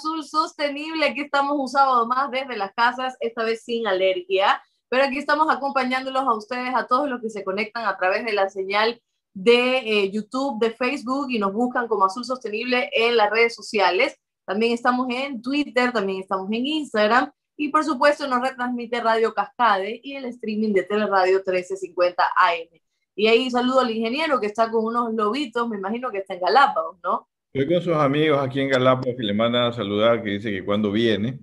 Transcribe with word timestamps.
Azul 0.00 0.24
Sostenible. 0.24 1.04
Aquí 1.04 1.20
estamos 1.20 1.58
un 1.58 1.68
sábado 1.68 2.06
más 2.06 2.30
desde 2.30 2.56
las 2.56 2.72
casas, 2.72 3.16
esta 3.20 3.44
vez 3.44 3.62
sin 3.62 3.86
alergia, 3.86 4.62
pero 4.88 5.04
aquí 5.04 5.18
estamos 5.18 5.46
acompañándolos 5.50 6.22
a 6.22 6.34
ustedes, 6.34 6.74
a 6.74 6.86
todos 6.86 7.08
los 7.08 7.20
que 7.20 7.28
se 7.28 7.44
conectan 7.44 7.84
a 7.84 7.98
través 7.98 8.24
de 8.24 8.32
la 8.32 8.48
señal 8.48 9.00
de 9.34 9.78
eh, 9.78 10.10
YouTube, 10.10 10.58
de 10.58 10.70
Facebook 10.70 11.26
y 11.30 11.38
nos 11.38 11.52
buscan 11.52 11.86
como 11.86 12.06
Azul 12.06 12.24
Sostenible 12.24 12.88
en 12.94 13.16
las 13.18 13.30
redes 13.30 13.54
sociales. 13.54 14.16
También 14.46 14.72
estamos 14.72 15.06
en 15.10 15.42
Twitter, 15.42 15.92
también 15.92 16.20
estamos 16.20 16.50
en 16.50 16.66
Instagram 16.66 17.30
y 17.58 17.68
por 17.68 17.84
supuesto 17.84 18.26
nos 18.26 18.40
retransmite 18.40 19.02
Radio 19.02 19.34
Cascade 19.34 20.00
y 20.02 20.14
el 20.14 20.24
streaming 20.24 20.72
de 20.72 20.84
Teleradio 20.84 21.36
1350 21.36 22.24
AM. 22.36 22.80
Y 23.14 23.26
ahí 23.26 23.50
saludo 23.50 23.80
al 23.80 23.90
ingeniero 23.90 24.40
que 24.40 24.46
está 24.46 24.70
con 24.70 24.86
unos 24.86 25.12
lobitos, 25.12 25.68
me 25.68 25.76
imagino 25.76 26.10
que 26.10 26.18
está 26.18 26.32
en 26.32 26.40
Galápagos, 26.40 26.96
¿no? 27.04 27.28
Estoy 27.52 27.74
con 27.74 27.82
sus 27.82 27.96
amigos 27.96 28.38
aquí 28.40 28.60
en 28.60 28.68
Galápagos 28.68 29.16
que 29.16 29.24
le 29.24 29.34
mandan 29.34 29.64
a 29.64 29.72
saludar, 29.72 30.22
que 30.22 30.30
dice 30.30 30.52
que 30.52 30.64
cuando 30.64 30.92
viene, 30.92 31.40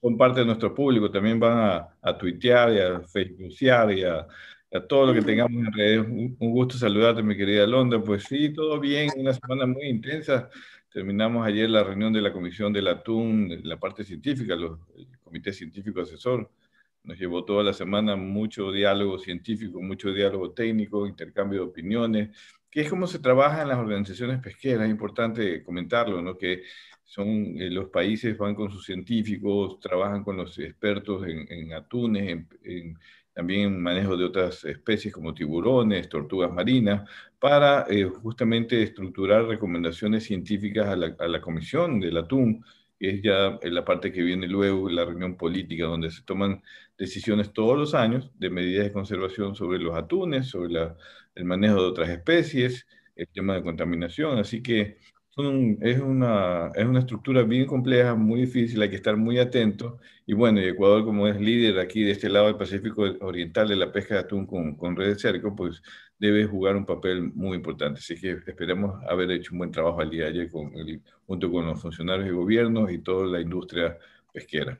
con 0.00 0.16
parte 0.16 0.40
de 0.40 0.46
nuestro 0.46 0.74
público, 0.74 1.10
también 1.10 1.38
van 1.38 1.58
a, 1.58 1.98
a 2.00 2.16
tuitear 2.16 2.72
y 2.72 2.78
a 2.78 3.00
facebookear 3.02 3.92
y 3.92 4.04
a, 4.04 4.26
a, 4.72 4.80
todo 4.88 5.08
lo 5.08 5.12
que 5.12 5.20
tengamos 5.20 5.66
en 5.66 5.70
redes. 5.70 5.98
Un, 6.08 6.36
gusto 6.38 6.78
saludarte, 6.78 7.22
mi 7.22 7.36
querida 7.36 7.66
Londra. 7.66 8.02
Pues 8.02 8.24
sí, 8.24 8.54
todo 8.54 8.80
bien, 8.80 9.10
una 9.16 9.34
semana 9.34 9.66
muy 9.66 9.84
intensa. 9.84 10.48
Terminamos 10.90 11.46
ayer 11.46 11.68
la 11.68 11.84
reunión 11.84 12.14
de 12.14 12.22
la 12.22 12.32
Comisión 12.32 12.72
del 12.72 12.88
Atún, 12.88 13.60
la 13.64 13.78
parte 13.78 14.02
científica, 14.02 14.56
los, 14.56 14.78
el 14.96 15.08
Comité 15.22 15.52
Científico 15.52 16.00
Asesor. 16.00 16.50
Nos 17.04 17.18
llevó 17.18 17.44
toda 17.44 17.62
la 17.62 17.74
semana 17.74 18.16
mucho 18.16 18.72
diálogo 18.72 19.18
científico, 19.18 19.82
mucho 19.82 20.10
diálogo 20.10 20.52
técnico, 20.52 21.06
intercambio 21.06 21.60
de 21.60 21.66
opiniones, 21.66 22.30
que 22.72 22.80
es 22.80 22.88
como 22.90 23.06
se 23.06 23.18
trabaja 23.18 23.62
en 23.62 23.68
las 23.68 23.78
organizaciones 23.78 24.40
pesqueras, 24.40 24.86
es 24.86 24.90
importante 24.90 25.62
comentarlo, 25.62 26.22
¿no? 26.22 26.38
que 26.38 26.62
son 27.04 27.28
eh, 27.60 27.68
los 27.70 27.90
países 27.90 28.36
van 28.38 28.54
con 28.54 28.70
sus 28.70 28.86
científicos, 28.86 29.78
trabajan 29.78 30.24
con 30.24 30.38
los 30.38 30.58
expertos 30.58 31.22
en, 31.28 31.72
atunes, 31.74 32.46
en, 32.64 32.98
también 33.34 33.74
en 33.74 33.82
manejo 33.82 34.16
de 34.16 34.24
otras 34.24 34.64
especies 34.64 35.12
como 35.12 35.34
tiburones, 35.34 36.08
tortugas 36.08 36.50
marinas, 36.50 37.06
para 37.38 37.84
eh, 37.90 38.04
justamente 38.04 38.82
estructurar 38.82 39.44
recomendaciones 39.44 40.24
científicas 40.24 40.88
a 40.88 40.96
la, 40.96 41.14
a 41.18 41.28
la 41.28 41.42
Comisión 41.42 42.00
del 42.00 42.16
Atún, 42.16 42.64
que 42.98 43.10
es 43.10 43.22
ya 43.22 43.58
la 43.62 43.84
parte 43.84 44.10
que 44.12 44.22
viene 44.22 44.48
luego, 44.48 44.88
la 44.88 45.04
reunión 45.04 45.36
política, 45.36 45.84
donde 45.84 46.10
se 46.10 46.22
toman 46.22 46.62
decisiones 46.96 47.52
todos 47.52 47.76
los 47.76 47.94
años 47.94 48.30
de 48.38 48.48
medidas 48.48 48.86
de 48.86 48.92
conservación 48.92 49.54
sobre 49.54 49.78
los 49.78 49.94
atunes, 49.94 50.48
sobre 50.48 50.72
la 50.72 50.96
el 51.34 51.44
manejo 51.44 51.76
de 51.76 51.88
otras 51.88 52.08
especies, 52.10 52.86
el 53.16 53.28
tema 53.28 53.54
de 53.54 53.62
contaminación, 53.62 54.38
así 54.38 54.62
que 54.62 54.98
es, 55.80 55.98
una, 56.00 56.70
es 56.74 56.84
una 56.84 56.98
estructura 57.00 57.42
bien 57.42 57.66
compleja, 57.66 58.14
muy 58.14 58.42
difícil, 58.42 58.82
hay 58.82 58.90
que 58.90 58.96
estar 58.96 59.16
muy 59.16 59.38
atento. 59.38 59.98
Y 60.26 60.34
bueno, 60.34 60.60
Ecuador 60.60 61.04
como 61.04 61.26
es 61.26 61.40
líder 61.40 61.78
aquí 61.78 62.02
de 62.04 62.12
este 62.12 62.28
lado 62.28 62.46
del 62.46 62.56
Pacífico 62.56 63.02
Oriental 63.20 63.68
de 63.68 63.76
la 63.76 63.90
pesca 63.92 64.14
de 64.14 64.20
atún 64.20 64.46
con, 64.46 64.76
con 64.76 64.94
red 64.94 65.08
de 65.08 65.18
cerco, 65.18 65.54
pues 65.56 65.82
debe 66.18 66.46
jugar 66.46 66.76
un 66.76 66.84
papel 66.86 67.22
muy 67.34 67.56
importante. 67.56 68.00
Así 68.00 68.20
que 68.20 68.32
esperemos 68.46 69.02
haber 69.08 69.30
hecho 69.30 69.52
un 69.52 69.58
buen 69.58 69.70
trabajo 69.70 70.00
al 70.00 70.10
día 70.10 70.24
de 70.24 70.30
ayer 70.30 70.50
junto 71.26 71.50
con 71.50 71.66
los 71.66 71.80
funcionarios 71.80 72.26
de 72.26 72.32
gobierno 72.32 72.90
y 72.90 72.98
toda 72.98 73.26
la 73.26 73.40
industria 73.40 73.98
pesquera. 74.32 74.78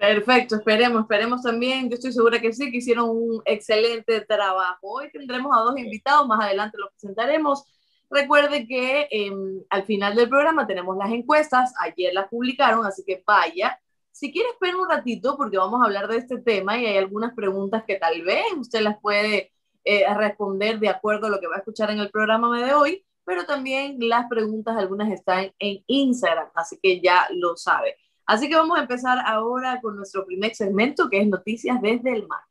Perfecto, 0.00 0.56
esperemos, 0.56 1.02
esperemos 1.02 1.42
también. 1.42 1.90
Yo 1.90 1.96
estoy 1.96 2.10
segura 2.12 2.40
que 2.40 2.54
sí, 2.54 2.70
que 2.70 2.78
hicieron 2.78 3.10
un 3.10 3.42
excelente 3.44 4.22
trabajo. 4.22 4.78
Hoy 4.80 5.10
tendremos 5.12 5.54
a 5.54 5.60
dos 5.60 5.78
invitados, 5.78 6.26
más 6.26 6.42
adelante 6.42 6.78
los 6.78 6.90
presentaremos. 6.92 7.66
Recuerde 8.08 8.66
que 8.66 9.08
em, 9.10 9.62
al 9.68 9.84
final 9.84 10.14
del 10.14 10.30
programa 10.30 10.66
tenemos 10.66 10.96
las 10.96 11.10
encuestas, 11.10 11.74
ayer 11.80 12.14
las 12.14 12.28
publicaron, 12.28 12.86
así 12.86 13.04
que 13.06 13.22
vaya. 13.26 13.78
Si 14.10 14.32
quiere, 14.32 14.48
espera 14.48 14.78
un 14.78 14.88
ratito 14.88 15.36
porque 15.36 15.58
vamos 15.58 15.82
a 15.82 15.84
hablar 15.84 16.08
de 16.08 16.16
este 16.16 16.38
tema 16.38 16.78
y 16.78 16.86
hay 16.86 16.96
algunas 16.96 17.34
preguntas 17.34 17.84
que 17.86 17.96
tal 17.96 18.22
vez 18.22 18.42
usted 18.58 18.80
las 18.80 18.98
puede 19.02 19.52
eh, 19.84 20.14
responder 20.14 20.78
de 20.80 20.88
acuerdo 20.88 21.26
a 21.26 21.30
lo 21.30 21.40
que 21.40 21.46
va 21.46 21.56
a 21.56 21.58
escuchar 21.58 21.90
en 21.90 21.98
el 21.98 22.10
programa 22.10 22.58
de 22.58 22.72
hoy, 22.72 23.04
pero 23.22 23.44
también 23.44 23.98
las 24.00 24.28
preguntas, 24.30 24.78
algunas 24.78 25.12
están 25.12 25.52
en 25.58 25.84
Instagram, 25.86 26.48
así 26.54 26.78
que 26.82 27.02
ya 27.02 27.26
lo 27.32 27.54
sabe. 27.58 27.96
Así 28.30 28.48
que 28.48 28.54
vamos 28.54 28.78
a 28.78 28.82
empezar 28.82 29.18
ahora 29.26 29.80
con 29.80 29.96
nuestro 29.96 30.24
primer 30.24 30.54
segmento, 30.54 31.10
que 31.10 31.20
es 31.20 31.26
Noticias 31.26 31.82
desde 31.82 32.12
el 32.12 32.28
Mar. 32.28 32.44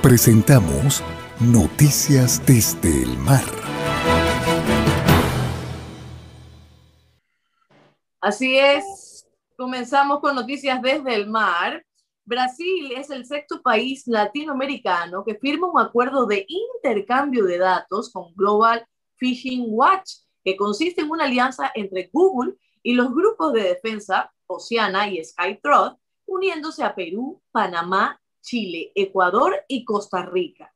Presentamos 0.00 1.02
Noticias 1.40 2.40
desde 2.46 3.02
el 3.02 3.18
Mar. 3.18 3.42
Así 8.20 8.56
es, 8.56 9.26
comenzamos 9.56 10.20
con 10.20 10.36
Noticias 10.36 10.80
desde 10.80 11.16
el 11.16 11.28
Mar. 11.28 11.84
Brasil 12.24 12.92
es 12.96 13.10
el 13.10 13.26
sexto 13.26 13.60
país 13.60 14.06
latinoamericano 14.06 15.24
que 15.24 15.34
firma 15.34 15.68
un 15.68 15.80
acuerdo 15.80 16.26
de 16.26 16.46
intercambio 16.46 17.44
de 17.44 17.58
datos 17.58 18.12
con 18.12 18.32
Global 18.36 18.86
Fishing 19.16 19.64
Watch 19.66 20.25
que 20.46 20.56
consiste 20.56 21.00
en 21.00 21.10
una 21.10 21.24
alianza 21.24 21.72
entre 21.74 22.08
Google 22.12 22.54
y 22.80 22.94
los 22.94 23.12
grupos 23.12 23.52
de 23.52 23.64
defensa 23.64 24.32
Oceana 24.46 25.10
y 25.10 25.22
SkyTrust, 25.24 25.96
uniéndose 26.24 26.84
a 26.84 26.94
Perú, 26.94 27.42
Panamá, 27.50 28.20
Chile, 28.42 28.92
Ecuador 28.94 29.56
y 29.66 29.84
Costa 29.84 30.24
Rica. 30.24 30.72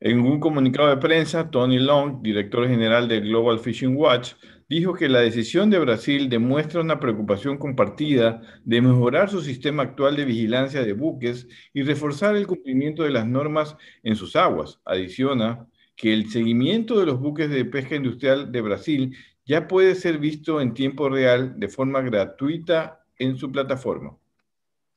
En 0.00 0.18
un 0.22 0.40
comunicado 0.40 0.88
de 0.88 0.96
prensa, 0.96 1.48
Tony 1.52 1.78
Long, 1.78 2.20
director 2.20 2.66
general 2.66 3.06
de 3.06 3.20
Global 3.20 3.60
Fishing 3.60 3.96
Watch, 3.96 4.32
dijo 4.68 4.94
que 4.94 5.08
la 5.08 5.20
decisión 5.20 5.70
de 5.70 5.78
Brasil 5.78 6.28
demuestra 6.28 6.80
una 6.80 6.98
preocupación 6.98 7.58
compartida 7.58 8.42
de 8.64 8.80
mejorar 8.80 9.30
su 9.30 9.40
sistema 9.40 9.84
actual 9.84 10.16
de 10.16 10.24
vigilancia 10.24 10.82
de 10.82 10.94
buques 10.94 11.46
y 11.72 11.82
reforzar 11.82 12.34
el 12.34 12.48
cumplimiento 12.48 13.04
de 13.04 13.10
las 13.10 13.24
normas 13.24 13.76
en 14.02 14.16
sus 14.16 14.34
aguas. 14.34 14.80
Adiciona 14.84 15.68
que 16.02 16.12
el 16.12 16.28
seguimiento 16.32 16.98
de 16.98 17.06
los 17.06 17.20
buques 17.20 17.48
de 17.48 17.64
pesca 17.64 17.94
industrial 17.94 18.50
de 18.50 18.60
Brasil 18.60 19.16
ya 19.46 19.68
puede 19.68 19.94
ser 19.94 20.18
visto 20.18 20.60
en 20.60 20.74
tiempo 20.74 21.08
real 21.08 21.60
de 21.60 21.68
forma 21.68 22.00
gratuita 22.00 23.04
en 23.20 23.38
su 23.38 23.52
plataforma. 23.52 24.18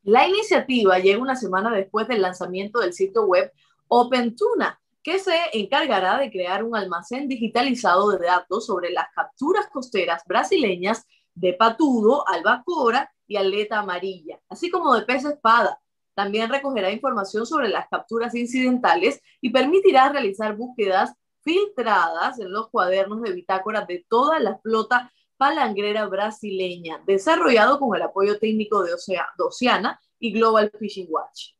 La 0.01 0.27
iniciativa 0.27 0.97
llega 0.97 1.21
una 1.21 1.35
semana 1.35 1.69
después 1.69 2.07
del 2.07 2.23
lanzamiento 2.23 2.79
del 2.79 2.93
sitio 2.93 3.27
web 3.27 3.51
OpenTuna, 3.87 4.81
que 5.03 5.19
se 5.19 5.35
encargará 5.53 6.17
de 6.17 6.31
crear 6.31 6.63
un 6.63 6.75
almacén 6.75 7.27
digitalizado 7.27 8.09
de 8.09 8.25
datos 8.25 8.65
sobre 8.65 8.89
las 8.89 9.05
capturas 9.15 9.67
costeras 9.71 10.23
brasileñas 10.25 11.05
de 11.35 11.53
patudo, 11.53 12.27
albacora 12.27 13.13
y 13.27 13.35
aleta 13.35 13.77
amarilla, 13.77 14.39
así 14.49 14.71
como 14.71 14.95
de 14.95 15.03
pez 15.03 15.23
espada, 15.23 15.79
también 16.15 16.49
recogerá 16.49 16.91
información 16.91 17.45
sobre 17.45 17.69
las 17.69 17.87
capturas 17.89 18.33
incidentales 18.33 19.21
y 19.41 19.51
permitirá 19.51 20.09
realizar 20.09 20.55
búsquedas 20.55 21.13
filtradas 21.41 22.39
en 22.39 22.51
los 22.51 22.69
cuadernos 22.69 23.21
de 23.21 23.33
bitácora 23.33 23.85
de 23.85 24.05
toda 24.09 24.39
la 24.39 24.57
flota 24.57 25.11
palangrera 25.37 26.07
brasileña, 26.07 27.01
desarrollado 27.05 27.79
con 27.79 27.95
el 27.95 28.01
apoyo 28.01 28.39
técnico 28.39 28.83
de, 28.83 28.93
Oceana 29.37 29.99
y 30.17 30.31
Global 30.31 30.71
Fishing 30.79 31.07
Watch. 31.09 31.51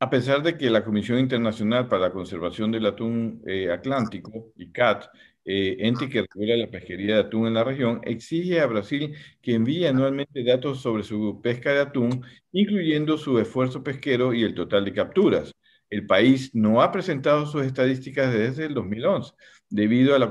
A 0.00 0.08
pesar 0.08 0.42
de 0.42 0.56
que 0.56 0.70
la 0.70 0.82
Comisión 0.82 1.18
Internacional 1.18 1.86
para 1.86 2.08
la 2.08 2.12
Conservación 2.12 2.72
del 2.72 2.86
Atún 2.86 3.42
eh, 3.46 3.70
Atlántico, 3.70 4.52
ICAT, 4.56 5.10
eh, 5.44 5.76
ente 5.80 6.08
que 6.08 6.22
regula 6.22 6.56
la 6.56 6.70
pesquería 6.70 7.14
de 7.16 7.20
atún 7.22 7.46
en 7.46 7.54
la 7.54 7.64
región, 7.64 8.00
exige 8.04 8.60
a 8.60 8.66
Brasil 8.66 9.14
que 9.40 9.54
envíe 9.54 9.86
anualmente 9.86 10.44
datos 10.44 10.80
sobre 10.80 11.02
su 11.02 11.40
pesca 11.42 11.72
de 11.72 11.80
atún, 11.80 12.24
incluyendo 12.52 13.16
su 13.16 13.38
esfuerzo 13.38 13.82
pesquero 13.82 14.34
y 14.34 14.44
el 14.44 14.54
total 14.54 14.84
de 14.84 14.92
capturas. 14.92 15.54
el 15.90 16.06
país 16.06 16.54
no 16.54 16.82
ha 16.82 16.92
presentado 16.92 17.46
sus 17.46 17.64
estadísticas 17.64 18.32
desde 18.32 18.66
el 18.66 18.74
2011, 18.74 19.32
debido 19.68 20.14
a 20.14 20.20
la, 20.20 20.30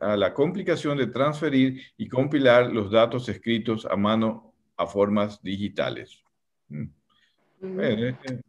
a 0.00 0.16
la 0.18 0.34
complicación 0.34 0.98
de 0.98 1.06
transferir 1.06 1.80
y 1.96 2.08
compilar 2.08 2.70
los 2.70 2.90
datos 2.90 3.26
escritos 3.30 3.86
a 3.86 3.96
mano 3.96 4.52
a 4.76 4.86
formas 4.86 5.42
digitales. 5.42 6.22
Mm. 6.68 6.88
Este, 7.80 8.40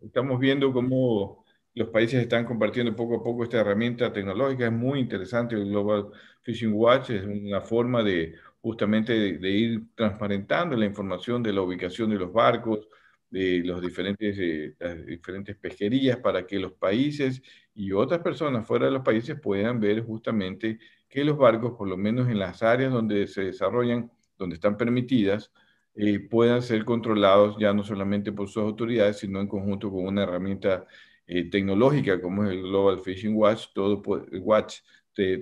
estamos 0.00 0.38
viendo 0.38 0.72
cómo 0.72 1.43
los 1.74 1.88
países 1.88 2.22
están 2.22 2.44
compartiendo 2.44 2.94
poco 2.94 3.16
a 3.16 3.22
poco 3.22 3.44
esta 3.44 3.60
herramienta 3.60 4.12
tecnológica. 4.12 4.66
Es 4.66 4.72
muy 4.72 5.00
interesante. 5.00 5.56
El 5.56 5.68
Global 5.70 6.08
Fishing 6.42 6.72
Watch 6.72 7.10
es 7.10 7.24
una 7.24 7.60
forma 7.60 8.02
de 8.02 8.34
justamente 8.60 9.12
de, 9.38 9.50
ir 9.50 9.82
transparentando 9.94 10.76
la 10.76 10.86
información 10.86 11.42
de 11.42 11.52
la 11.52 11.62
ubicación 11.62 12.10
de 12.10 12.16
los 12.16 12.32
barcos, 12.32 12.88
de 13.28 13.62
los 13.64 13.82
diferentes, 13.82 14.36
eh, 14.38 14.74
las 14.78 15.04
diferentes 15.04 15.56
pesquerías 15.56 16.18
para 16.18 16.46
que 16.46 16.58
los 16.58 16.72
países 16.72 17.42
y 17.74 17.92
otras 17.92 18.20
personas 18.20 18.66
fuera 18.66 18.86
de 18.86 18.92
los 18.92 19.02
países 19.02 19.38
puedan 19.40 19.80
ver 19.80 20.02
justamente 20.04 20.78
que 21.08 21.24
los 21.24 21.36
barcos, 21.36 21.74
por 21.76 21.88
lo 21.88 21.96
menos 21.96 22.28
en 22.28 22.38
las 22.38 22.62
áreas 22.62 22.92
donde 22.92 23.26
se 23.26 23.44
desarrollan, 23.44 24.10
donde 24.38 24.54
están 24.54 24.76
permitidas, 24.76 25.52
eh, 25.94 26.20
puedan 26.20 26.62
ser 26.62 26.84
controlados 26.84 27.56
ya 27.58 27.72
no 27.72 27.84
solamente 27.84 28.32
por 28.32 28.48
sus 28.48 28.62
autoridades, 28.62 29.18
sino 29.18 29.40
en 29.40 29.48
conjunto 29.48 29.90
con 29.90 30.06
una 30.06 30.22
herramienta 30.22 30.86
eh, 31.26 31.50
tecnológica 31.50 32.20
como 32.20 32.44
es 32.44 32.50
el 32.50 32.62
Global 32.62 33.00
Fishing 33.00 33.34
Watch, 33.34 33.66
todo, 33.74 34.02
Watch 34.40 34.80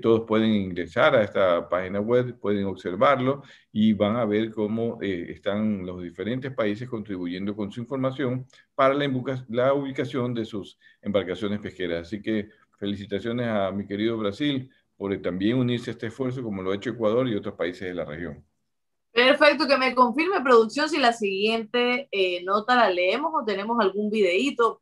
todos 0.03 0.25
pueden 0.27 0.51
ingresar 0.51 1.15
a 1.15 1.23
esta 1.23 1.69
página 1.69 2.01
web, 2.01 2.39
pueden 2.39 2.67
observarlo 2.67 3.43
y 3.73 3.93
van 3.95 4.17
a 4.17 4.25
ver 4.25 4.51
cómo 4.51 4.99
eh, 5.01 5.27
están 5.31 5.87
los 5.87 6.03
diferentes 6.03 6.53
países 6.55 6.89
contribuyendo 6.89 7.57
con 7.57 7.73
su 7.73 7.81
información 7.81 8.47
para 8.75 8.95
la, 8.95 9.09
la, 9.49 9.73
ubicación 9.73 10.35
de 10.35 10.45
sus 10.45 10.79
embarcaciones 11.01 11.61
pesqueras. 11.61 12.07
Así 12.07 12.21
que 12.21 12.51
felicitaciones 12.79 13.49
a 13.49 13.71
mi 13.71 13.87
querido 13.87 14.19
Brasil 14.19 14.71
por 14.97 15.17
también 15.23 15.59
unirse 15.59 15.91
a 15.91 15.93
este 15.93 16.09
esfuerzo 16.09 16.43
como 16.43 16.63
lo 16.63 16.73
ha 16.73 16.77
hecho 16.77 16.91
Ecuador 16.91 17.27
y 17.29 17.35
otros 17.35 17.55
países 17.55 17.89
de 17.89 17.95
la 17.95 18.05
región. 18.05 18.45
Perfecto, 19.11 19.67
que 19.67 19.77
me 19.77 19.95
confirme 19.95 20.41
producción 20.41 20.89
si 20.89 20.99
la 20.99 21.13
siguiente 21.13 22.09
eh, 22.11 22.43
nota 22.45 22.77
la 22.77 22.89
leemos 22.89 23.33
o 23.35 23.45
tenemos 23.45 23.79
algún 23.81 24.11
videíto. 24.11 24.79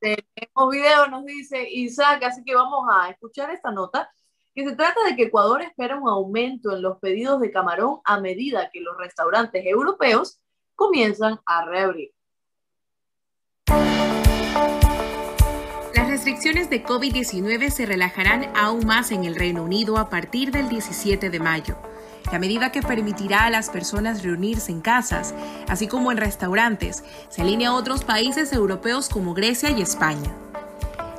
Tenemos 0.00 0.70
video, 0.70 1.08
nos 1.08 1.26
dice 1.26 1.68
Isaac, 1.70 2.22
así 2.24 2.42
que 2.42 2.54
vamos 2.54 2.88
a 2.90 3.10
escuchar 3.10 3.50
esta 3.50 3.70
nota, 3.70 4.10
que 4.54 4.66
se 4.66 4.74
trata 4.74 5.04
de 5.04 5.14
que 5.14 5.24
Ecuador 5.24 5.60
espera 5.60 5.96
un 5.96 6.08
aumento 6.08 6.74
en 6.74 6.80
los 6.80 6.98
pedidos 6.98 7.38
de 7.40 7.50
camarón 7.50 8.00
a 8.04 8.18
medida 8.18 8.70
que 8.72 8.80
los 8.80 8.96
restaurantes 8.96 9.64
europeos 9.66 10.40
comienzan 10.74 11.38
a 11.44 11.66
reabrir. 11.66 12.12
Las 15.94 16.08
restricciones 16.08 16.70
de 16.70 16.82
COVID-19 16.82 17.70
se 17.70 17.84
relajarán 17.84 18.50
aún 18.56 18.86
más 18.86 19.12
en 19.12 19.24
el 19.24 19.36
Reino 19.36 19.62
Unido 19.62 19.98
a 19.98 20.08
partir 20.08 20.50
del 20.50 20.70
17 20.70 21.28
de 21.28 21.40
mayo 21.40 21.76
la 22.32 22.38
medida 22.38 22.72
que 22.72 22.82
permitirá 22.82 23.44
a 23.44 23.50
las 23.50 23.70
personas 23.70 24.22
reunirse 24.22 24.72
en 24.72 24.80
casas, 24.80 25.34
así 25.68 25.86
como 25.86 26.12
en 26.12 26.18
restaurantes, 26.18 27.04
se 27.28 27.42
alinea 27.42 27.70
a 27.70 27.74
otros 27.74 28.04
países 28.04 28.52
europeos 28.52 29.08
como 29.08 29.34
Grecia 29.34 29.70
y 29.70 29.82
España. 29.82 30.30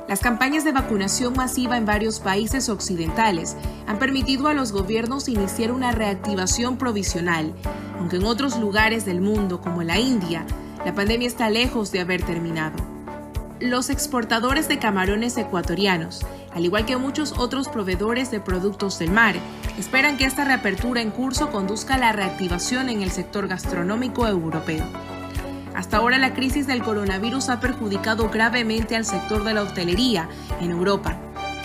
Las 0.08 0.20
campañas 0.20 0.64
de 0.64 0.72
vacunación 0.72 1.34
masiva 1.34 1.76
en 1.76 1.86
varios 1.86 2.20
países 2.20 2.68
occidentales 2.68 3.56
han 3.86 3.98
permitido 3.98 4.48
a 4.48 4.54
los 4.54 4.72
gobiernos 4.72 5.28
iniciar 5.28 5.72
una 5.72 5.92
reactivación 5.92 6.76
provisional, 6.76 7.54
aunque 7.98 8.16
en 8.16 8.24
otros 8.24 8.58
lugares 8.58 9.04
del 9.04 9.20
mundo, 9.20 9.60
como 9.60 9.82
la 9.82 9.98
India, 9.98 10.44
la 10.84 10.94
pandemia 10.94 11.28
está 11.28 11.48
lejos 11.48 11.92
de 11.92 12.00
haber 12.00 12.22
terminado. 12.22 13.01
Los 13.62 13.88
exportadores 13.88 14.68
de 14.68 14.78
camarones 14.78 15.36
ecuatorianos 15.38 16.26
al 16.54 16.64
igual 16.64 16.84
que 16.84 16.96
muchos 16.96 17.32
otros 17.38 17.68
proveedores 17.68 18.30
de 18.30 18.40
productos 18.40 18.98
del 18.98 19.10
mar, 19.10 19.36
esperan 19.78 20.16
que 20.16 20.24
esta 20.24 20.44
reapertura 20.44 21.00
en 21.00 21.10
curso 21.10 21.50
conduzca 21.50 21.94
a 21.94 21.98
la 21.98 22.12
reactivación 22.12 22.88
en 22.88 23.02
el 23.02 23.10
sector 23.10 23.48
gastronómico 23.48 24.26
europeo. 24.26 24.84
Hasta 25.74 25.96
ahora 25.96 26.18
la 26.18 26.34
crisis 26.34 26.66
del 26.66 26.82
coronavirus 26.82 27.48
ha 27.48 27.60
perjudicado 27.60 28.28
gravemente 28.28 28.96
al 28.96 29.06
sector 29.06 29.44
de 29.44 29.54
la 29.54 29.62
hostelería 29.62 30.28
en 30.60 30.70
Europa. 30.70 31.16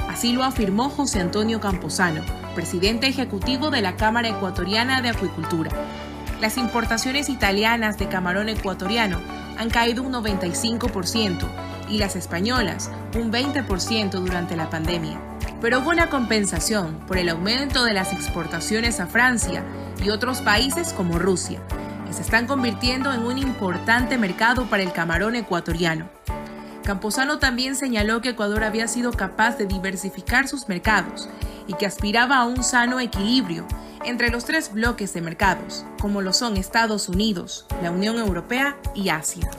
Así 0.07 0.31
lo 0.31 0.43
afirmó 0.43 0.89
José 0.89 1.19
Antonio 1.19 1.59
Camposano, 1.59 2.21
presidente 2.55 3.07
ejecutivo 3.07 3.69
de 3.69 3.81
la 3.81 3.97
Cámara 3.97 4.29
Ecuatoriana 4.29 5.01
de 5.01 5.09
Acuicultura. 5.09 5.71
Las 6.39 6.57
importaciones 6.57 7.27
italianas 7.27 7.97
de 7.97 8.07
camarón 8.07 8.47
ecuatoriano 8.47 9.19
han 9.57 9.69
caído 9.69 10.03
un 10.03 10.13
95% 10.13 11.45
y 11.89 11.97
las 11.97 12.15
españolas 12.15 12.91
un 13.15 13.31
20% 13.31 14.11
durante 14.11 14.55
la 14.55 14.69
pandemia. 14.69 15.19
Pero 15.61 15.79
hubo 15.79 15.89
una 15.89 16.09
compensación 16.09 16.99
por 17.07 17.17
el 17.17 17.29
aumento 17.29 17.83
de 17.83 17.93
las 17.93 18.13
exportaciones 18.13 18.99
a 18.99 19.07
Francia 19.07 19.63
y 20.03 20.09
otros 20.09 20.41
países 20.41 20.93
como 20.93 21.17
Rusia, 21.17 21.59
que 22.05 22.13
se 22.13 22.21
están 22.21 22.45
convirtiendo 22.47 23.13
en 23.13 23.21
un 23.21 23.37
importante 23.37 24.17
mercado 24.17 24.65
para 24.65 24.83
el 24.83 24.91
camarón 24.91 25.35
ecuatoriano. 25.35 26.09
Camposano 26.83 27.37
también 27.39 27.75
señaló 27.75 28.21
que 28.21 28.29
Ecuador 28.29 28.63
había 28.63 28.87
sido 28.87 29.11
capaz 29.11 29.57
de 29.57 29.65
diversificar 29.65 30.47
sus 30.47 30.69
mercados 30.69 31.27
y 31.67 31.73
que 31.73 31.85
aspiraba 31.85 32.37
a 32.37 32.45
un 32.45 32.63
sano 32.63 32.99
equilibrio 32.99 33.67
entre 34.05 34.29
los 34.29 34.45
tres 34.45 34.71
bloques 34.71 35.13
de 35.13 35.21
mercados, 35.21 35.85
como 35.99 36.21
lo 36.21 36.31
son 36.31 36.55
Estados 36.55 37.09
Unidos, 37.09 37.65
la 37.83 37.91
Unión 37.91 38.17
Europea 38.17 38.77
y 38.95 39.09
Asia. 39.09 39.49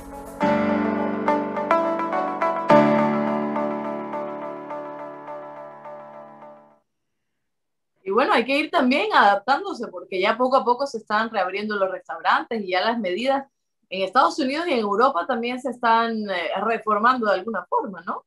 Bueno, 8.19 8.33
hay 8.33 8.45
que 8.45 8.59
ir 8.59 8.69
también 8.69 9.13
adaptándose 9.15 9.87
porque 9.87 10.21
ya 10.21 10.37
poco 10.37 10.57
a 10.57 10.65
poco 10.65 10.89
se 10.89 10.99
están 10.99 11.31
reabriendo 11.31 11.77
los 11.77 11.89
restaurantes 11.89 12.61
y 12.61 12.71
ya 12.71 12.81
las 12.81 12.99
medidas 12.99 13.47
en 13.89 14.03
Estados 14.03 14.37
Unidos 14.41 14.67
y 14.67 14.73
en 14.73 14.81
Europa 14.81 15.25
también 15.25 15.61
se 15.61 15.71
están 15.71 16.29
eh, 16.29 16.51
reformando 16.67 17.27
de 17.27 17.35
alguna 17.35 17.65
forma, 17.67 18.03
¿no? 18.05 18.25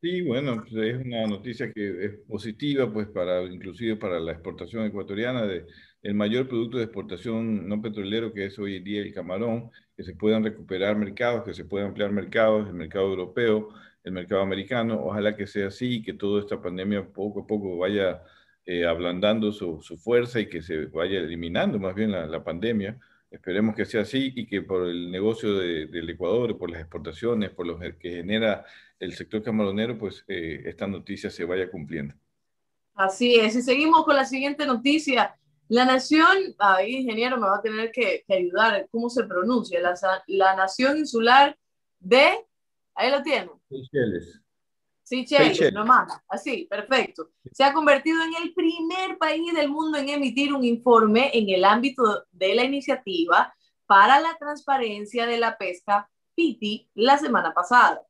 Sí, 0.00 0.22
bueno, 0.22 0.56
pues, 0.62 0.72
es 0.72 1.04
una 1.04 1.26
noticia 1.26 1.70
que 1.70 2.06
es 2.06 2.12
positiva, 2.26 2.90
pues 2.90 3.08
para 3.08 3.42
inclusive 3.42 3.96
para 3.96 4.18
la 4.18 4.32
exportación 4.32 4.86
ecuatoriana 4.86 5.42
de 5.42 5.66
el 6.00 6.14
mayor 6.14 6.48
producto 6.48 6.78
de 6.78 6.84
exportación 6.84 7.68
no 7.68 7.82
petrolero 7.82 8.32
que 8.32 8.46
es 8.46 8.58
hoy 8.58 8.76
en 8.76 8.84
día 8.84 9.02
el 9.02 9.12
camarón, 9.12 9.70
que 9.98 10.02
se 10.02 10.14
puedan 10.14 10.44
recuperar 10.44 10.96
mercados, 10.96 11.44
que 11.44 11.52
se 11.52 11.66
puedan 11.66 11.88
ampliar 11.88 12.10
mercados, 12.10 12.66
el 12.68 12.72
mercado 12.72 13.04
europeo, 13.10 13.68
el 14.02 14.12
mercado 14.12 14.40
americano, 14.40 14.98
ojalá 15.04 15.36
que 15.36 15.46
sea 15.46 15.66
así 15.66 15.96
y 15.96 16.02
que 16.02 16.14
toda 16.14 16.40
esta 16.40 16.62
pandemia 16.62 17.06
poco 17.12 17.40
a 17.40 17.46
poco 17.46 17.76
vaya 17.76 18.22
eh, 18.68 18.84
ablandando 18.84 19.52
su, 19.52 19.80
fuerza 19.96 20.40
y 20.40 20.48
que 20.48 20.60
se 20.60 20.86
vaya 20.86 21.20
eliminando 21.20 21.78
más 21.78 21.94
bien 21.94 22.10
la, 22.10 22.42
pandemia. 22.42 22.98
Esperemos 23.30 23.76
que 23.76 23.84
sea 23.84 24.00
así 24.00 24.32
y 24.34 24.44
que 24.44 24.62
por 24.62 24.88
el 24.88 25.08
negocio 25.08 25.56
del 25.56 26.10
Ecuador, 26.10 26.58
por 26.58 26.70
las 26.70 26.80
exportaciones, 26.80 27.50
por 27.50 27.64
lo 27.64 27.78
que 27.78 28.10
genera 28.10 28.64
el 28.98 29.12
sector 29.14 29.40
camaronero, 29.40 29.96
pues 29.96 30.24
eh, 30.26 30.62
esta 30.64 30.88
noticia 30.88 31.30
se 31.30 31.44
vaya 31.44 31.70
cumpliendo. 31.70 32.14
Así 32.94 33.36
es. 33.36 33.54
Y 33.54 33.62
seguimos 33.62 34.04
con 34.04 34.16
la 34.16 34.24
siguiente 34.24 34.66
noticia. 34.66 35.36
La 35.68 35.84
nación, 35.84 36.36
ahí 36.58 36.96
ingeniero 36.96 37.36
me 37.36 37.46
va 37.46 37.58
a 37.58 37.62
tener 37.62 37.92
que, 37.92 38.24
ayudar, 38.28 38.88
¿cómo 38.90 39.08
se 39.10 39.22
pronuncia? 39.24 39.80
La, 39.80 39.94
la 40.26 40.56
nación 40.56 40.98
insular 40.98 41.56
de, 42.00 42.44
ahí 42.96 43.10
lo 43.12 43.22
tienen. 43.22 43.50
Seychelles. 43.68 44.40
Sí, 45.06 45.24
Chile, 45.24 45.70
nomás, 45.70 46.20
así, 46.26 46.66
perfecto. 46.68 47.30
Se 47.52 47.62
ha 47.62 47.72
convertido 47.72 48.18
en 48.24 48.42
el 48.42 48.52
primer 48.52 49.16
país 49.18 49.54
del 49.54 49.68
mundo 49.68 49.98
en 49.98 50.08
emitir 50.08 50.52
un 50.52 50.64
informe 50.64 51.30
en 51.32 51.48
el 51.48 51.64
ámbito 51.64 52.24
de 52.32 52.56
la 52.56 52.64
iniciativa 52.64 53.54
para 53.86 54.18
la 54.18 54.36
transparencia 54.36 55.24
de 55.26 55.38
la 55.38 55.56
pesca 55.56 56.10
PITI 56.34 56.90
la 56.94 57.18
semana 57.18 57.54
pasada. 57.54 58.02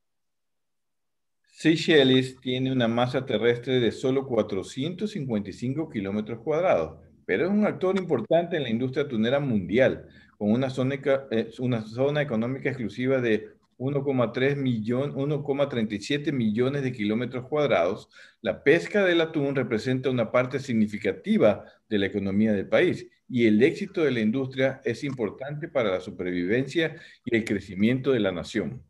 Seychelles 1.44 2.40
tiene 2.40 2.72
una 2.72 2.88
masa 2.88 3.26
terrestre 3.26 3.78
de 3.78 3.92
solo 3.92 4.26
455 4.26 5.90
kilómetros 5.90 6.38
cuadrados, 6.38 6.98
pero 7.26 7.44
es 7.44 7.50
un 7.50 7.66
actor 7.66 7.98
importante 7.98 8.56
en 8.56 8.62
la 8.62 8.70
industria 8.70 9.06
tunera 9.06 9.38
mundial, 9.38 10.08
con 10.38 10.50
una 10.50 10.70
zona, 10.70 10.94
eh, 11.30 11.50
una 11.58 11.82
zona 11.82 12.22
económica 12.22 12.70
exclusiva 12.70 13.20
de 13.20 13.55
1,3 13.78 14.56
millones, 14.56 15.14
1,37 15.14 16.32
millones 16.32 16.82
de 16.82 16.92
kilómetros 16.92 17.46
cuadrados, 17.46 18.08
la 18.40 18.62
pesca 18.62 19.04
del 19.04 19.20
atún 19.20 19.54
representa 19.54 20.10
una 20.10 20.30
parte 20.30 20.58
significativa 20.58 21.64
de 21.88 21.98
la 21.98 22.06
economía 22.06 22.52
del 22.52 22.68
país 22.68 23.06
y 23.28 23.46
el 23.46 23.62
éxito 23.62 24.02
de 24.02 24.12
la 24.12 24.20
industria 24.20 24.80
es 24.84 25.04
importante 25.04 25.68
para 25.68 25.90
la 25.90 26.00
supervivencia 26.00 26.96
y 27.24 27.36
el 27.36 27.44
crecimiento 27.44 28.12
de 28.12 28.20
la 28.20 28.32
nación. 28.32 28.82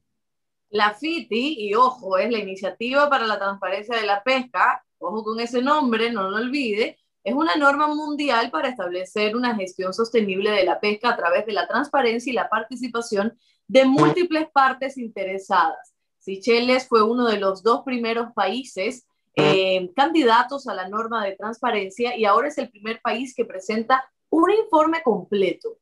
La 0.68 0.94
FITI, 0.94 1.56
y 1.58 1.74
ojo, 1.74 2.18
es 2.18 2.30
la 2.30 2.38
Iniciativa 2.38 3.08
para 3.08 3.26
la 3.26 3.38
Transparencia 3.38 3.96
de 3.96 4.06
la 4.06 4.22
Pesca, 4.22 4.84
ojo 4.98 5.22
con 5.22 5.40
ese 5.40 5.62
nombre, 5.62 6.10
no 6.10 6.28
lo 6.28 6.36
olvide, 6.36 6.98
es 7.26 7.34
una 7.34 7.56
norma 7.56 7.88
mundial 7.88 8.50
para 8.50 8.68
establecer 8.68 9.34
una 9.34 9.54
gestión 9.56 9.92
sostenible 9.92 10.50
de 10.50 10.64
la 10.64 10.78
pesca 10.78 11.10
a 11.10 11.16
través 11.16 11.44
de 11.44 11.52
la 11.52 11.66
transparencia 11.66 12.30
y 12.30 12.34
la 12.34 12.48
participación 12.48 13.36
de 13.68 13.84
múltiples 13.84 14.48
partes 14.52 14.96
interesadas. 14.96 15.94
Seychelles 16.18 16.86
fue 16.88 17.02
uno 17.02 17.26
de 17.28 17.38
los 17.38 17.62
dos 17.62 17.82
primeros 17.84 18.32
países 18.34 19.06
eh, 19.34 19.90
candidatos 19.94 20.66
a 20.66 20.74
la 20.74 20.88
norma 20.88 21.24
de 21.24 21.36
transparencia 21.36 22.16
y 22.16 22.24
ahora 22.24 22.48
es 22.48 22.58
el 22.58 22.70
primer 22.70 23.00
país 23.00 23.34
que 23.34 23.44
presenta 23.44 24.04
un 24.30 24.50
informe 24.50 25.02
completo. 25.04 25.78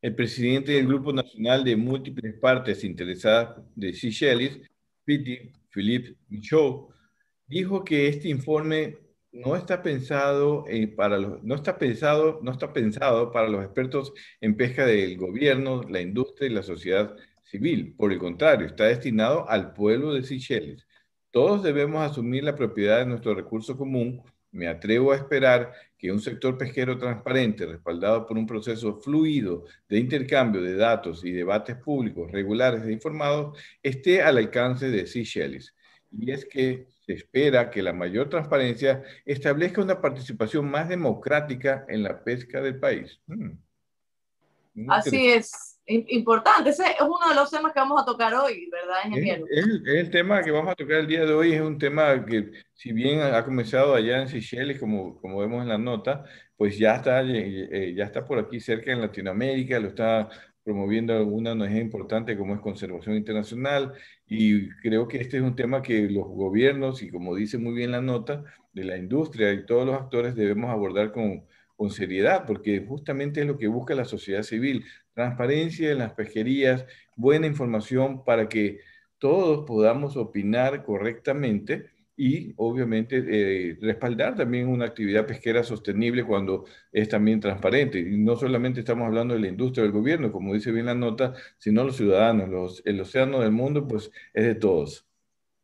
El 0.00 0.14
presidente 0.14 0.72
del 0.72 0.86
Grupo 0.86 1.12
Nacional 1.12 1.62
de 1.62 1.76
Múltiples 1.76 2.34
Partes 2.40 2.84
Interesadas 2.84 3.60
de 3.74 3.92
Seychelles, 3.92 4.60
Piti 5.04 5.52
Philippe 5.68 6.16
Michaud, 6.28 6.86
dijo 7.46 7.84
que 7.84 8.08
este 8.08 8.28
informe 8.28 8.96
no 9.32 9.56
está 9.56 9.82
pensado 9.82 10.64
eh, 10.68 10.88
para 10.88 11.18
los, 11.18 11.42
no 11.42 11.54
está 11.54 11.78
pensado, 11.78 12.40
no 12.42 12.52
está 12.52 12.72
pensado 12.72 13.30
para 13.32 13.48
los 13.48 13.64
expertos 13.64 14.12
en 14.40 14.56
pesca 14.56 14.86
del 14.86 15.16
gobierno, 15.16 15.82
la 15.88 16.00
industria 16.00 16.48
y 16.50 16.54
la 16.54 16.62
sociedad 16.62 17.16
civil. 17.44 17.94
Por 17.96 18.12
el 18.12 18.18
contrario, 18.18 18.66
está 18.66 18.84
destinado 18.84 19.48
al 19.48 19.72
pueblo 19.72 20.14
de 20.14 20.22
Seychelles. 20.24 20.86
Todos 21.30 21.62
debemos 21.62 22.02
asumir 22.02 22.44
la 22.44 22.56
propiedad 22.56 22.98
de 22.98 23.06
nuestro 23.06 23.34
recurso 23.34 23.76
común. 23.76 24.22
Me 24.52 24.66
atrevo 24.66 25.12
a 25.12 25.16
esperar 25.16 25.72
que 25.96 26.10
un 26.10 26.20
sector 26.20 26.58
pesquero 26.58 26.98
transparente, 26.98 27.66
respaldado 27.66 28.26
por 28.26 28.36
un 28.36 28.46
proceso 28.46 29.00
fluido 29.00 29.64
de 29.88 29.98
intercambio 29.98 30.60
de 30.60 30.74
datos 30.74 31.24
y 31.24 31.30
debates 31.30 31.76
públicos 31.76 32.32
regulares 32.32 32.82
e 32.84 32.92
informados, 32.92 33.56
esté 33.82 34.22
al 34.22 34.38
alcance 34.38 34.90
de 34.90 35.06
Seychelles. 35.06 35.74
Y 36.10 36.32
es 36.32 36.44
que 36.44 36.88
se 37.10 37.14
espera 37.14 37.70
que 37.70 37.82
la 37.82 37.92
mayor 37.92 38.28
transparencia 38.28 39.02
establezca 39.24 39.82
una 39.82 40.00
participación 40.00 40.70
más 40.70 40.88
democrática 40.88 41.84
en 41.88 42.04
la 42.04 42.22
pesca 42.22 42.60
del 42.60 42.78
país. 42.78 43.20
Hmm. 43.26 43.58
Así 44.88 45.32
es 45.32 45.80
importante. 45.86 46.70
Ese 46.70 46.84
es 46.84 47.00
uno 47.00 47.28
de 47.28 47.34
los 47.34 47.50
temas 47.50 47.72
que 47.72 47.80
vamos 47.80 48.00
a 48.00 48.04
tocar 48.04 48.32
hoy, 48.34 48.70
¿verdad, 48.70 48.98
ingeniero? 49.06 49.44
Es, 49.50 49.66
el 49.84 50.10
tema 50.10 50.40
que 50.42 50.52
vamos 50.52 50.70
a 50.70 50.76
tocar 50.76 50.98
el 50.98 51.08
día 51.08 51.24
de 51.24 51.32
hoy, 51.32 51.52
es 51.52 51.60
un 51.60 51.78
tema 51.78 52.24
que, 52.24 52.52
si 52.74 52.92
bien 52.92 53.20
ha 53.20 53.44
comenzado 53.44 53.94
allá 53.94 54.22
en 54.22 54.28
Seychelles, 54.28 54.78
como, 54.78 55.20
como 55.20 55.40
vemos 55.40 55.62
en 55.62 55.68
la 55.68 55.78
nota, 55.78 56.24
pues 56.56 56.78
ya 56.78 56.94
está, 56.94 57.22
eh, 57.22 57.68
eh, 57.72 57.94
ya 57.96 58.04
está 58.04 58.24
por 58.24 58.38
aquí 58.38 58.60
cerca 58.60 58.92
en 58.92 59.00
Latinoamérica, 59.00 59.80
lo 59.80 59.88
está 59.88 60.28
promoviendo 60.70 61.26
una 61.26 61.50
ONG 61.50 61.78
importante 61.78 62.36
como 62.36 62.54
es 62.54 62.60
Conservación 62.60 63.16
Internacional, 63.16 63.92
y 64.28 64.68
creo 64.76 65.08
que 65.08 65.18
este 65.18 65.38
es 65.38 65.42
un 65.42 65.56
tema 65.56 65.82
que 65.82 66.08
los 66.08 66.28
gobiernos, 66.28 67.02
y 67.02 67.10
como 67.10 67.34
dice 67.34 67.58
muy 67.58 67.74
bien 67.74 67.90
la 67.90 68.00
nota, 68.00 68.44
de 68.72 68.84
la 68.84 68.96
industria 68.96 69.52
y 69.52 69.66
todos 69.66 69.84
los 69.84 69.96
actores 69.96 70.36
debemos 70.36 70.70
abordar 70.70 71.10
con, 71.10 71.44
con 71.74 71.90
seriedad, 71.90 72.46
porque 72.46 72.86
justamente 72.86 73.40
es 73.40 73.48
lo 73.48 73.58
que 73.58 73.66
busca 73.66 73.96
la 73.96 74.04
sociedad 74.04 74.44
civil, 74.44 74.84
transparencia 75.12 75.90
en 75.90 75.98
las 75.98 76.12
pesquerías, 76.12 76.86
buena 77.16 77.48
información 77.48 78.22
para 78.24 78.48
que 78.48 78.78
todos 79.18 79.66
podamos 79.66 80.16
opinar 80.16 80.84
correctamente 80.84 81.90
y 82.20 82.52
obviamente 82.56 83.24
eh, 83.26 83.78
respaldar 83.80 84.36
también 84.36 84.68
una 84.68 84.84
actividad 84.84 85.26
pesquera 85.26 85.64
sostenible 85.64 86.24
cuando 86.24 86.66
es 86.92 87.08
también 87.08 87.40
transparente. 87.40 87.98
Y 87.98 88.18
no 88.18 88.36
solamente 88.36 88.80
estamos 88.80 89.06
hablando 89.06 89.32
de 89.32 89.40
la 89.40 89.48
industria 89.48 89.84
del 89.84 89.92
gobierno, 89.92 90.30
como 90.30 90.52
dice 90.52 90.70
bien 90.70 90.86
la 90.86 90.94
nota, 90.94 91.32
sino 91.56 91.82
los 91.82 91.96
ciudadanos. 91.96 92.50
Los, 92.50 92.82
el 92.84 93.00
océano 93.00 93.40
del 93.40 93.52
mundo 93.52 93.88
pues 93.88 94.10
es 94.34 94.44
de 94.44 94.54
todos. 94.54 95.06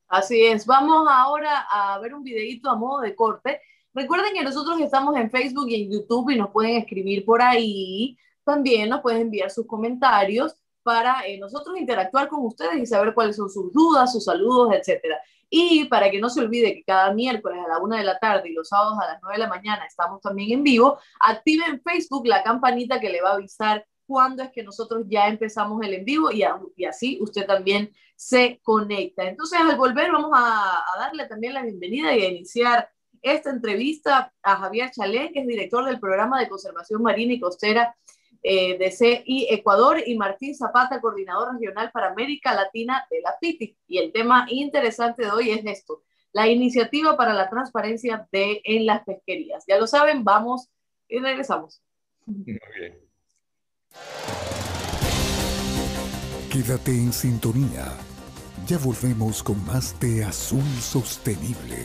Así 0.09 0.47
es. 0.47 0.65
Vamos 0.65 1.07
ahora 1.11 1.67
a 1.71 1.99
ver 1.99 2.15
un 2.15 2.23
videito 2.23 2.71
a 2.71 2.77
modo 2.77 3.03
de 3.03 3.15
corte. 3.15 3.61
Recuerden 3.93 4.33
que 4.33 4.43
nosotros 4.43 4.81
estamos 4.81 5.15
en 5.17 5.31
Facebook 5.31 5.69
y 5.69 5.83
en 5.83 5.91
YouTube 5.91 6.31
y 6.31 6.39
nos 6.39 6.51
pueden 6.51 6.77
escribir 6.77 7.25
por 7.25 7.43
ahí 7.43 8.17
también 8.47 8.89
nos 8.89 9.01
pueden 9.01 9.23
enviar 9.23 9.51
sus 9.51 9.67
comentarios 9.67 10.55
para 10.85 11.27
eh, 11.27 11.37
nosotros 11.37 11.77
interactuar 11.77 12.29
con 12.29 12.47
ustedes 12.47 12.77
y 12.77 12.87
saber 12.87 13.13
cuáles 13.13 13.35
son 13.35 13.51
sus 13.51 13.73
dudas, 13.73 14.13
sus 14.13 14.25
saludos, 14.25 14.73
etcétera. 14.73 15.21
Y 15.49 15.85
para 15.87 16.11
que 16.11 16.19
no 16.19 16.29
se 16.29 16.41
olvide 16.41 16.75
que 16.75 16.83
cada 16.85 17.13
miércoles 17.13 17.59
a 17.65 17.69
la 17.69 17.79
una 17.79 17.99
de 17.99 18.05
la 18.05 18.19
tarde 18.19 18.49
y 18.49 18.53
los 18.53 18.69
sábados 18.69 18.99
a 19.01 19.07
las 19.07 19.19
nueve 19.23 19.39
de 19.39 19.45
la 19.45 19.49
mañana 19.49 19.85
estamos 19.85 20.21
también 20.21 20.59
en 20.59 20.63
vivo, 20.65 20.99
active 21.21 21.65
en 21.67 21.81
Facebook 21.81 22.27
la 22.27 22.43
campanita 22.43 23.01
que 23.01 23.11
le 23.11 23.23
va 23.23 23.31
a 23.31 23.35
avisar 23.35 23.87
cuándo 24.07 24.43
es 24.43 24.51
que 24.51 24.63
nosotros 24.63 25.05
ya 25.09 25.29
empezamos 25.29 25.83
el 25.85 25.95
en 25.95 26.05
vivo 26.05 26.31
y, 26.31 26.43
así 26.85 27.19
usted 27.21 27.47
también 27.47 27.93
se 28.15 28.61
conecta. 28.63 29.25
Entonces, 29.25 29.59
al 29.61 29.77
volver, 29.77 30.11
vamos 30.13 30.31
a, 30.35 30.79
a 30.79 30.99
darle 30.99 31.27
también 31.27 31.55
la 31.55 31.63
bienvenida 31.63 32.15
y 32.15 32.23
a 32.23 32.29
iniciar 32.29 32.89
esta 33.23 33.51
entrevista 33.51 34.33
a 34.43 34.57
Javier 34.57 34.91
Chalén, 34.91 35.33
que 35.33 35.41
es 35.41 35.47
director 35.47 35.85
del 35.85 35.99
programa 35.99 36.39
de 36.41 36.49
conservación 36.49 37.03
marina 37.03 37.33
y 37.33 37.41
costera 37.41 37.97
eh, 38.49 38.79
de 38.79 38.93
CI 38.93 39.49
Ecuador 39.51 40.01
y 40.07 40.17
Martín 40.17 40.55
Zapata, 40.55 41.01
coordinador 41.01 41.55
regional 41.55 41.91
para 41.91 42.13
América 42.13 42.55
Latina 42.55 43.05
de 43.11 43.21
la 43.21 43.35
FITI. 43.41 43.77
Y 43.89 43.99
el 43.99 44.13
tema 44.13 44.47
interesante 44.49 45.25
de 45.25 45.33
hoy 45.33 45.51
es 45.51 45.67
esto, 45.67 46.05
la 46.31 46.47
iniciativa 46.47 47.17
para 47.17 47.35
la 47.35 47.51
transparencia 47.51 48.29
de, 48.31 48.61
en 48.63 48.87
las 48.87 49.03
pesquerías. 49.05 49.65
Ya 49.67 49.79
lo 49.79 49.89
saben, 49.89 50.23
vamos 50.23 50.69
y 51.09 51.19
regresamos. 51.19 51.83
Quédate 56.53 56.93
en 56.93 57.13
sintonía. 57.13 57.87
Ya 58.69 58.79
volvemos 58.79 59.43
con 59.43 59.65
más 59.67 59.99
de 59.99 60.23
Azul 60.23 60.63
Sostenible. 60.79 61.85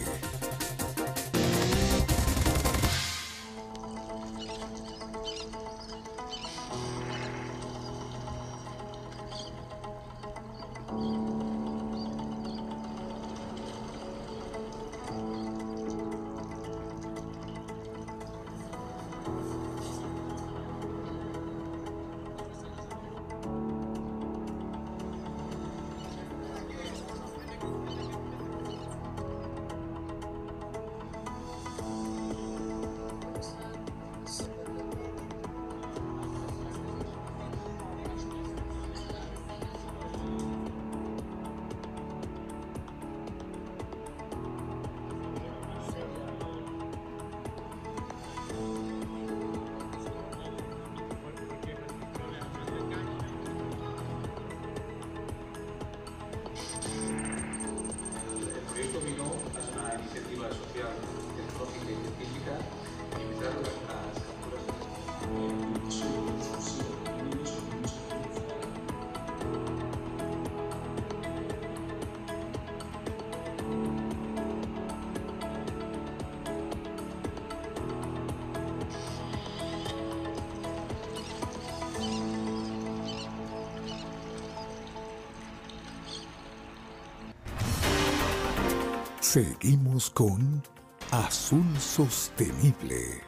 Seguimos 89.32 90.10
con 90.10 90.62
Azul 91.10 91.63
Sostenible. 91.80 93.22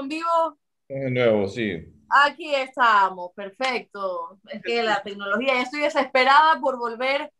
en 0.00 0.08
vivo? 0.10 0.58
De 0.88 1.10
nuevo, 1.10 1.48
sí. 1.48 1.92
Aquí 2.08 2.54
estamos, 2.54 3.32
perfecto. 3.34 4.38
Es 4.48 4.62
que 4.62 4.84
la 4.84 5.02
tecnología, 5.02 5.54
ya 5.54 5.62
estoy 5.62 5.80
desesperada 5.80 6.60
por 6.60 6.78
volver 6.78 7.32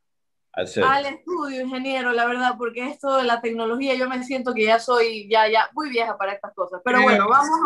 al 0.56 1.06
estudio, 1.06 1.60
ingeniero, 1.60 2.12
la 2.12 2.24
verdad, 2.24 2.54
porque 2.56 2.88
esto 2.88 3.16
de 3.16 3.24
la 3.24 3.40
tecnología, 3.40 3.94
yo 3.94 4.08
me 4.08 4.24
siento 4.24 4.54
que 4.54 4.64
ya 4.64 4.78
soy 4.78 5.28
ya, 5.28 5.48
ya 5.48 5.68
muy 5.74 5.90
vieja 5.90 6.16
para 6.16 6.32
estas 6.32 6.54
cosas. 6.54 6.80
Pero 6.84 7.02
bueno, 7.02 7.28
vamos 7.28 7.58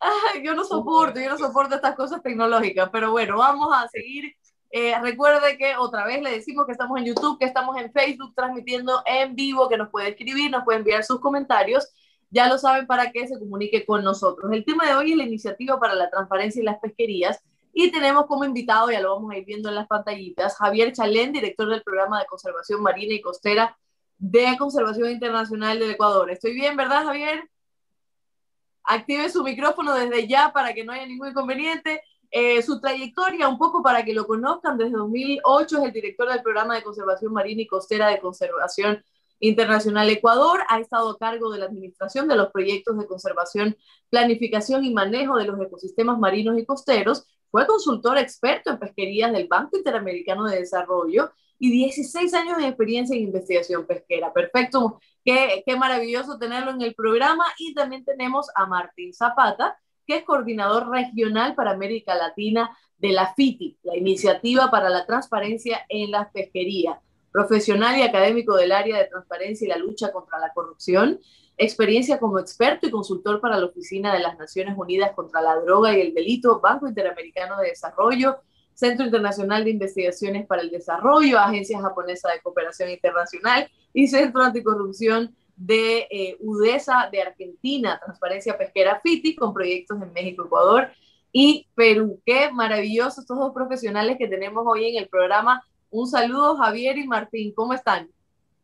a... 0.00 0.38
yo 0.42 0.54
no 0.54 0.64
soporto, 0.64 1.20
yo 1.20 1.28
no 1.28 1.38
soporto 1.38 1.74
estas 1.74 1.94
cosas 1.94 2.22
tecnológicas, 2.22 2.88
pero 2.90 3.10
bueno, 3.10 3.36
vamos 3.36 3.68
a 3.74 3.88
seguir 3.88 4.34
Eh, 4.70 4.94
recuerde 5.00 5.56
que 5.56 5.76
otra 5.76 6.04
vez 6.04 6.20
le 6.22 6.30
decimos 6.30 6.66
que 6.66 6.72
estamos 6.72 6.98
en 6.98 7.06
YouTube, 7.06 7.38
que 7.38 7.46
estamos 7.46 7.74
en 7.78 7.90
Facebook 7.90 8.34
transmitiendo 8.34 9.02
en 9.06 9.34
vivo, 9.34 9.68
que 9.68 9.78
nos 9.78 9.88
puede 9.88 10.10
escribir, 10.10 10.50
nos 10.50 10.64
puede 10.64 10.78
enviar 10.80 11.04
sus 11.04 11.20
comentarios. 11.20 11.88
Ya 12.30 12.48
lo 12.48 12.58
saben 12.58 12.86
para 12.86 13.10
que 13.10 13.26
se 13.26 13.38
comunique 13.38 13.86
con 13.86 14.04
nosotros. 14.04 14.52
El 14.52 14.64
tema 14.64 14.86
de 14.86 14.94
hoy 14.94 15.12
es 15.12 15.16
la 15.16 15.24
iniciativa 15.24 15.80
para 15.80 15.94
la 15.94 16.10
transparencia 16.10 16.60
en 16.60 16.66
las 16.66 16.78
pesquerías 16.80 17.42
y 17.72 17.90
tenemos 17.90 18.26
como 18.26 18.44
invitado, 18.44 18.90
ya 18.90 19.00
lo 19.00 19.14
vamos 19.14 19.32
a 19.32 19.38
ir 19.38 19.44
viendo 19.44 19.68
en 19.68 19.74
las 19.74 19.86
pantallitas, 19.86 20.56
Javier 20.56 20.92
Chalén, 20.92 21.32
director 21.32 21.68
del 21.68 21.82
programa 21.82 22.20
de 22.20 22.26
conservación 22.26 22.82
marina 22.82 23.14
y 23.14 23.20
costera 23.20 23.76
de 24.18 24.56
Conservación 24.58 25.10
Internacional 25.10 25.78
del 25.78 25.92
Ecuador. 25.92 26.30
Estoy 26.30 26.54
bien, 26.54 26.76
¿verdad, 26.76 27.04
Javier? 27.04 27.48
Active 28.82 29.28
su 29.28 29.44
micrófono 29.44 29.94
desde 29.94 30.26
ya 30.26 30.52
para 30.52 30.74
que 30.74 30.84
no 30.84 30.92
haya 30.92 31.06
ningún 31.06 31.28
inconveniente. 31.28 32.02
Eh, 32.30 32.60
su 32.62 32.80
trayectoria, 32.80 33.48
un 33.48 33.58
poco 33.58 33.82
para 33.82 34.04
que 34.04 34.12
lo 34.12 34.26
conozcan, 34.26 34.76
desde 34.76 34.96
2008 34.96 35.78
es 35.78 35.84
el 35.84 35.92
director 35.92 36.28
del 36.28 36.42
programa 36.42 36.74
de 36.74 36.82
conservación 36.82 37.32
marina 37.32 37.62
y 37.62 37.66
costera 37.66 38.08
de 38.08 38.20
Conservación 38.20 39.02
Internacional 39.40 40.10
Ecuador. 40.10 40.60
Ha 40.68 40.80
estado 40.80 41.10
a 41.10 41.18
cargo 41.18 41.50
de 41.50 41.58
la 41.58 41.66
administración 41.66 42.28
de 42.28 42.36
los 42.36 42.50
proyectos 42.50 42.98
de 42.98 43.06
conservación, 43.06 43.76
planificación 44.10 44.84
y 44.84 44.92
manejo 44.92 45.36
de 45.36 45.44
los 45.44 45.60
ecosistemas 45.60 46.18
marinos 46.18 46.58
y 46.58 46.66
costeros. 46.66 47.26
Fue 47.50 47.66
consultor 47.66 48.18
experto 48.18 48.70
en 48.70 48.78
pesquerías 48.78 49.32
del 49.32 49.48
Banco 49.48 49.76
Interamericano 49.76 50.44
de 50.44 50.58
Desarrollo 50.58 51.32
y 51.58 51.70
16 51.70 52.32
años 52.34 52.58
de 52.58 52.68
experiencia 52.68 53.16
en 53.16 53.22
investigación 53.22 53.86
pesquera. 53.86 54.32
Perfecto, 54.32 55.00
qué, 55.24 55.62
qué 55.66 55.76
maravilloso 55.76 56.38
tenerlo 56.38 56.70
en 56.70 56.82
el 56.82 56.94
programa. 56.94 57.44
Y 57.58 57.74
también 57.74 58.04
tenemos 58.04 58.48
a 58.54 58.66
Martín 58.66 59.12
Zapata, 59.12 59.78
que 60.06 60.16
es 60.16 60.24
coordinador 60.24 60.88
regional 60.88 61.54
para 61.54 61.72
América 61.72 62.14
Latina 62.14 62.76
de 62.98 63.12
la 63.12 63.34
FITI, 63.34 63.78
la 63.82 63.96
Iniciativa 63.96 64.70
para 64.70 64.88
la 64.88 65.06
Transparencia 65.06 65.84
en 65.88 66.10
las 66.10 66.30
Pesquerías, 66.32 66.98
profesional 67.30 67.98
y 67.98 68.02
académico 68.02 68.56
del 68.56 68.72
área 68.72 68.98
de 68.98 69.04
transparencia 69.06 69.66
y 69.66 69.68
la 69.68 69.76
lucha 69.76 70.12
contra 70.12 70.38
la 70.38 70.52
corrupción, 70.52 71.20
experiencia 71.58 72.18
como 72.18 72.38
experto 72.38 72.86
y 72.86 72.90
consultor 72.90 73.40
para 73.40 73.58
la 73.58 73.66
Oficina 73.66 74.12
de 74.12 74.20
las 74.20 74.38
Naciones 74.38 74.78
Unidas 74.78 75.12
contra 75.14 75.42
la 75.42 75.56
Droga 75.56 75.96
y 75.96 76.00
el 76.00 76.14
Delito, 76.14 76.60
Banco 76.60 76.88
Interamericano 76.88 77.58
de 77.58 77.68
Desarrollo, 77.68 78.38
Centro 78.74 79.04
Internacional 79.04 79.64
de 79.64 79.70
Investigaciones 79.70 80.46
para 80.46 80.62
el 80.62 80.70
Desarrollo, 80.70 81.38
Agencia 81.38 81.80
Japonesa 81.80 82.30
de 82.30 82.40
Cooperación 82.40 82.90
Internacional 82.90 83.68
y 83.92 84.06
Centro 84.06 84.40
Anticorrupción 84.40 85.34
de 85.56 86.06
eh, 86.10 86.36
UDESA 86.38 87.08
de 87.10 87.22
Argentina, 87.22 88.00
Transparencia 88.04 88.56
Pesquera 88.56 89.00
FITI, 89.02 89.34
con 89.34 89.52
proyectos 89.52 90.00
en 90.00 90.12
México, 90.12 90.44
Ecuador 90.46 90.88
y 91.32 91.66
Perú. 91.74 92.20
Qué 92.24 92.52
maravillosos 92.52 93.18
estos 93.18 93.36
dos 93.36 93.52
profesionales 93.52 94.16
que 94.16 94.28
tenemos 94.28 94.64
hoy 94.64 94.90
en 94.90 95.02
el 95.02 95.08
programa. 95.08 95.60
Un 95.90 96.06
saludo, 96.06 96.56
Javier 96.56 96.98
y 96.98 97.08
Martín, 97.08 97.52
¿cómo 97.52 97.72
están? 97.72 98.08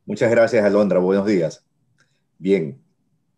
Muchas 0.07 0.31
gracias, 0.31 0.65
Alondra. 0.65 1.01
Buenos 1.01 1.27
días. 1.27 1.65
Bien. 2.39 2.84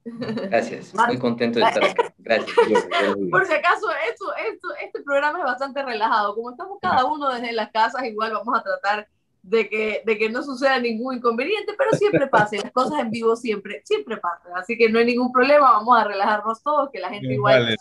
Gracias, 0.06 0.94
muy 0.94 1.18
contento 1.18 1.58
de 1.58 1.64
estar 1.64 1.84
acá. 1.84 2.14
Gracias. 2.18 2.56
Por 3.30 3.46
si 3.46 3.52
acaso, 3.52 3.88
esto, 4.08 4.34
esto, 4.36 4.68
este 4.82 5.02
programa 5.02 5.38
es 5.38 5.44
bastante 5.44 5.82
relajado. 5.82 6.34
Como 6.34 6.50
estamos 6.50 6.78
cada 6.80 7.04
uno 7.04 7.28
desde 7.32 7.52
las 7.52 7.70
casas, 7.70 8.04
igual 8.04 8.32
vamos 8.32 8.58
a 8.58 8.62
tratar 8.62 9.08
de 9.42 9.68
que, 9.68 10.02
de 10.04 10.18
que 10.18 10.28
no 10.28 10.42
suceda 10.42 10.78
ningún 10.78 11.16
inconveniente, 11.16 11.74
pero 11.78 11.92
siempre 11.92 12.26
pasa, 12.26 12.56
las 12.56 12.72
cosas 12.72 12.98
en 12.98 13.10
vivo 13.10 13.36
siempre, 13.36 13.80
siempre 13.84 14.16
pasan, 14.16 14.52
así 14.56 14.76
que 14.76 14.88
no 14.88 14.98
hay 14.98 15.06
ningún 15.06 15.30
problema, 15.30 15.70
vamos 15.70 15.96
a 15.96 16.04
relajarnos 16.04 16.62
todos, 16.62 16.90
que 16.90 16.98
la 16.98 17.10
gente 17.10 17.32
igual... 17.34 17.76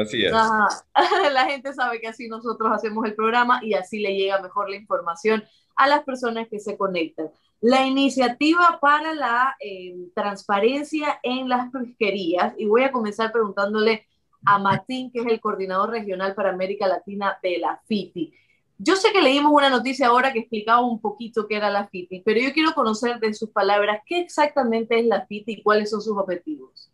Así 0.00 0.24
es. 0.24 0.32
la 1.32 1.44
gente 1.44 1.72
sabe 1.72 2.00
que 2.00 2.08
así 2.08 2.26
nosotros 2.26 2.72
hacemos 2.72 3.04
el 3.04 3.14
programa 3.14 3.60
y 3.62 3.74
así 3.74 4.00
le 4.00 4.16
llega 4.16 4.42
mejor 4.42 4.68
la 4.68 4.76
información 4.76 5.44
a 5.76 5.86
las 5.86 6.02
personas 6.02 6.48
que 6.48 6.58
se 6.58 6.76
conectan. 6.76 7.30
La 7.66 7.86
iniciativa 7.86 8.78
para 8.78 9.14
la 9.14 9.56
eh, 9.58 9.96
transparencia 10.14 11.18
en 11.22 11.48
las 11.48 11.70
pesquerías, 11.70 12.52
y 12.58 12.66
voy 12.66 12.82
a 12.82 12.92
comenzar 12.92 13.32
preguntándole 13.32 14.06
a 14.44 14.58
Martín, 14.58 15.10
que 15.10 15.20
es 15.20 15.26
el 15.26 15.40
coordinador 15.40 15.88
regional 15.88 16.34
para 16.34 16.50
América 16.50 16.86
Latina 16.86 17.38
de 17.42 17.56
la 17.60 17.80
FITI. 17.86 18.34
Yo 18.76 18.96
sé 18.96 19.12
que 19.12 19.22
leímos 19.22 19.50
una 19.50 19.70
noticia 19.70 20.08
ahora 20.08 20.30
que 20.30 20.40
explicaba 20.40 20.82
un 20.82 21.00
poquito 21.00 21.48
qué 21.48 21.56
era 21.56 21.70
la 21.70 21.88
FITI, 21.88 22.20
pero 22.20 22.38
yo 22.38 22.52
quiero 22.52 22.74
conocer 22.74 23.18
de 23.18 23.32
sus 23.32 23.48
palabras 23.48 24.02
qué 24.04 24.20
exactamente 24.20 24.98
es 25.00 25.06
la 25.06 25.24
FITI 25.24 25.52
y 25.52 25.62
cuáles 25.62 25.88
son 25.88 26.02
sus 26.02 26.18
objetivos. 26.18 26.92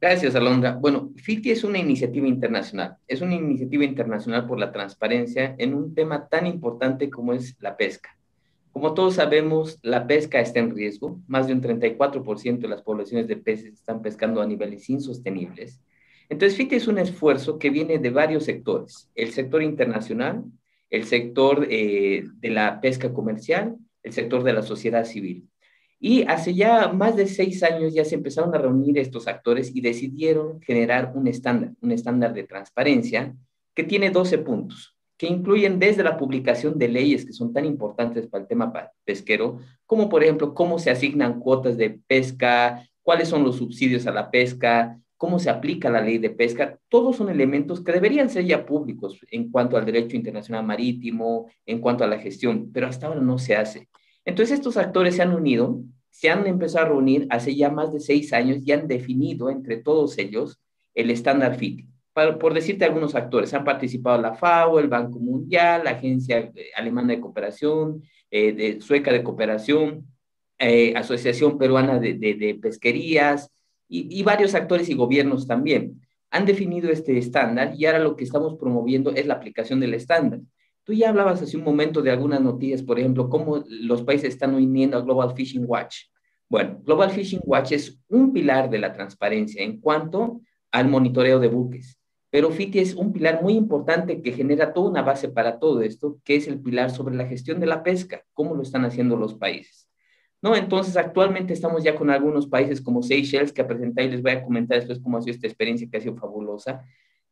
Gracias, 0.00 0.34
Alondra. 0.34 0.72
Bueno, 0.74 1.12
FITI 1.14 1.52
es 1.52 1.62
una 1.62 1.78
iniciativa 1.78 2.26
internacional. 2.26 2.96
Es 3.06 3.20
una 3.20 3.36
iniciativa 3.36 3.84
internacional 3.84 4.48
por 4.48 4.58
la 4.58 4.72
transparencia 4.72 5.54
en 5.58 5.74
un 5.74 5.94
tema 5.94 6.26
tan 6.26 6.48
importante 6.48 7.08
como 7.08 7.34
es 7.34 7.56
la 7.60 7.76
pesca. 7.76 8.15
Como 8.76 8.92
todos 8.92 9.14
sabemos, 9.14 9.78
la 9.80 10.06
pesca 10.06 10.38
está 10.38 10.60
en 10.60 10.76
riesgo. 10.76 11.18
Más 11.28 11.46
de 11.46 11.54
un 11.54 11.62
34% 11.62 12.58
de 12.58 12.68
las 12.68 12.82
poblaciones 12.82 13.26
de 13.26 13.38
peces 13.38 13.72
están 13.72 14.02
pescando 14.02 14.42
a 14.42 14.46
niveles 14.46 14.90
insostenibles. 14.90 15.80
Entonces, 16.28 16.58
FITI 16.58 16.76
es 16.76 16.86
un 16.86 16.98
esfuerzo 16.98 17.58
que 17.58 17.70
viene 17.70 17.98
de 17.98 18.10
varios 18.10 18.44
sectores. 18.44 19.10
El 19.14 19.32
sector 19.32 19.62
internacional, 19.62 20.44
el 20.90 21.04
sector 21.04 21.66
eh, 21.70 22.24
de 22.34 22.50
la 22.50 22.78
pesca 22.82 23.14
comercial, 23.14 23.76
el 24.02 24.12
sector 24.12 24.42
de 24.42 24.52
la 24.52 24.60
sociedad 24.60 25.06
civil. 25.06 25.48
Y 25.98 26.24
hace 26.24 26.52
ya 26.52 26.88
más 26.88 27.16
de 27.16 27.28
seis 27.28 27.62
años 27.62 27.94
ya 27.94 28.04
se 28.04 28.16
empezaron 28.16 28.54
a 28.54 28.58
reunir 28.58 28.98
estos 28.98 29.26
actores 29.26 29.74
y 29.74 29.80
decidieron 29.80 30.60
generar 30.60 31.12
un 31.14 31.28
estándar, 31.28 31.72
un 31.80 31.92
estándar 31.92 32.34
de 32.34 32.44
transparencia 32.44 33.34
que 33.74 33.84
tiene 33.84 34.10
12 34.10 34.36
puntos, 34.36 34.95
que 35.16 35.26
incluyen 35.26 35.78
desde 35.78 36.02
la 36.02 36.16
publicación 36.16 36.78
de 36.78 36.88
leyes 36.88 37.24
que 37.24 37.32
son 37.32 37.52
tan 37.52 37.64
importantes 37.64 38.26
para 38.26 38.42
el 38.42 38.48
tema 38.48 38.72
pesquero, 39.04 39.60
como 39.86 40.08
por 40.08 40.22
ejemplo 40.22 40.54
cómo 40.54 40.78
se 40.78 40.90
asignan 40.90 41.40
cuotas 41.40 41.76
de 41.76 41.98
pesca, 42.06 42.86
cuáles 43.02 43.28
son 43.28 43.44
los 43.44 43.56
subsidios 43.56 44.06
a 44.06 44.12
la 44.12 44.30
pesca, 44.30 45.00
cómo 45.16 45.38
se 45.38 45.48
aplica 45.48 45.88
la 45.88 46.02
ley 46.02 46.18
de 46.18 46.30
pesca, 46.30 46.78
todos 46.88 47.16
son 47.16 47.30
elementos 47.30 47.82
que 47.82 47.92
deberían 47.92 48.28
ser 48.28 48.44
ya 48.44 48.66
públicos 48.66 49.18
en 49.30 49.50
cuanto 49.50 49.76
al 49.76 49.86
derecho 49.86 50.16
internacional 50.16 50.64
marítimo, 50.64 51.46
en 51.64 51.80
cuanto 51.80 52.04
a 52.04 52.06
la 52.06 52.18
gestión, 52.18 52.70
pero 52.72 52.86
hasta 52.86 53.06
ahora 53.06 53.20
no 53.20 53.38
se 53.38 53.56
hace. 53.56 53.88
Entonces 54.24 54.58
estos 54.58 54.76
actores 54.76 55.16
se 55.16 55.22
han 55.22 55.34
unido, 55.34 55.80
se 56.10 56.30
han 56.30 56.46
empezado 56.46 56.86
a 56.86 56.88
reunir 56.88 57.26
hace 57.30 57.54
ya 57.54 57.70
más 57.70 57.92
de 57.92 58.00
seis 58.00 58.32
años 58.32 58.58
y 58.64 58.72
han 58.72 58.88
definido 58.88 59.48
entre 59.48 59.78
todos 59.78 60.18
ellos 60.18 60.60
el 60.94 61.10
estándar 61.10 61.56
Por, 62.16 62.54
decirte 62.54 62.86
algunos 62.86 63.14
actores, 63.14 63.52
han 63.52 63.64
participado 63.64 64.20
la 64.20 64.32
FAO, 64.32 64.78
el 64.78 64.88
Banco 64.88 65.18
Mundial, 65.18 65.82
la 65.84 65.90
Agencia 65.90 66.50
Alemana 66.74 67.12
de 67.12 67.20
Cooperación, 67.20 68.02
eh, 68.30 68.52
de 68.52 68.80
Sueca 68.80 69.12
de 69.12 69.22
Cooperación, 69.22 70.06
eh, 70.58 70.94
Asociación 70.96 71.58
Peruana 71.58 71.98
de, 71.98 72.14
de 72.14 72.58
Pesquerías, 72.60 73.52
y, 73.88 74.22
varios 74.22 74.54
actores 74.54 74.88
y 74.88 74.94
gobiernos 74.94 75.46
también 75.46 76.00
han 76.30 76.44
definido 76.44 76.90
este 76.90 77.18
estándar 77.18 77.74
y 77.76 77.86
ahora 77.86 78.00
lo 78.00 78.16
que 78.16 78.24
estamos 78.24 78.56
promoviendo 78.56 79.12
es 79.12 79.26
la 79.26 79.34
aplicación 79.34 79.78
del 79.78 79.94
estándar. 79.94 80.40
Tú 80.84 80.92
ya 80.92 81.10
hablabas 81.10 81.42
hace 81.42 81.56
un 81.56 81.64
momento 81.64 82.02
de 82.02 82.10
algunas 82.10 82.40
noticias, 82.40 82.82
por 82.82 82.98
ejemplo, 82.98 83.28
cómo 83.28 83.64
los 83.68 84.02
países 84.02 84.30
están 84.30 84.54
uniendo 84.54 84.96
a 84.96 85.02
Global 85.02 85.34
Fishing 85.34 85.64
Watch. 85.66 85.96
Bueno, 86.48 86.80
Global 86.84 87.10
Fishing 87.10 87.40
Watch 87.44 87.72
es 87.72 87.98
un 88.08 88.32
pilar 88.32 88.70
de 88.70 88.78
la 88.78 88.92
transparencia 88.92 89.62
en 89.62 89.80
cuanto 89.80 90.40
al 90.70 90.88
monitoreo 90.88 91.38
de 91.38 91.48
buques, 91.48 91.95
pero 92.36 92.50
FITI 92.50 92.80
es 92.80 92.94
un 92.94 93.14
pilar 93.14 93.42
muy 93.42 93.54
importante 93.54 94.20
que 94.20 94.30
genera 94.30 94.74
toda 94.74 94.90
una 94.90 95.00
base 95.00 95.30
para 95.30 95.58
todo 95.58 95.80
esto, 95.80 96.20
que 96.22 96.36
es 96.36 96.46
el 96.46 96.60
pilar 96.60 96.90
sobre 96.90 97.14
la 97.14 97.26
gestión 97.26 97.60
de 97.60 97.66
la 97.66 97.82
pesca, 97.82 98.24
cómo 98.34 98.54
lo 98.54 98.60
están 98.60 98.84
haciendo 98.84 99.16
los 99.16 99.32
países. 99.32 99.88
¿no? 100.42 100.54
Entonces, 100.54 100.98
actualmente 100.98 101.54
estamos 101.54 101.82
ya 101.82 101.94
con 101.94 102.10
algunos 102.10 102.46
países 102.46 102.82
como 102.82 103.02
Seychelles, 103.02 103.54
que 103.54 103.64
presentar 103.64 104.04
y 104.04 104.10
les 104.10 104.20
voy 104.20 104.32
a 104.32 104.44
comentar 104.44 104.76
después 104.76 104.98
cómo 104.98 105.16
ha 105.16 105.22
sido 105.22 105.34
esta 105.34 105.46
experiencia 105.46 105.88
que 105.90 105.96
ha 105.96 106.00
sido 106.02 106.14
fabulosa. 106.16 106.84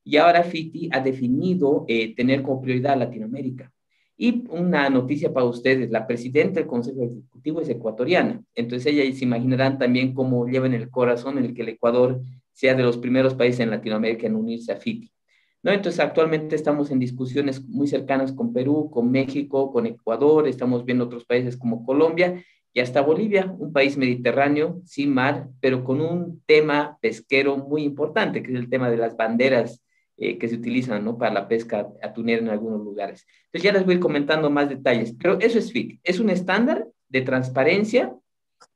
Y 0.03 0.17
ahora 0.17 0.43
FITI 0.43 0.89
ha 0.91 1.01
definido 1.01 1.85
eh, 1.87 2.15
tener 2.15 2.41
como 2.41 2.63
prioridad 2.63 2.97
Latinoamérica. 2.97 3.71
Y 4.17 4.47
una 4.49 4.89
noticia 4.89 5.35
para 5.35 5.45
ustedes, 5.45 5.91
la 5.91 6.07
presidenta 6.07 6.61
del 6.61 6.67
Consejo 6.67 7.03
Ejecutivo 7.03 7.61
es 7.61 7.69
ecuatoriana. 7.69 8.43
Entonces, 8.55 8.87
ellas 8.87 9.19
se 9.19 9.25
imaginarán 9.27 9.77
también 9.77 10.15
cómo 10.15 10.47
lleva 10.47 10.65
en 10.65 10.73
el 10.73 10.89
corazón 10.89 11.37
el 11.37 11.53
que 11.53 11.61
el 11.61 11.69
Ecuador 11.69 12.23
sea 12.55 12.75
de 12.75 12.83
los 12.83 12.97
primeros 12.97 13.35
países 13.35 13.61
en 13.61 13.71
Latinoamérica 13.71 14.27
en 14.27 14.37
unirse 14.37 14.73
a 14.73 14.77
FITI. 14.77 15.11
¿No? 15.63 15.73
Entonces, 15.73 16.01
actualmente 16.01 16.57
estamos 16.57 16.91
en 16.91 16.99
discusiones 16.99 17.67
muy 17.67 17.87
cercanas 17.87 18.33
con 18.33 18.53
Perú, 18.53 18.91
con 18.91 19.11
México, 19.11 19.73
con 19.73 19.87
Ecuador, 19.87 20.47
estamos 20.47 20.85
viendo 20.85 21.05
otros 21.05 21.25
países 21.25 21.57
como 21.57 21.85
Colombia 21.85 22.45
y 22.75 22.81
hasta 22.81 23.01
Bolivia, 23.01 23.55
un 23.59 23.73
país 23.73 23.97
mediterráneo, 23.97 24.83
sin 24.85 25.15
mar, 25.15 25.49
pero 25.61 25.85
con 25.85 26.01
un 26.01 26.43
tema 26.45 26.99
pesquero 27.01 27.57
muy 27.57 27.83
importante, 27.83 28.43
que 28.43 28.53
es 28.53 28.59
el 28.59 28.69
tema 28.69 28.91
de 28.91 28.97
las 28.97 29.17
banderas 29.17 29.83
eh, 30.17 30.39
que 30.39 30.49
se 30.49 30.57
utilizan 30.57 31.05
¿no? 31.05 31.17
para 31.17 31.33
la 31.33 31.49
pesca 31.49 31.89
atunera 32.03 32.43
en 32.43 32.49
algunos 32.49 32.85
lugares. 32.85 33.27
Entonces 33.47 33.63
ya 33.63 33.73
les 33.73 33.87
voy 33.87 33.99
comentando 34.01 34.51
más 34.51 34.69
detalles, 34.69 35.15
pero 35.19 35.39
eso 35.41 35.59
es 35.59 35.73
FIT, 35.73 36.01
es 36.03 36.21
un 36.21 36.31
estándar 36.31 36.87
de 37.09 37.23
transparencia 37.23 38.15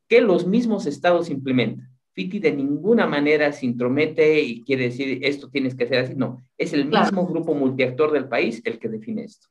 que 0.08 0.20
los 0.20 0.46
mismos 0.46 0.86
estados 0.86 1.28
implementan. 1.28 1.90
FITI 2.18 2.40
de 2.40 2.50
ninguna 2.50 3.06
manera 3.06 3.52
se 3.52 3.64
intromete 3.64 4.40
y 4.40 4.64
quiere 4.64 4.86
decir 4.86 5.20
esto 5.22 5.48
tienes 5.48 5.76
que 5.76 5.84
hacer 5.84 5.98
así, 6.00 6.16
no, 6.16 6.42
es 6.56 6.72
el 6.72 6.86
mismo 6.86 7.24
grupo 7.28 7.54
multiactor 7.54 8.10
del 8.10 8.28
país 8.28 8.60
el 8.64 8.80
que 8.80 8.88
define 8.88 9.22
esto. 9.22 9.46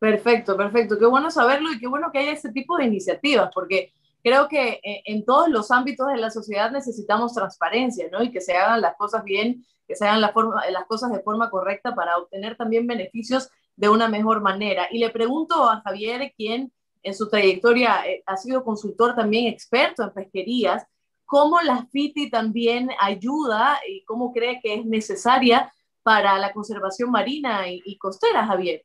Perfecto, 0.00 0.56
perfecto. 0.56 0.98
Qué 0.98 1.06
bueno 1.06 1.30
saberlo 1.30 1.72
y 1.72 1.78
qué 1.78 1.86
bueno 1.86 2.10
que 2.10 2.18
haya 2.18 2.32
ese 2.32 2.50
tipo 2.50 2.76
de 2.76 2.86
iniciativas, 2.86 3.50
porque 3.54 3.92
creo 4.20 4.48
que 4.48 4.80
eh, 4.82 5.02
en 5.04 5.24
todos 5.24 5.48
los 5.48 5.70
ámbitos 5.70 6.08
de 6.08 6.16
la 6.16 6.32
sociedad 6.32 6.72
necesitamos 6.72 7.34
transparencia, 7.34 8.08
¿no? 8.10 8.20
Y 8.20 8.32
que 8.32 8.40
se 8.40 8.54
hagan 8.54 8.80
las 8.80 8.96
cosas 8.96 9.22
bien, 9.22 9.64
que 9.86 9.94
se 9.94 10.04
hagan 10.04 10.20
la 10.20 10.32
forma, 10.32 10.60
las 10.72 10.86
cosas 10.86 11.12
de 11.12 11.22
forma 11.22 11.50
correcta 11.50 11.94
para 11.94 12.18
obtener 12.18 12.56
también 12.56 12.84
beneficios 12.84 13.48
de 13.76 13.88
una 13.88 14.08
mejor 14.08 14.40
manera. 14.40 14.88
Y 14.90 14.98
le 14.98 15.10
pregunto 15.10 15.70
a 15.70 15.80
Javier, 15.82 16.32
quien 16.36 16.72
en 17.04 17.14
su 17.14 17.28
trayectoria 17.28 18.04
eh, 18.04 18.24
ha 18.26 18.36
sido 18.36 18.64
consultor 18.64 19.14
también 19.14 19.46
experto 19.46 20.02
en 20.02 20.10
pesquerías, 20.10 20.84
cómo 21.32 21.62
la 21.62 21.86
FITI 21.90 22.28
también 22.28 22.90
ayuda 23.00 23.78
y 23.88 24.04
cómo 24.04 24.34
cree 24.34 24.60
que 24.62 24.74
es 24.74 24.84
necesaria 24.84 25.72
para 26.02 26.38
la 26.38 26.52
conservación 26.52 27.10
marina 27.10 27.62
y, 27.70 27.96
costera, 27.96 28.44
Javier. 28.44 28.84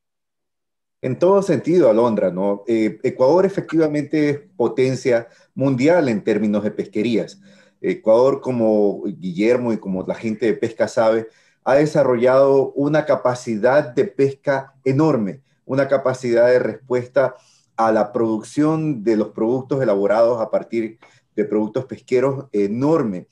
En 1.02 1.20
todo 1.20 1.42
sentido, 1.42 1.90
Alondra, 1.90 2.32
¿no? 2.32 2.64
Eh, 2.66 3.02
Ecuador 3.04 3.46
efectivamente 3.46 4.30
es 4.30 4.40
potencia 4.56 5.28
mundial 5.56 6.08
en 6.08 6.24
términos 6.24 6.64
de 6.64 6.72
pesquerías. 6.72 7.42
Ecuador, 7.82 8.40
como 8.40 9.04
Guillermo 9.04 9.74
y 9.74 9.78
como 9.78 10.04
la 10.04 10.16
gente 10.16 10.46
de 10.46 10.54
pesca 10.54 10.88
sabe, 10.88 11.28
ha 11.66 11.76
desarrollado 11.76 12.72
una 12.76 13.06
capacidad 13.06 13.84
de 13.94 14.06
pesca 14.06 14.74
enorme, 14.86 15.42
una 15.66 15.90
capacidad 15.90 16.48
de 16.48 16.60
respuesta 16.60 17.36
a 17.76 17.92
la 17.92 18.14
producción 18.14 19.04
de 19.04 19.18
los 19.18 19.30
productos 19.32 19.82
elaborados 19.82 20.42
a 20.42 20.50
partir 20.50 20.84
de 20.84 20.98
productos 21.46 21.86
pesqueros 21.86 22.46
enorme. 22.52 23.28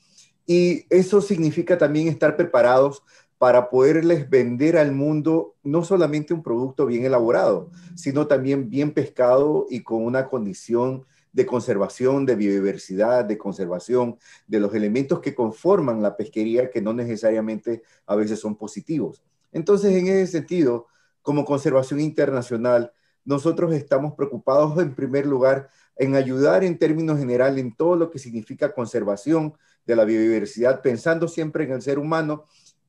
Y 0.46 0.86
eso 0.90 1.20
significa 1.20 1.76
también 1.76 2.08
estar 2.08 2.36
preparados 2.36 3.02
para 3.38 3.68
poderles 3.68 4.30
vender 4.30 4.78
al 4.78 4.92
mundo 4.92 5.56
no 5.62 5.84
solamente 5.84 6.32
un 6.32 6.42
producto 6.42 6.86
bien 6.86 7.04
elaborado, 7.04 7.70
sino 7.94 8.26
también 8.26 8.70
bien 8.70 8.92
pescado 8.92 9.66
y 9.68 9.82
con 9.82 10.04
una 10.04 10.28
condición 10.28 11.04
de 11.32 11.44
conservación, 11.44 12.24
de 12.24 12.34
biodiversidad, 12.34 13.26
de 13.26 13.36
conservación 13.36 14.16
de 14.46 14.58
los 14.58 14.74
elementos 14.74 15.20
que 15.20 15.34
conforman 15.34 16.00
la 16.00 16.16
pesquería 16.16 16.70
que 16.70 16.80
no 16.80 16.94
necesariamente 16.94 17.82
a 18.06 18.16
veces 18.16 18.40
son 18.40 18.56
positivos. 18.56 19.22
Entonces, 19.52 19.94
en 19.94 20.06
ese 20.06 20.26
sentido, 20.28 20.86
como 21.20 21.44
conservación 21.44 22.00
internacional, 22.00 22.92
nosotros 23.26 23.74
estamos 23.74 24.14
preocupados 24.14 24.78
en 24.78 24.94
primer 24.94 25.26
lugar 25.26 25.68
en 25.96 26.14
ayudar 26.14 26.64
en 26.64 26.78
términos 26.78 27.18
generales 27.18 27.58
en 27.58 27.74
todo 27.74 27.96
lo 27.96 28.10
que 28.10 28.18
significa 28.18 28.74
conservación 28.74 29.54
de 29.86 29.96
la 29.96 30.04
biodiversidad, 30.04 30.82
pensando 30.82 31.28
siempre 31.28 31.64
en 31.64 31.72
el 31.72 31.82
ser 31.82 31.98
humano, 31.98 32.44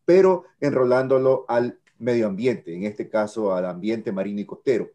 pero 0.06 0.46
enrolándolo 0.60 1.46
al 1.48 1.80
medio 2.00 2.28
ambiente, 2.28 2.76
en 2.76 2.84
este 2.84 3.10
caso 3.10 3.54
al 3.54 3.66
ambiente 3.66 4.12
marino 4.12 4.42
y 4.42 4.46
costero 4.46 4.92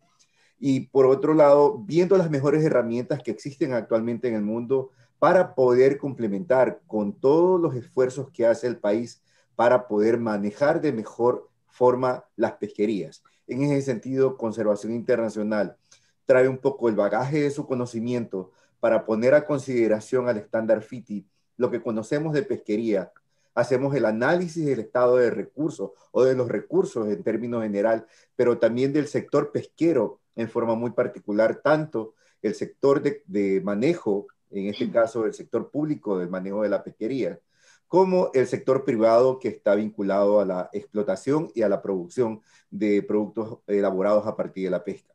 y 0.65 0.87
por 0.87 1.07
otro 1.07 1.35
lado, 1.35 1.77
viendo 1.77 2.17
las 2.17 2.31
mejores 2.31 2.63
herramientas 2.63 3.21
que 3.21 3.33
existen 3.33 3.73
actualmente 3.73 4.29
en 4.29 4.37
el 4.37 4.43
mundo 4.43 4.91
para 5.19 5.57
poder 5.57 5.99
complementar 5.99 6.81
con 6.87 7.15
todos 7.15 7.61
los 7.61 7.75
esfuerzos 7.75 8.31
que 8.31 8.47
hace 8.47 8.69
el 8.69 8.77
país 8.77 9.25
para 9.57 9.89
poder 9.89 10.21
manejar 10.21 10.81
de 10.81 10.93
mejor 10.93 11.51
forma 11.67 12.27
las 12.37 12.53
pesquerías. 12.53 13.25
En 13.49 13.63
ese 13.63 13.83
sentido, 13.83 14.37
Conservación 14.37 14.95
Internacional 14.95 15.79
trae 16.27 16.49
un 16.49 16.59
poco 16.59 16.89
el 16.89 16.97
bagaje 16.97 17.41
de 17.41 17.51
su 17.51 17.67
conocimiento 17.67 18.53
para 18.81 19.05
poner 19.05 19.35
a 19.35 19.45
consideración 19.45 20.29
al 20.29 20.39
estándar 20.39 20.83
FITI 20.83 21.27
lo 21.57 21.71
que 21.71 21.83
conocemos 21.83 22.33
de 22.33 22.43
pesquería. 22.43 23.13
Hacemos 23.55 23.95
el 23.95 24.07
análisis 24.07 24.65
del 24.65 24.81
estado 24.81 25.17
de 25.17 25.31
recursos 25.31 25.91
o 26.11 26.25
de 26.25 26.35
los 26.35 26.49
recursos 26.49 27.09
en 27.09 27.23
términos 27.23 27.63
general, 27.63 28.07
pero 28.35 28.59
también 28.59 28.93
del 28.93 29.07
sector 29.07 29.53
pesquero 29.53 30.21
en 30.35 30.49
forma 30.49 30.75
muy 30.75 30.91
particular 30.91 31.61
tanto 31.63 32.15
el 32.41 32.55
sector 32.55 33.03
de, 33.03 33.61
manejo, 33.63 34.27
en 34.51 34.67
este 34.67 34.91
caso 34.91 35.27
el 35.27 35.35
sector 35.35 35.71
público 35.71 36.19
del 36.19 36.29
manejo 36.29 36.63
de 36.63 36.69
la 36.69 36.83
pesquería, 36.83 37.39
como 37.87 38.31
el 38.35 38.47
sector 38.47 38.85
privado 38.85 39.39
que 39.39 39.49
está 39.49 39.75
vinculado 39.75 40.41
a 40.41 40.45
la 40.45 40.71
explotación 40.73 41.51
y 41.55 41.63
a 41.63 41.69
la 41.69 41.83
producción 41.83 42.41
de 42.71 43.03
productos 43.03 43.59
elaborados 43.67 44.27
a 44.27 44.35
partir 44.35 44.65
de 44.65 44.71
la 44.71 44.83
pesca. 44.83 45.12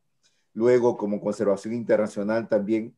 Luego, 0.58 0.98
como 0.98 1.22
conservación 1.22 1.76
internacional, 1.76 2.50
también 2.50 2.96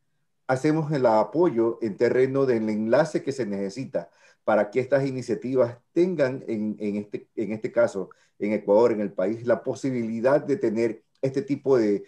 hacemos 0.48 0.94
el 0.94 1.06
apoyo 1.06 1.78
en 1.82 1.98
terreno 1.98 2.46
del 2.46 2.70
enlace 2.70 3.22
que 3.22 3.34
se 3.34 3.46
necesita 3.46 4.10
para 4.46 4.72
que 4.72 4.80
estas 4.80 5.06
iniciativas 5.06 5.78
tengan, 5.92 6.42
en, 6.48 6.78
este, 6.80 7.28
en 7.36 7.52
este 7.52 7.70
caso, 7.70 8.12
en 8.40 8.54
Ecuador, 8.54 8.94
en 8.94 9.02
el 9.02 9.12
país, 9.12 9.46
la 9.46 9.62
posibilidad 9.62 10.42
de 10.42 10.56
tener 10.56 11.04
este 11.22 11.42
tipo 11.42 11.78
de, 11.78 12.06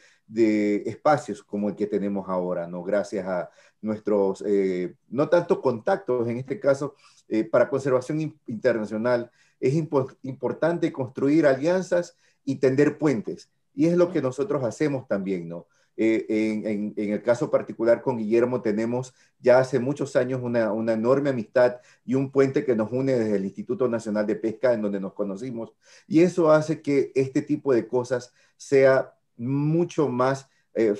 espacios 0.85 1.43
como 1.43 1.67
el 1.67 1.75
que 1.75 1.87
tenemos 1.87 2.29
ahora, 2.29 2.65
¿no? 2.65 2.81
Gracias 2.81 3.27
a 3.27 3.49
nuestros, 3.81 4.41
eh, 4.47 4.95
no 5.09 5.27
tanto 5.27 5.61
contactos, 5.61 6.29
en 6.29 6.37
este 6.37 6.61
caso, 6.61 6.95
eh, 7.27 7.43
para 7.43 7.69
conservación 7.69 8.39
internacional, 8.47 9.29
es 9.59 9.73
importante 9.73 10.93
construir 10.93 11.45
alianzas 11.45 12.17
y 12.45 12.55
tender 12.55 12.97
puentes. 12.97 13.51
Y 13.73 13.87
es 13.87 13.95
lo 13.95 14.11
que 14.11 14.21
nosotros 14.21 14.63
hacemos 14.63 15.07
también, 15.07 15.47
¿no? 15.47 15.67
Eh, 15.97 16.25
en, 16.65 16.93
el 16.95 17.21
caso 17.21 17.51
particular 17.51 18.01
con 18.01 18.17
Guillermo 18.17 18.61
tenemos 18.61 19.13
ya 19.39 19.59
hace 19.59 19.77
muchos 19.77 20.15
años 20.15 20.39
una, 20.41 20.71
una, 20.71 20.93
enorme 20.93 21.29
amistad 21.29 21.77
y 22.05 22.15
un 22.15 22.31
puente 22.31 22.63
que 22.65 22.75
nos 22.75 22.91
une 22.91 23.13
desde 23.13 23.35
el 23.35 23.45
Instituto 23.45 23.87
Nacional 23.87 24.25
de 24.25 24.37
Pesca 24.37 24.73
en 24.73 24.81
donde 24.81 24.99
nos 24.99 25.13
conocimos. 25.13 25.73
Y 26.07 26.21
eso 26.21 26.51
hace 26.51 26.81
que 26.81 27.11
este 27.13 27.41
tipo 27.41 27.73
de 27.73 27.87
cosas 27.87 28.33
sea 28.57 29.13
mucho 29.37 30.07
más, 30.07 30.49
eh, 30.73 30.95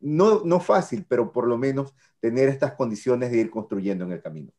no, 0.00 0.44
no 0.44 0.60
fácil, 0.60 1.06
pero 1.08 1.32
por 1.32 1.46
lo 1.48 1.56
menos 1.56 1.94
tener 2.20 2.48
estas 2.48 2.74
condiciones 2.74 3.30
de 3.30 3.38
ir 3.38 3.50
construyendo 3.50 4.04
en 4.04 4.12
el 4.12 4.22
camino. 4.22 4.52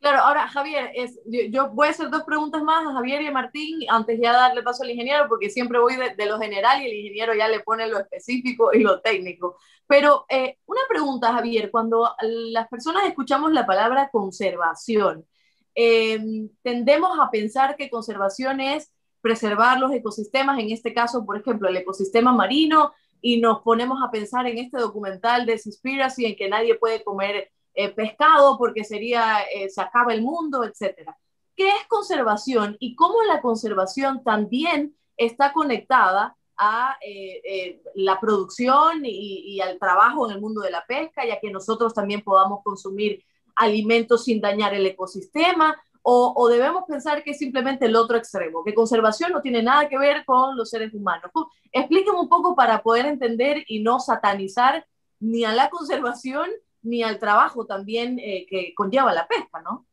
Claro, 0.00 0.20
ahora 0.20 0.46
Javier, 0.46 0.92
es, 0.94 1.18
yo, 1.26 1.70
voy 1.70 1.88
a 1.88 1.90
hacer 1.90 2.08
dos 2.08 2.22
preguntas 2.22 2.62
más 2.62 2.86
a 2.86 2.92
Javier 2.92 3.20
y 3.22 3.26
a 3.26 3.32
Martín 3.32 3.80
antes 3.88 4.20
ya 4.20 4.32
darle 4.32 4.62
paso 4.62 4.84
al 4.84 4.90
ingeniero, 4.90 5.26
porque 5.28 5.50
siempre 5.50 5.80
voy 5.80 5.96
de, 5.96 6.26
lo 6.26 6.38
general 6.38 6.80
y 6.80 6.86
el 6.86 6.94
ingeniero 6.94 7.34
ya 7.34 7.48
le 7.48 7.60
pone 7.60 7.88
lo 7.88 7.98
específico 7.98 8.72
y 8.72 8.80
lo 8.80 9.00
técnico. 9.00 9.56
Pero 9.88 10.24
eh, 10.28 10.58
una 10.66 10.82
pregunta, 10.88 11.32
Javier, 11.32 11.72
cuando 11.72 12.14
las 12.20 12.68
personas 12.68 13.06
escuchamos 13.06 13.52
la 13.52 13.66
palabra 13.66 14.08
conservación, 14.10 15.26
em, 15.74 16.48
tendemos 16.62 17.18
a 17.18 17.30
pensar 17.30 17.76
que 17.76 17.90
conservación 17.90 18.60
es 18.60 18.92
preservar 19.20 19.80
los 19.80 19.92
ecosistemas, 19.92 20.60
en 20.60 20.70
este 20.70 20.94
caso, 20.94 21.26
por 21.26 21.38
ejemplo, 21.38 21.68
el 21.68 21.76
ecosistema 21.76 22.32
marino, 22.32 22.92
y 23.20 23.40
nos 23.40 23.62
ponemos 23.62 23.98
a 24.02 24.12
pensar 24.12 24.46
en 24.46 24.58
este 24.58 24.78
documental 24.78 25.44
de 25.44 25.58
Seaspiracy 25.58 26.24
en 26.24 26.36
que 26.36 26.48
nadie 26.48 26.76
puede 26.76 27.02
comer 27.02 27.50
eh, 27.80 27.90
pescado 27.90 28.58
porque 28.58 28.82
sería, 28.82 29.42
eh, 29.54 29.70
se 29.70 29.80
acaba 29.80 30.12
el 30.12 30.22
mundo, 30.22 30.64
etc. 30.64 31.08
¿Qué 31.54 31.68
es 31.68 31.86
conservación 31.86 32.76
y 32.80 32.96
cómo 32.96 33.22
la 33.22 33.40
conservación 33.40 34.24
también 34.24 34.96
está 35.16 35.52
conectada 35.52 36.36
a 36.56 36.96
eh, 37.00 37.80
la 37.94 38.18
producción 38.18 39.06
y, 39.06 39.54
y, 39.54 39.60
al 39.60 39.78
trabajo 39.78 40.26
en 40.26 40.34
el 40.34 40.40
mundo 40.40 40.60
de 40.60 40.72
la 40.72 40.84
pesca, 40.86 41.24
ya 41.24 41.38
que 41.38 41.52
nosotros 41.52 41.94
también 41.94 42.22
podamos 42.22 42.64
consumir 42.64 43.24
alimentos 43.54 44.24
sin 44.24 44.40
dañar 44.40 44.74
el 44.74 44.84
ecosistema, 44.84 45.80
o, 46.02 46.48
debemos 46.48 46.84
pensar 46.88 47.22
que 47.22 47.32
es 47.32 47.38
simplemente 47.38 47.86
el 47.86 47.94
otro 47.94 48.16
extremo, 48.16 48.64
que 48.64 48.74
conservación 48.74 49.30
no 49.30 49.40
tiene 49.40 49.62
nada 49.62 49.88
que 49.88 49.98
ver 49.98 50.24
con 50.24 50.56
los 50.56 50.70
seres 50.70 50.92
humanos. 50.94 51.30
Explíqueme 51.70 52.18
un 52.18 52.28
poco 52.28 52.56
para 52.56 52.82
poder 52.82 53.06
entender 53.06 53.62
y 53.68 53.82
no 53.82 54.00
satanizar 54.00 54.84
ni 55.20 55.44
a 55.44 55.52
la 55.52 55.68
conservación 55.70 56.48
ni 56.82 57.02
al 57.02 57.18
trabajo 57.18 57.66
también 57.66 58.18
eh, 58.18 58.46
que 58.48 58.74
conlleva 58.74 59.12
la 59.12 59.26
pesca, 59.26 59.60
¿no? 59.62 59.86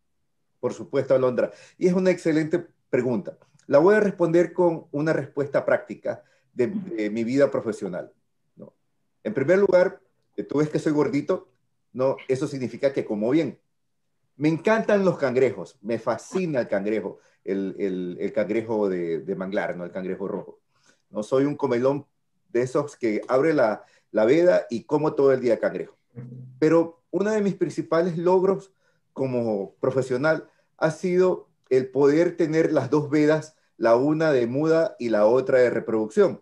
Por 0.60 0.74
supuesto, 0.74 1.13
Alondra. 1.13 1.52
Y 1.78 1.88
es 1.88 1.93
una 1.93 2.12
excelente 2.12 2.65
pregunta. 2.89 3.38
La 3.67 3.80
voy 3.80 3.95
a 3.95 4.00
responder 4.00 4.54
con 4.54 4.88
una 4.91 5.13
respuesta 5.13 5.65
práctica 5.65 6.24
de, 6.54 6.67
mi 7.12 7.24
vida 7.24 7.52
profesional. 7.52 8.12
En 9.24 9.34
primer 9.34 9.58
lugar, 9.60 10.02
tú 10.48 10.60
ves 10.60 10.69
que 10.69 10.80
soy 10.80 10.91
gordito, 10.91 11.50
no, 11.93 12.15
eso 12.28 12.48
significa 12.48 12.93
que 12.93 13.06
como 13.06 13.30
bien. 13.32 13.60
Me 14.38 14.50
encantan 14.50 15.04
los 15.04 15.17
cangrejos, 15.17 15.78
me 15.82 15.98
fascina 15.98 16.60
el 16.60 16.67
cangrejo, 16.67 17.19
el, 17.43 18.17
el, 18.19 18.34
cangrejo 18.34 18.88
de, 18.89 19.19
de, 19.19 19.36
manglar, 19.36 19.76
¿no? 19.76 19.84
el 19.84 19.91
cangrejo 19.91 20.28
rojo. 20.28 20.60
No 21.10 21.24
soy 21.24 21.45
un 21.45 21.56
comelón 21.56 22.06
de 22.50 22.62
esos 22.62 22.95
que 22.95 23.21
abre 23.28 23.54
la, 23.54 23.84
la 24.12 24.26
veda 24.26 24.65
y 24.69 24.84
como 24.84 25.13
todo 25.13 25.34
el 25.34 25.41
día 25.41 25.60
cangrejo. 25.60 25.98
Pero 26.60 27.04
uno 27.12 27.32
de 27.32 27.41
mis 27.41 27.56
principales 27.56 28.17
logros 28.17 28.73
como 29.13 29.75
profesional 29.75 30.49
ha 30.78 30.91
sido 30.91 31.49
el 31.69 31.89
poder 31.89 32.38
tener 32.38 32.71
las 32.71 32.89
dos 32.89 33.10
vedas, 33.10 33.56
la 33.78 33.95
una 33.95 34.32
de 34.32 34.47
muda 34.47 34.95
y 34.99 35.10
la 35.10 35.25
otra 35.25 35.60
de 35.60 35.69
reproducción. 35.69 36.41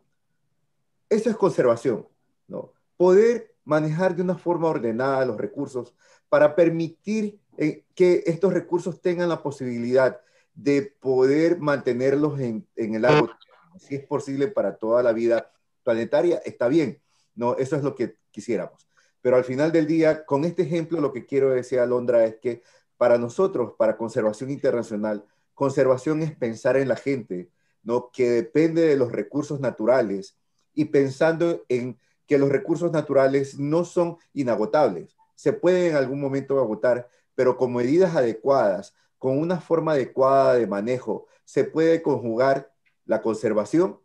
Eso 1.10 1.30
es 1.30 1.36
conservación, 1.36 2.08
¿no? 2.48 2.74
Poder 2.98 3.56
manejar 3.66 4.16
de 4.16 4.22
una 4.24 4.38
forma 4.38 4.68
ordenada 4.68 5.26
los 5.26 5.38
recursos 5.38 5.96
para 6.30 6.56
permitir 6.56 7.40
eh, 7.58 7.86
que 7.96 8.24
estos 8.26 8.54
recursos 8.54 9.02
tengan 9.02 9.30
la 9.30 9.44
posibilidad 9.44 10.20
de 10.56 10.96
poder 11.00 11.60
mantenerlos 11.60 12.40
en, 12.40 12.68
el 12.76 13.02
largo 13.02 13.30
si 13.78 13.96
es 13.96 14.06
posible 14.06 14.48
para 14.48 14.76
toda 14.76 15.02
la 15.02 15.14
vida 15.14 15.52
planetaria, 15.84 16.42
está 16.46 16.68
bien, 16.68 17.02
no, 17.36 17.58
eso 17.58 17.76
es 17.76 17.84
lo 17.84 17.96
que 17.96 18.18
quisiéramos. 18.32 18.88
Pero 19.24 19.38
al 19.38 19.46
final 19.46 19.72
del 19.72 19.88
día, 19.88 20.26
con 20.26 20.44
este 20.44 20.64
ejemplo, 20.64 21.00
lo 21.00 21.14
que 21.14 21.26
quiero 21.26 21.50
decir, 21.50 21.80
Alondra, 21.80 22.26
es 22.26 22.36
que 22.42 22.62
para 22.98 23.18
nosotros, 23.18 23.74
para 23.78 23.96
Conservación 23.96 24.52
Internacional, 24.52 25.26
conservación 25.54 26.22
es 26.22 26.36
pensar 26.36 26.76
en 26.76 26.90
la 26.90 26.98
gente, 26.98 27.50
¿no? 27.84 28.12
que 28.12 28.30
depende 28.30 28.82
de 28.82 28.98
los 28.98 29.14
recursos 29.14 29.62
naturales 29.62 30.38
y 30.74 30.86
pensando 30.86 31.64
en 31.70 31.98
que 32.28 32.38
los 32.38 32.50
recursos 32.50 32.92
naturales 32.92 33.58
no 33.58 33.86
son 33.86 34.18
inagotables. 34.34 35.16
Se 35.36 35.54
pueden 35.54 35.92
en 35.92 35.96
algún 35.96 36.20
momento 36.20 36.60
agotar, 36.60 37.08
pero 37.34 37.56
con 37.56 37.74
medidas 37.74 38.18
adecuadas, 38.18 38.94
con 39.18 39.38
una 39.38 39.62
forma 39.62 39.94
adecuada 39.94 40.56
de 40.56 40.68
manejo, 40.68 41.28
se 41.46 41.64
puede 41.64 42.02
conjugar 42.02 42.74
la 43.06 43.22
conservación 43.22 44.00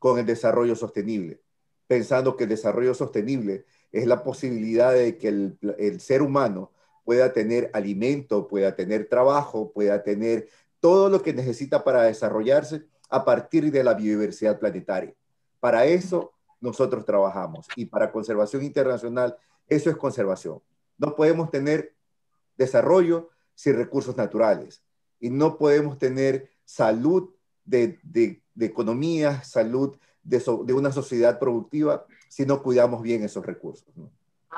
con 0.00 0.18
el 0.18 0.26
desarrollo 0.26 0.74
sostenible, 0.74 1.40
pensando 1.86 2.36
que 2.36 2.44
el 2.44 2.50
desarrollo 2.50 2.94
sostenible 2.94 3.64
es 3.92 4.06
la 4.06 4.22
posibilidad 4.22 4.92
de 4.92 5.16
que 5.18 5.28
el, 5.28 5.58
el 5.78 6.00
ser 6.00 6.22
humano 6.22 6.72
pueda 7.04 7.32
tener 7.32 7.70
alimento, 7.72 8.48
pueda 8.48 8.74
tener 8.74 9.08
trabajo, 9.08 9.72
pueda 9.72 10.02
tener 10.02 10.48
todo 10.80 11.08
lo 11.08 11.22
que 11.22 11.32
necesita 11.32 11.84
para 11.84 12.02
desarrollarse 12.02 12.82
a 13.08 13.24
partir 13.24 13.70
de 13.70 13.84
la 13.84 13.94
biodiversidad 13.94 14.58
planetaria. 14.58 15.14
Para 15.60 15.86
eso 15.86 16.32
nosotros 16.60 17.04
trabajamos 17.04 17.66
y 17.76 17.86
para 17.86 18.10
conservación 18.10 18.62
internacional 18.64 19.36
eso 19.68 19.90
es 19.90 19.96
conservación. 19.96 20.60
No 20.98 21.14
podemos 21.14 21.50
tener 21.50 21.94
desarrollo 22.56 23.30
sin 23.54 23.76
recursos 23.76 24.16
naturales 24.16 24.82
y 25.20 25.30
no 25.30 25.58
podemos 25.58 25.98
tener 25.98 26.50
salud 26.64 27.30
de, 27.64 27.98
de, 28.02 28.42
economía, 28.60 29.42
salud 29.42 29.96
de, 30.26 30.42
de, 30.64 30.72
una 30.72 30.92
sociedad 30.92 31.38
productiva 31.38 32.04
si 32.28 32.44
no 32.44 32.62
cuidamos 32.62 33.02
bien 33.02 33.22
esos 33.22 33.44
recursos. 33.44 33.88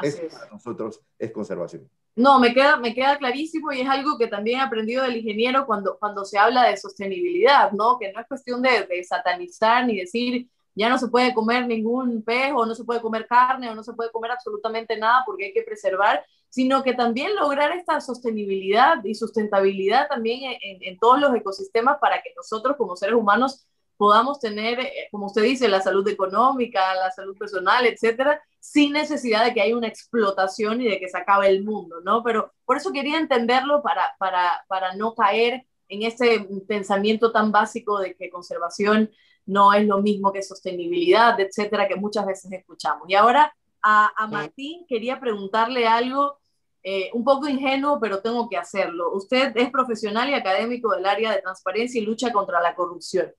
Eso 0.03 0.23
para 0.31 0.51
nosotros 0.51 1.01
es 1.19 1.31
conservación. 1.33 1.89
No, 2.17 2.41
me 2.41 2.53
queda, 2.53 2.77
me 2.77 2.95
queda 2.95 3.17
clarísimo 3.17 3.71
y 3.71 3.81
es 3.81 3.89
algo 3.89 4.19
que 4.19 4.27
también 4.27 4.59
he 4.59 4.63
aprendido 4.63 5.05
del 5.05 5.19
ingeniero 5.19 5.67
cuando, 5.67 5.99
cuando 5.99 6.25
se 6.25 6.39
habla 6.39 6.65
de 6.65 6.77
sostenibilidad, 6.77 7.71
¿no? 7.73 7.99
Que 7.99 8.13
no 8.13 8.21
es 8.21 8.27
cuestión 8.27 8.61
de, 8.61 8.87
de 8.87 9.05
satanizar 9.05 9.87
ni 9.87 9.99
decir 9.99 10.49
ya 10.79 10.89
no 10.89 10.97
se 10.97 11.09
puede 11.09 11.35
comer 11.35 11.67
ningún 11.67 12.23
pez 12.23 12.53
o 12.55 12.65
no 12.65 12.73
se 12.73 12.85
puede 12.85 13.01
comer 13.01 13.27
carne 13.27 13.69
o 13.69 13.75
no 13.75 13.83
se 13.83 13.95
puede 13.95 14.13
comer 14.13 14.31
absolutamente 14.31 14.97
nada 14.97 15.25
porque 15.27 15.47
hay 15.47 15.53
que 15.53 15.65
preservar, 15.65 16.25
sino 16.49 16.85
que 16.85 16.95
también 16.95 17.35
lograr 17.35 17.73
esta 17.73 18.01
sostenibilidad 18.01 19.03
y 19.05 19.17
sustentabilidad 19.17 20.07
también 20.07 20.57
en, 20.63 20.79
en 20.81 20.99
todos 20.99 21.21
los 21.21 21.35
ecosistemas 21.35 21.99
para 22.01 22.23
que 22.23 22.33
nosotros 22.37 22.77
como 22.77 22.95
seres 22.95 23.17
humanos 23.17 23.67
podamos 23.99 24.41
tener, 24.41 24.81
eh, 24.81 25.09
como 25.11 25.27
usted 25.27 25.43
dice, 25.43 25.69
la 25.69 25.83
salud 25.83 26.09
económica, 26.09 26.95
la 26.95 27.11
salud 27.11 27.37
personal, 27.37 27.85
etcétera, 27.85 28.41
sin 28.59 28.93
necesidad 28.93 29.45
de 29.45 29.53
que 29.53 29.61
haya 29.61 29.77
una 29.77 29.89
explotación 29.89 30.81
y 30.81 30.89
de 30.89 30.99
que 30.99 31.09
se 31.09 31.19
acabe 31.19 31.49
el 31.49 31.65
mundo, 31.65 31.97
¿no? 32.03 32.23
Pero 32.23 32.53
por 32.65 32.79
eso 32.79 32.93
quería 32.93 33.19
entenderlo 33.19 33.83
para, 33.83 34.15
para, 34.19 34.65
para 34.69 34.95
no 34.95 35.15
caer 35.15 35.67
en 35.89 36.03
ese 36.03 36.47
pensamiento 36.67 37.33
tan 37.33 37.53
básico 37.53 37.99
de 37.99 38.15
que 38.15 38.31
conservación 38.31 39.11
no 39.47 39.73
es 39.73 39.87
lo 39.87 40.01
mismo 40.01 40.33
que 40.33 40.43
sostenibilidad, 40.43 41.39
etcétera, 41.41 41.89
que 41.89 41.97
muchas 41.97 42.25
veces 42.27 42.53
escuchamos. 42.53 43.09
Y 43.09 43.15
ahora 43.15 43.55
a, 43.83 44.13
a 44.17 44.27
Martín 44.27 44.87
quería 44.87 45.19
preguntarle 45.19 45.87
algo 45.87 46.39
eh, 46.83 47.11
un 47.13 47.25
poco 47.25 47.49
ingenuo, 47.49 47.99
pero 48.01 48.21
tengo 48.21 48.49
que 48.49 48.57
hacerlo. 48.57 49.13
Usted 49.13 49.57
es 49.57 49.71
profesional 49.71 50.31
y 50.31 50.35
académico 50.35 50.95
del 50.95 51.07
área 51.07 51.33
de 51.33 51.43
transparencia 51.43 52.01
y 52.01 52.05
lucha 52.05 52.33
contra 52.33 52.61
la 52.61 52.75
corrupción. 52.75 53.33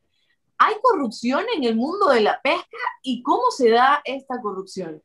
¿Hay 0.59 0.75
corrupción 0.81 1.45
en 1.55 1.63
el 1.63 1.75
mundo 1.75 2.09
de 2.09 2.19
la 2.19 2.39
pesca 2.41 2.77
y 3.01 3.23
cómo 3.23 3.49
se 3.49 3.69
da 3.69 4.01
esta 4.03 4.41
corrupción? 4.41 5.01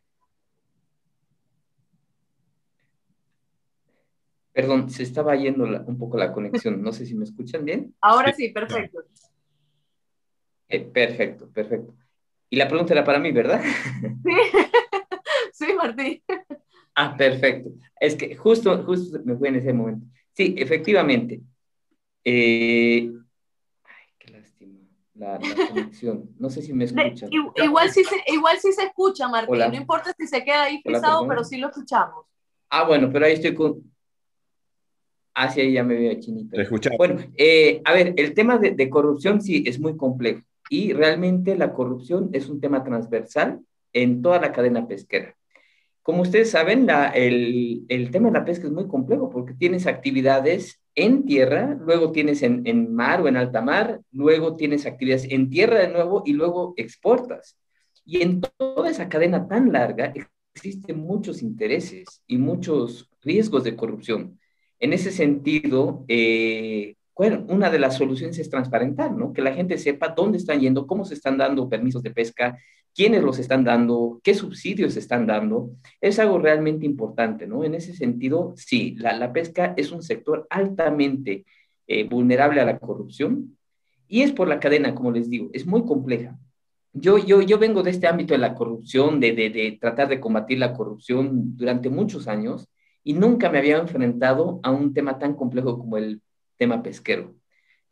Perdón, 4.53 4.91
se 4.91 5.05
estaba 5.05 5.37
yendo 5.37 5.65
un 5.65 5.99
poco 5.99 6.17
la 6.17 6.33
conexión. 6.33 6.83
No 6.83 6.93
sé 6.93 7.07
si 7.07 7.15
me 7.15 7.25
escuchan 7.25 7.65
bien. 7.65 7.95
Ahora 8.01 8.33
sí, 8.33 8.51
perfecto. 8.51 9.05
Eh, 10.69 10.81
perfecto, 10.81 11.49
perfecto. 11.51 11.95
Y 12.51 12.57
la 12.57 12.69
pregunta 12.69 12.93
era 12.93 13.05
para 13.05 13.21
mí, 13.21 13.31
¿verdad? 13.31 13.63
Sí, 14.25 14.33
sí 15.53 15.73
Martín. 15.75 16.23
Ah, 16.97 17.17
perfecto. 17.17 17.71
Es 18.01 18.17
que 18.17 18.35
justo, 18.37 18.83
justo 18.85 19.21
me 19.25 19.37
fue 19.37 19.49
en 19.49 19.57
ese 19.57 19.73
momento. 19.73 20.07
Sí, 20.33 20.55
efectivamente. 20.59 21.41
Eh, 22.25 23.11
la, 25.15 25.39
conexión. 25.69 26.31
No 26.39 26.51
sé 26.51 26.63
si 26.63 26.73
me 26.73 26.85
escuchan. 26.85 27.31
Igual 27.57 27.91
sí 27.91 28.05
se, 28.05 28.17
igual 28.33 28.59
sí 28.59 28.73
se 28.73 28.85
escucha, 28.85 29.29
Martín. 29.29 29.59
No 29.59 29.77
importa 29.77 30.13
si 30.17 30.27
se 30.27 30.45
queda 30.45 30.65
ahí 30.65 30.83
pisado, 30.83 31.27
pero 31.27 31.45
sí 31.45 31.57
lo 31.59 31.69
escuchamos. 31.69 32.27
Ah, 32.71 32.85
bueno, 32.85 33.11
pero 33.13 33.27
ahí 33.27 33.35
estoy 33.35 33.55
con... 33.55 33.83
Ah, 35.35 35.51
sí, 35.51 35.61
ahí 35.61 35.73
ya 35.73 35.83
me 35.83 35.95
veo 35.97 36.15
chinito. 36.21 36.57
Te 36.57 36.97
Bueno, 36.97 37.21
eh, 37.37 37.81
a 37.85 37.93
ver, 37.93 38.15
el 38.17 38.35
tema 38.35 38.59
de, 38.59 38.73
de, 38.73 38.91
corrupción 38.91 39.41
sí 39.41 39.65
es 39.67 39.81
muy 39.81 39.97
complejo 39.97 40.43
y 40.71 40.93
realmente 40.93 41.57
la 41.57 41.73
corrupción 41.73 42.31
es 42.33 42.49
un 42.49 42.61
tema 42.61 42.85
transversal 42.85 43.61
en 43.93 44.23
toda 44.23 44.41
la 44.41 44.53
cadena 44.53 44.87
pesquera. 44.87 45.37
Como 46.03 46.23
ustedes 46.23 46.51
saben, 46.51 46.87
la, 46.87 47.09
el, 47.09 47.85
el 47.89 48.11
tema 48.11 48.29
de 48.29 48.39
la 48.39 48.45
pesca 48.45 48.67
es 48.67 48.73
muy 48.73 48.87
complejo 48.87 49.31
porque 49.31 49.55
tienes 49.55 49.87
actividades 49.87 50.81
en 50.95 51.25
tierra, 51.25 51.77
luego 51.81 52.13
tienes 52.13 52.43
en, 52.43 52.67
en, 52.67 52.95
mar 52.95 53.21
o 53.21 53.29
en 53.29 53.37
alta 53.37 53.61
mar, 53.61 54.01
luego 54.13 54.57
tienes 54.57 54.87
actividades 54.87 55.27
en 55.31 55.51
tierra 55.51 55.81
de 55.81 55.89
nuevo 55.89 56.23
y 56.25 56.33
luego 56.33 56.75
exportas. 56.77 57.59
Y 58.05 58.23
en 58.23 58.41
toda 58.41 58.91
esa 58.91 59.09
cadena 59.09 59.49
tan 59.49 59.73
larga 59.73 60.13
existen 60.55 60.99
muchos 60.99 61.43
intereses 61.43 62.23
y 62.27 62.39
muchos 62.39 63.11
riesgos 63.23 63.65
de 63.65 63.77
corrupción. 63.77 64.39
En 64.79 64.93
ese 64.93 65.11
sentido, 65.11 66.05
eh, 66.09 66.97
bueno, 67.17 67.45
una 67.49 67.71
de 67.71 67.79
las 67.79 67.97
soluciones 67.97 68.39
es 68.39 68.51
transparentar, 68.51 69.13
¿no? 69.13 69.33
Que 69.33 69.43
la 69.43 69.55
gente 69.55 69.79
sepa 69.79 70.09
dónde 70.09 70.39
están 70.39 70.61
yendo, 70.61 70.87
cómo 70.87 71.05
se 71.05 71.15
están 71.15 71.39
dando 71.39 71.69
permisos 71.69 72.03
de 72.03 72.11
pesca, 72.11 72.59
quiénes 72.95 73.23
los 73.23 73.39
están 73.39 73.63
dando, 73.63 74.21
qué 74.23 74.35
subsidios 74.35 74.95
se 74.95 74.99
están 74.99 75.27
dando. 75.27 75.71
Es 76.01 76.19
algo 76.19 76.39
realmente 76.39 76.87
importante, 76.87 77.47
¿no? 77.47 77.63
En 77.65 77.75
ese 77.75 77.95
sentido, 77.95 78.55
sí, 78.57 78.97
la, 78.99 79.17
la 79.17 79.33
pesca 79.33 79.75
es 79.77 79.93
un 79.93 80.03
sector 80.03 80.47
altamente 80.51 81.45
eh, 81.87 82.05
vulnerable 82.05 82.61
a 82.61 82.65
la 82.65 82.79
corrupción 82.79 83.57
y 84.09 84.23
es 84.23 84.33
por 84.33 84.49
la 84.49 84.59
cadena, 84.59 84.95
como 84.95 85.13
les 85.13 85.31
digo, 85.31 85.51
es 85.53 85.67
muy 85.67 85.85
compleja. 85.85 86.37
Yo, 86.93 87.19
yo, 87.19 87.43
yo 87.43 87.59
vengo 87.59 87.83
de 87.83 87.91
este 87.91 88.07
ámbito 88.07 88.35
de 88.35 88.39
la 88.39 88.55
corrupción, 88.55 89.21
de, 89.21 89.33
de, 89.33 89.51
de 89.51 89.79
tratar 89.81 90.09
de 90.09 90.21
combatir 90.21 90.59
la 90.59 90.73
corrupción 90.73 91.57
durante 91.57 91.91
muchos 91.91 92.29
años 92.29 92.69
y 93.03 93.13
nunca 93.15 93.51
me 93.51 93.59
había 93.59 93.79
enfrentado 93.79 94.61
a 94.63 94.71
un 94.71 94.95
tema 94.95 95.19
tan 95.19 95.35
complejo 95.35 95.79
como 95.79 95.97
el 95.97 96.23
tema 96.57 96.83
pesquero. 96.83 97.35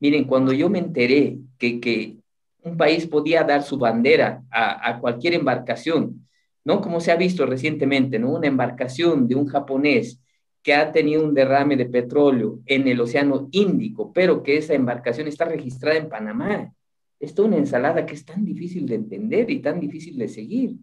Miren, 0.01 0.25
cuando 0.25 0.53
yo 0.53 0.69
me 0.69 0.79
enteré 0.79 1.39
que, 1.59 1.81
que 1.81 2.17
un 2.63 2.77
país 2.77 3.07
podía 3.07 3.45
dar 3.45 3.63
su 3.63 3.79
bandera 3.79 4.43
a, 4.51 4.99
cualquier 5.01 5.35
embarcación, 5.35 6.29
¿no? 6.65 6.81
Como 6.81 7.01
se 7.01 7.13
ha 7.13 7.17
visto 7.17 7.45
recientemente, 7.47 8.19
¿no? 8.19 8.31
Una 8.31 8.47
embarcación 8.47 9.27
de 9.27 9.35
un 9.35 9.47
japonés 9.47 10.21
que 10.63 10.75
ha 10.75 10.93
tenido 10.93 11.25
un 11.25 11.35
derrame 11.35 11.77
de 11.77 11.87
petróleo 11.87 12.61
en 12.67 12.87
el 12.87 13.01
Océano 13.01 13.49
Índico, 13.51 14.13
pero 14.13 14.43
que 14.43 14.59
esa 14.59 14.75
embarcación 14.75 15.27
está 15.27 15.45
registrada 15.45 15.97
en 15.97 16.09
Panamá. 16.09 16.73
Es 17.19 17.37
una 17.39 17.57
ensalada 17.57 18.07
que 18.07 18.15
es 18.15 18.25
tan 18.25 18.45
difícil 18.45 18.87
de 18.87 18.95
entender 18.95 19.51
y 19.51 19.61
tan 19.61 19.81
difícil 19.81 20.17
de 20.17 20.29
seguir. 20.29 20.77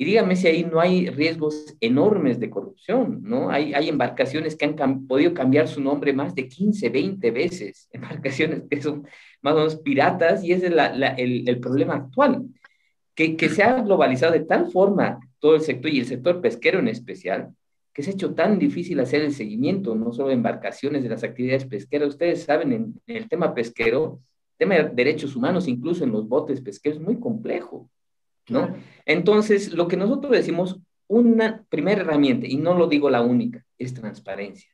Y 0.00 0.04
dígame 0.04 0.36
si 0.36 0.46
ahí 0.46 0.62
no 0.62 0.78
hay 0.78 1.10
riesgos 1.10 1.76
enormes 1.80 2.38
de 2.38 2.48
corrupción, 2.48 3.18
¿no? 3.24 3.50
Hay, 3.50 3.74
hay 3.74 3.88
embarcaciones 3.88 4.54
que 4.54 4.64
han 4.64 5.08
podido 5.08 5.34
cambiar 5.34 5.66
su 5.66 5.80
nombre 5.80 6.12
más 6.12 6.36
de 6.36 6.46
15, 6.46 6.88
20 6.88 7.30
veces, 7.32 7.88
embarcaciones 7.92 8.62
que 8.70 8.80
son 8.80 9.08
más 9.42 9.54
o 9.54 9.56
menos 9.56 9.76
piratas, 9.80 10.44
y 10.44 10.52
ese 10.52 10.66
es 10.68 10.72
la, 10.72 10.94
la, 10.94 11.08
el, 11.08 11.48
el, 11.48 11.58
problema 11.58 11.96
actual, 11.96 12.44
que, 13.16 13.36
que 13.36 13.48
se 13.48 13.64
ha 13.64 13.82
globalizado 13.82 14.34
de 14.34 14.44
tal 14.44 14.70
forma 14.70 15.18
todo 15.40 15.56
el 15.56 15.62
sector, 15.62 15.90
y 15.90 15.98
el 15.98 16.06
sector 16.06 16.40
pesquero 16.40 16.78
en 16.78 16.86
especial, 16.86 17.48
que 17.92 18.04
se 18.04 18.10
ha 18.10 18.14
hecho 18.14 18.34
tan 18.34 18.56
difícil 18.56 19.00
hacer 19.00 19.22
el 19.22 19.32
seguimiento, 19.32 19.96
no 19.96 20.12
solo 20.12 20.28
de 20.28 20.34
embarcaciones, 20.34 21.02
de 21.02 21.08
las 21.08 21.24
actividades 21.24 21.64
pesqueras. 21.64 22.10
Ustedes 22.10 22.44
saben, 22.44 22.72
en, 22.72 22.94
en 23.08 23.16
el 23.16 23.28
tema 23.28 23.52
pesquero, 23.52 24.20
tema 24.56 24.76
de 24.76 24.90
derechos 24.90 25.34
humanos, 25.34 25.66
incluso 25.66 26.04
en 26.04 26.12
los 26.12 26.28
botes 26.28 26.60
pesqueros, 26.60 26.98
es 26.98 27.04
muy 27.04 27.18
complejo. 27.18 27.90
¿No? 28.48 28.76
Entonces, 29.06 29.72
lo 29.72 29.88
que 29.88 29.96
nosotros 29.96 30.32
decimos, 30.32 30.80
una 31.06 31.64
primera 31.68 32.02
herramienta, 32.02 32.46
y 32.46 32.56
no 32.56 32.74
lo 32.74 32.86
digo 32.86 33.10
la 33.10 33.22
única, 33.22 33.64
es 33.78 33.94
transparencia. 33.94 34.70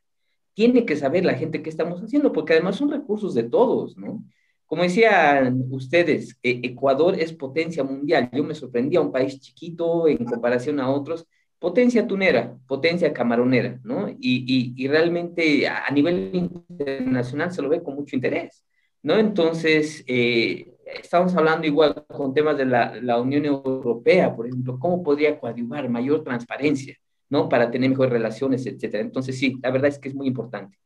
Tiene 0.54 0.84
que 0.84 0.96
saber 0.96 1.24
la 1.24 1.34
gente 1.34 1.62
qué 1.62 1.70
estamos 1.70 2.00
haciendo, 2.02 2.32
porque 2.32 2.54
además 2.54 2.76
son 2.76 2.90
recursos 2.90 3.34
de 3.34 3.44
todos, 3.44 3.96
¿no? 3.96 4.24
Como 4.66 4.82
decían 4.82 5.64
ustedes, 5.70 6.38
eh, 6.42 6.60
Ecuador 6.62 7.18
es 7.18 7.32
potencia 7.32 7.84
mundial. 7.84 8.30
Yo 8.32 8.42
me 8.42 8.54
sorprendía, 8.54 9.00
un 9.00 9.12
país 9.12 9.38
chiquito 9.38 10.08
en 10.08 10.24
comparación 10.24 10.80
a 10.80 10.90
otros, 10.90 11.26
potencia 11.58 12.06
tunera, 12.06 12.56
potencia 12.66 13.12
camaronera, 13.12 13.80
¿no? 13.84 14.08
Y, 14.08 14.16
y, 14.20 14.74
y 14.76 14.88
realmente 14.88 15.68
a 15.68 15.90
nivel 15.90 16.30
internacional 16.34 17.52
se 17.52 17.62
lo 17.62 17.68
ve 17.68 17.82
con 17.82 17.94
mucho 17.94 18.16
interés, 18.16 18.64
¿no? 19.02 19.18
Entonces, 19.18 20.04
eh, 20.06 20.73
estamos 20.86 21.34
hablando 21.34 21.66
igual 21.66 22.04
con 22.08 22.34
temas 22.34 22.56
de 22.56 22.66
la, 22.66 22.96
la, 23.00 23.20
Unión 23.20 23.44
Europea, 23.44 24.34
por 24.34 24.46
ejemplo, 24.46 24.78
cómo 24.78 25.02
podría 25.02 25.38
coadyuvar 25.38 25.88
mayor 25.88 26.22
transparencia, 26.22 26.96
¿no? 27.28 27.48
Para 27.48 27.70
tener 27.70 27.90
mejores 27.90 28.12
relaciones, 28.12 28.66
etcétera. 28.66 29.02
Entonces, 29.02 29.38
sí, 29.38 29.58
la 29.62 29.70
verdad 29.70 29.88
es 29.88 29.98
que 29.98 30.08
es 30.08 30.14
muy 30.14 30.26
importante. 30.26 30.78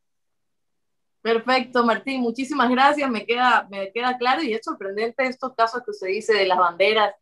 Perfecto, 1.21 1.85
Martín, 1.85 2.21
muchísimas 2.21 2.71
gracias. 2.71 3.11
Me 3.11 3.27
queda, 3.27 3.67
me 3.71 3.93
queda 3.93 4.17
claro 4.17 4.43
y 4.43 4.53
es 4.53 4.61
sorprendente 4.65 5.27
estos 5.27 5.55
casos 5.55 5.83
que 5.85 5.91
usted 5.91 6.09
dice 6.09 6.33
de 6.35 6.47
las 6.47 6.59
banderas. 6.59 7.15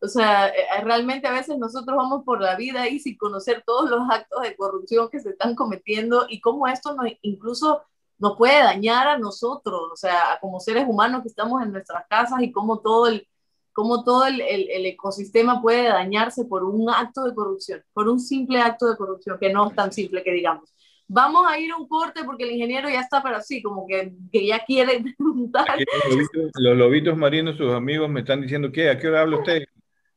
O 0.00 0.08
sea, 0.08 0.48
eh, 0.48 0.66
eh, 0.76 0.84
realmente 0.84 1.26
a 1.26 1.32
veces 1.32 1.56
nosotros 1.56 1.96
vamos 1.96 2.22
por 2.24 2.40
la 2.40 2.56
vida 2.56 2.82
ahí 2.82 2.98
sin 2.98 3.16
conocer 3.16 3.62
todos 3.64 3.88
los 3.88 4.00
actos 4.10 4.42
de 4.42 4.56
corrupción 4.56 5.08
que 5.10 5.20
se 5.20 5.30
están 5.30 5.54
cometiendo 5.54 6.26
y 6.28 6.40
cómo 6.40 6.66
esto 6.66 6.94
nos, 6.94 7.06
incluso 7.22 7.82
nos 8.18 8.36
puede 8.36 8.62
dañar 8.62 9.08
a 9.08 9.18
nosotros, 9.18 9.90
o 9.92 9.96
sea, 9.96 10.38
como 10.40 10.60
seres 10.60 10.84
humanos 10.88 11.22
que 11.22 11.28
estamos 11.28 11.62
en 11.62 11.72
nuestras 11.72 12.04
casas 12.08 12.40
y 12.42 12.50
cómo 12.50 12.80
todo 12.80 13.08
el, 13.08 13.26
cómo 13.72 14.04
todo 14.04 14.26
el, 14.26 14.40
el, 14.40 14.86
ecosistema 14.86 15.60
puede 15.60 15.84
dañarse 15.88 16.46
por 16.46 16.64
un 16.64 16.88
acto 16.88 17.24
de 17.24 17.34
corrupción, 17.34 17.82
por 17.92 18.08
un 18.08 18.18
simple 18.18 18.60
acto 18.60 18.88
de 18.88 18.96
corrupción, 18.96 19.38
que 19.38 19.52
no 19.52 19.68
es 19.68 19.74
tan 19.74 19.92
simple 19.92 20.22
que 20.22 20.32
digamos. 20.32 20.72
Vamos 21.08 21.46
a 21.46 21.58
ir 21.58 21.70
a 21.70 21.76
un 21.76 21.86
corte 21.86 22.24
porque 22.24 22.44
el 22.44 22.52
ingeniero 22.52 22.88
ya 22.88 23.00
está, 23.00 23.22
pero 23.22 23.36
así, 23.36 23.62
como 23.62 23.86
que, 23.86 24.12
que 24.32 24.46
ya 24.46 24.64
quiere 24.64 25.04
preguntar. 25.18 25.66
Los 25.78 26.14
lobitos, 26.14 26.50
los 26.54 26.76
lobitos 26.76 27.16
marinos, 27.16 27.56
sus 27.56 27.72
amigos, 27.72 28.08
me 28.08 28.20
están 28.20 28.40
diciendo, 28.40 28.72
¿qué? 28.72 28.88
¿A 28.88 28.98
qué 28.98 29.08
hora 29.08 29.20
habla 29.20 29.38
usted? 29.38 29.64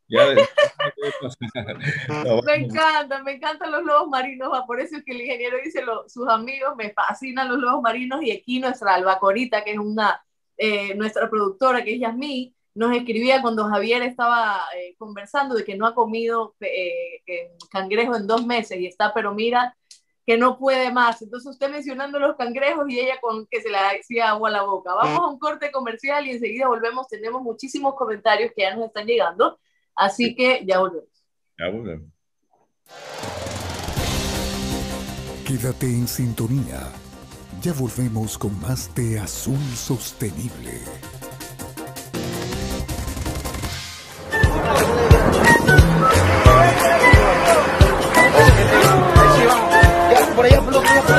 me 2.45 2.55
encantan, 2.55 3.24
me 3.24 3.34
encantan 3.34 3.72
los 3.72 3.84
lobos 3.84 4.10
marinos, 4.10 4.49
por 4.66 4.80
eso 4.80 4.97
es 4.97 5.03
que 5.03 5.12
el 5.12 5.22
ingeniero 5.22 5.57
dice 5.64 5.84
sus 6.07 6.28
amigos, 6.28 6.76
me 6.76 6.91
fascinan 6.91 7.47
los 7.47 7.60
lobos 7.60 7.82
marinos 7.82 8.24
y 8.24 8.32
aquí 8.32 8.60
nuestra 8.60 8.95
albacorita, 8.95 9.64
que 9.64 9.74
es 9.74 9.80
una, 9.80 10.24
eh, 10.57 10.95
nuestra 10.95 11.30
productora, 11.30 11.84
que 11.84 11.93
es 11.93 12.01
Yasmí, 12.01 12.55
nos 12.76 12.95
escribía 12.95 13.41
cuando 13.41 13.66
Javier 13.66 14.03
estaba 14.03 14.62
eh, 14.78 14.95
conversando 14.97 15.55
de 15.55 15.64
que 15.64 15.76
no 15.76 15.86
ha 15.86 15.93
comido 15.93 16.55
eh, 16.62 17.22
cangrejo 17.70 18.16
en 18.16 18.26
dos 18.26 18.45
meses 18.45 18.80
y 18.80 18.88
está, 18.88 19.14
pero 19.14 19.34
mira, 19.34 19.76
que 20.30 20.38
no 20.38 20.60
puede 20.60 20.91
más. 20.91 21.24
Entonces 21.24 21.49
usted 21.49 21.72
mencionando 21.72 22.20
los 22.20 22.36
cangrejos 22.36 22.88
y 22.88 22.99
ella 22.99 23.20
con 23.20 23.47
que 23.47 23.62
se 23.62 23.70
le 23.70 23.78
hacía 23.78 24.30
agua 24.30 24.49
a 24.49 24.51
la 24.51 24.62
boca. 24.62 24.93
Vamos 24.93 25.20
a 25.20 25.28
un 25.28 25.39
corte 25.39 25.72
comercial 25.72 26.28
y 26.28 26.32
enseguida 26.32 26.68
volvemos. 26.68 27.07
Tenemos 27.07 27.41
muchísimos 27.41 27.95
comentarios 27.95 28.51
que 28.55 28.62
ya 28.62 28.76
nos 28.76 28.86
están 28.86 29.07
llegando. 29.07 29.60
Así 30.00 30.34
que 30.34 30.64
ya 30.66 30.80
volvemos. 30.80 31.10
Ya 31.58 31.68
volvemos. 31.70 32.08
Quédate 35.45 35.88
en 35.88 36.08
sintonía. 36.08 36.80
Ya 37.62 37.74
volvemos 37.74 38.38
con 38.38 38.58
más 38.62 38.95
de 38.95 39.20
Azul 39.20 39.60
Sostenible. 39.76 40.72
por 50.36 50.45
allá, 50.45 50.62
por 50.62 51.18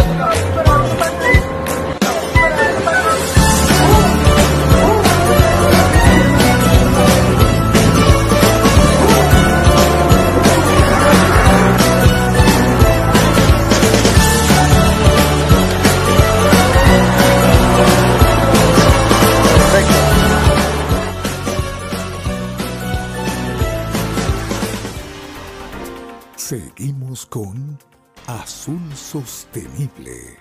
Con 27.11 27.77
Azul 28.29 28.79
Sostenible. 28.95 30.39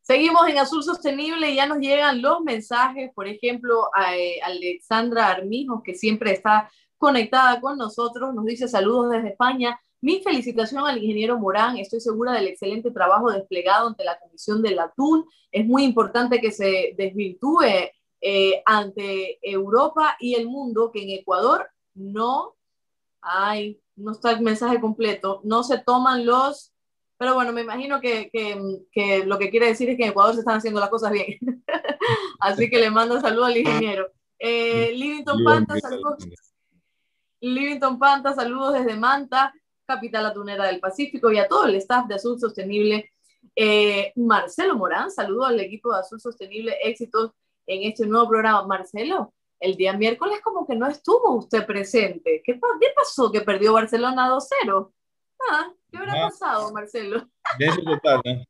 Seguimos 0.00 0.48
en 0.48 0.58
Azul 0.58 0.82
Sostenible 0.82 1.50
y 1.50 1.56
ya 1.56 1.66
nos 1.66 1.80
llegan 1.80 2.22
los 2.22 2.40
mensajes, 2.40 3.10
por 3.14 3.28
ejemplo, 3.28 3.90
a, 3.94 4.16
eh, 4.16 4.40
Alexandra 4.42 5.28
Armijos, 5.28 5.82
que 5.84 5.94
siempre 5.94 6.32
está 6.32 6.70
conectada 6.96 7.60
con 7.60 7.76
nosotros, 7.76 8.34
nos 8.34 8.46
dice 8.46 8.66
saludos 8.66 9.10
desde 9.10 9.28
España. 9.28 9.78
Mi 10.00 10.22
felicitación 10.22 10.86
al 10.86 10.96
ingeniero 10.96 11.38
Morán, 11.38 11.76
estoy 11.76 12.00
segura 12.00 12.32
del 12.32 12.48
excelente 12.48 12.90
trabajo 12.92 13.30
desplegado 13.30 13.88
ante 13.88 14.04
la 14.04 14.18
Comisión 14.18 14.62
del 14.62 14.78
Atún. 14.78 15.26
Es 15.52 15.66
muy 15.66 15.84
importante 15.84 16.40
que 16.40 16.50
se 16.50 16.94
desvirtúe 16.96 17.90
eh, 18.20 18.62
ante 18.66 19.38
Europa 19.42 20.16
y 20.18 20.34
el 20.34 20.48
mundo 20.48 20.90
que 20.92 21.02
en 21.02 21.10
Ecuador 21.10 21.68
no 21.94 22.56
hay, 23.20 23.80
no 23.96 24.12
está 24.12 24.32
el 24.32 24.40
mensaje 24.40 24.80
completo, 24.80 25.40
no 25.44 25.62
se 25.62 25.78
toman 25.78 26.26
los, 26.26 26.72
pero 27.16 27.34
bueno, 27.34 27.52
me 27.52 27.62
imagino 27.62 28.00
que, 28.00 28.30
que, 28.30 29.24
lo 29.24 29.38
que 29.38 29.50
quiere 29.50 29.66
decir 29.66 29.90
es 29.90 29.96
que 29.96 30.04
en 30.04 30.10
Ecuador 30.10 30.34
se 30.34 30.40
están 30.40 30.58
haciendo 30.58 30.80
las 30.80 30.88
cosas 30.88 31.10
bien. 31.10 31.38
Así 32.40 32.70
que 32.70 32.78
le 32.78 32.90
mando 32.90 33.20
saludo 33.20 33.46
al 33.46 33.56
ingeniero. 33.56 34.08
Eh, 34.38 34.92
Livington 34.94 35.42
Panta, 35.44 35.78
saludos. 35.80 36.24
Livington 37.40 37.98
Panta, 37.98 38.34
saludos 38.34 38.74
desde 38.74 38.96
Manta, 38.96 39.52
capital 39.84 40.26
atunera 40.26 40.66
del 40.66 40.80
Pacífico, 40.80 41.32
y 41.32 41.38
a 41.38 41.48
todo 41.48 41.66
el 41.66 41.74
staff 41.76 42.06
de 42.06 42.14
Azul 42.14 42.38
Sostenible. 42.38 43.10
Eh, 43.54 44.12
Marcelo 44.14 44.76
Morán, 44.76 45.10
saludos 45.10 45.48
al 45.48 45.60
equipo 45.60 45.92
de 45.92 46.00
Azul 46.00 46.20
Sostenible, 46.20 46.76
éxitos 46.84 47.32
en 47.68 47.88
este 47.88 48.06
nuevo 48.06 48.28
programa. 48.28 48.66
Marcelo, 48.66 49.32
el 49.60 49.76
día 49.76 49.92
miércoles 49.92 50.40
como 50.42 50.66
que 50.66 50.74
no 50.74 50.88
estuvo 50.88 51.36
usted 51.36 51.64
presente. 51.66 52.42
¿Qué, 52.44 52.54
qué 52.54 52.86
pasó 52.96 53.30
que 53.30 53.42
perdió 53.42 53.74
Barcelona 53.74 54.28
2-0? 54.28 54.92
Ah, 55.50 55.72
¿qué 55.90 55.98
habrá 55.98 56.28
pasado, 56.28 56.72
Marcelo? 56.72 57.28
De 57.58 57.66
eso. 57.66 57.80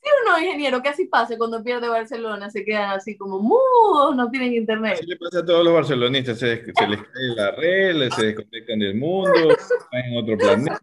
Sí 0.00 0.08
o 0.08 0.30
no, 0.30 0.38
ingeniero, 0.38 0.80
que 0.80 0.90
así 0.90 1.06
pasa 1.06 1.36
cuando 1.36 1.62
pierde 1.62 1.88
Barcelona, 1.88 2.48
se 2.50 2.64
quedan 2.64 2.90
así 2.90 3.16
como 3.16 3.40
mudos, 3.40 4.14
no 4.14 4.30
tienen 4.30 4.54
internet. 4.54 4.92
Así 4.94 5.06
le 5.06 5.16
pasa 5.16 5.40
a 5.40 5.44
todos 5.44 5.64
los 5.64 5.74
barcelonistas, 5.74 6.38
se, 6.38 6.64
se 6.64 6.86
les 6.86 7.00
cae 7.02 7.34
la 7.34 7.50
red, 7.50 8.08
se 8.12 8.26
desconectan 8.26 8.78
del 8.78 8.94
mundo, 8.94 9.50
están 9.50 10.04
en 10.04 10.16
otro 10.16 10.38
planeta, 10.38 10.78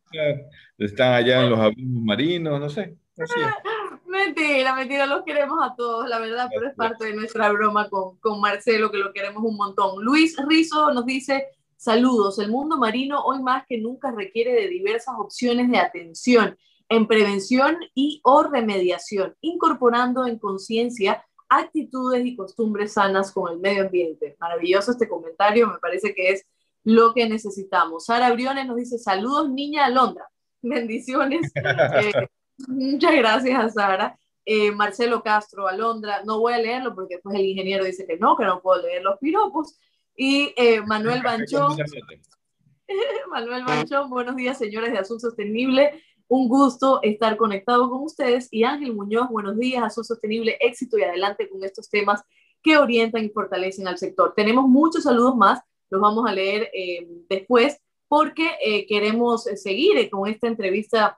están 0.77 1.13
allá 1.13 1.45
en 1.45 1.49
los 1.49 1.59
abismos 1.59 2.03
marinos, 2.03 2.59
no 2.59 2.69
sé. 2.69 2.97
Así 3.17 3.39
es. 3.39 3.74
Mentira, 4.05 4.75
mentira, 4.75 5.05
los 5.05 5.23
queremos 5.23 5.59
a 5.61 5.75
todos, 5.75 6.07
la 6.09 6.19
verdad, 6.19 6.49
pero 6.53 6.67
es 6.67 6.75
parte 6.75 7.05
de 7.05 7.13
nuestra 7.13 7.51
broma 7.51 7.89
con, 7.89 8.17
con 8.17 8.39
Marcelo, 8.39 8.91
que 8.91 8.97
lo 8.97 9.13
queremos 9.13 9.43
un 9.43 9.57
montón. 9.57 10.03
Luis 10.03 10.35
Rizo 10.47 10.93
nos 10.93 11.05
dice, 11.05 11.47
saludos, 11.77 12.39
el 12.39 12.49
mundo 12.49 12.77
marino 12.77 13.21
hoy 13.21 13.41
más 13.41 13.65
que 13.67 13.77
nunca 13.77 14.11
requiere 14.11 14.53
de 14.53 14.67
diversas 14.67 15.15
opciones 15.17 15.69
de 15.69 15.77
atención 15.77 16.57
en 16.89 17.07
prevención 17.07 17.77
y 17.93 18.21
o 18.23 18.43
remediación, 18.43 19.35
incorporando 19.41 20.27
en 20.27 20.37
conciencia 20.39 21.25
actitudes 21.49 22.25
y 22.25 22.35
costumbres 22.35 22.93
sanas 22.93 23.31
con 23.31 23.51
el 23.51 23.59
medio 23.59 23.83
ambiente. 23.83 24.35
Maravilloso 24.39 24.91
este 24.91 25.07
comentario, 25.07 25.67
me 25.67 25.79
parece 25.79 26.13
que 26.13 26.31
es 26.31 26.45
lo 26.83 27.13
que 27.13 27.27
necesitamos. 27.27 28.05
Sara 28.05 28.31
Briones 28.33 28.67
nos 28.67 28.77
dice, 28.77 28.97
saludos 28.97 29.49
niña 29.49 29.85
Alondra, 29.85 30.29
bendiciones. 30.61 31.51
Eh, 31.97 32.27
Muchas 32.67 33.15
gracias, 33.15 33.73
Sara. 33.73 34.17
Eh, 34.45 34.71
Marcelo 34.71 35.23
Castro, 35.23 35.67
Alondra, 35.67 36.21
no 36.23 36.39
voy 36.39 36.53
a 36.53 36.59
leerlo 36.59 36.93
porque 36.93 37.17
pues 37.17 37.35
el 37.35 37.45
ingeniero 37.45 37.83
dice 37.83 38.05
que 38.05 38.17
no, 38.17 38.37
que 38.37 38.45
no 38.45 38.61
puedo 38.61 38.83
leer 38.83 39.01
los 39.01 39.17
piropos. 39.17 39.79
Y 40.15 40.53
eh, 40.55 40.81
Manuel 40.81 41.23
Banchón. 41.23 41.75
Manuel 43.31 43.65
Banchón, 43.65 44.09
buenos 44.09 44.35
días, 44.35 44.57
señores 44.57 44.91
de 44.91 44.99
Azul 44.99 45.19
Sostenible. 45.19 46.03
Un 46.27 46.47
gusto 46.47 46.99
estar 47.01 47.37
conectado 47.37 47.89
con 47.89 48.03
ustedes. 48.03 48.47
Y 48.51 48.63
Ángel 48.63 48.93
Muñoz, 48.93 49.29
buenos 49.29 49.57
días, 49.57 49.83
Azul 49.83 50.05
Sostenible, 50.05 50.57
éxito 50.59 50.97
y 50.99 51.03
adelante 51.03 51.49
con 51.49 51.63
estos 51.63 51.89
temas 51.89 52.21
que 52.61 52.77
orientan 52.77 53.25
y 53.25 53.29
fortalecen 53.29 53.87
al 53.87 53.97
sector. 53.97 54.33
Tenemos 54.35 54.67
muchos 54.67 55.03
saludos 55.03 55.35
más, 55.35 55.59
los 55.89 56.01
vamos 56.01 56.29
a 56.29 56.33
leer 56.33 56.69
eh, 56.73 57.07
después 57.29 57.79
porque 58.07 58.85
queremos 58.87 59.45
seguir 59.55 60.07
con 60.11 60.29
esta 60.29 60.47
entrevista 60.47 61.17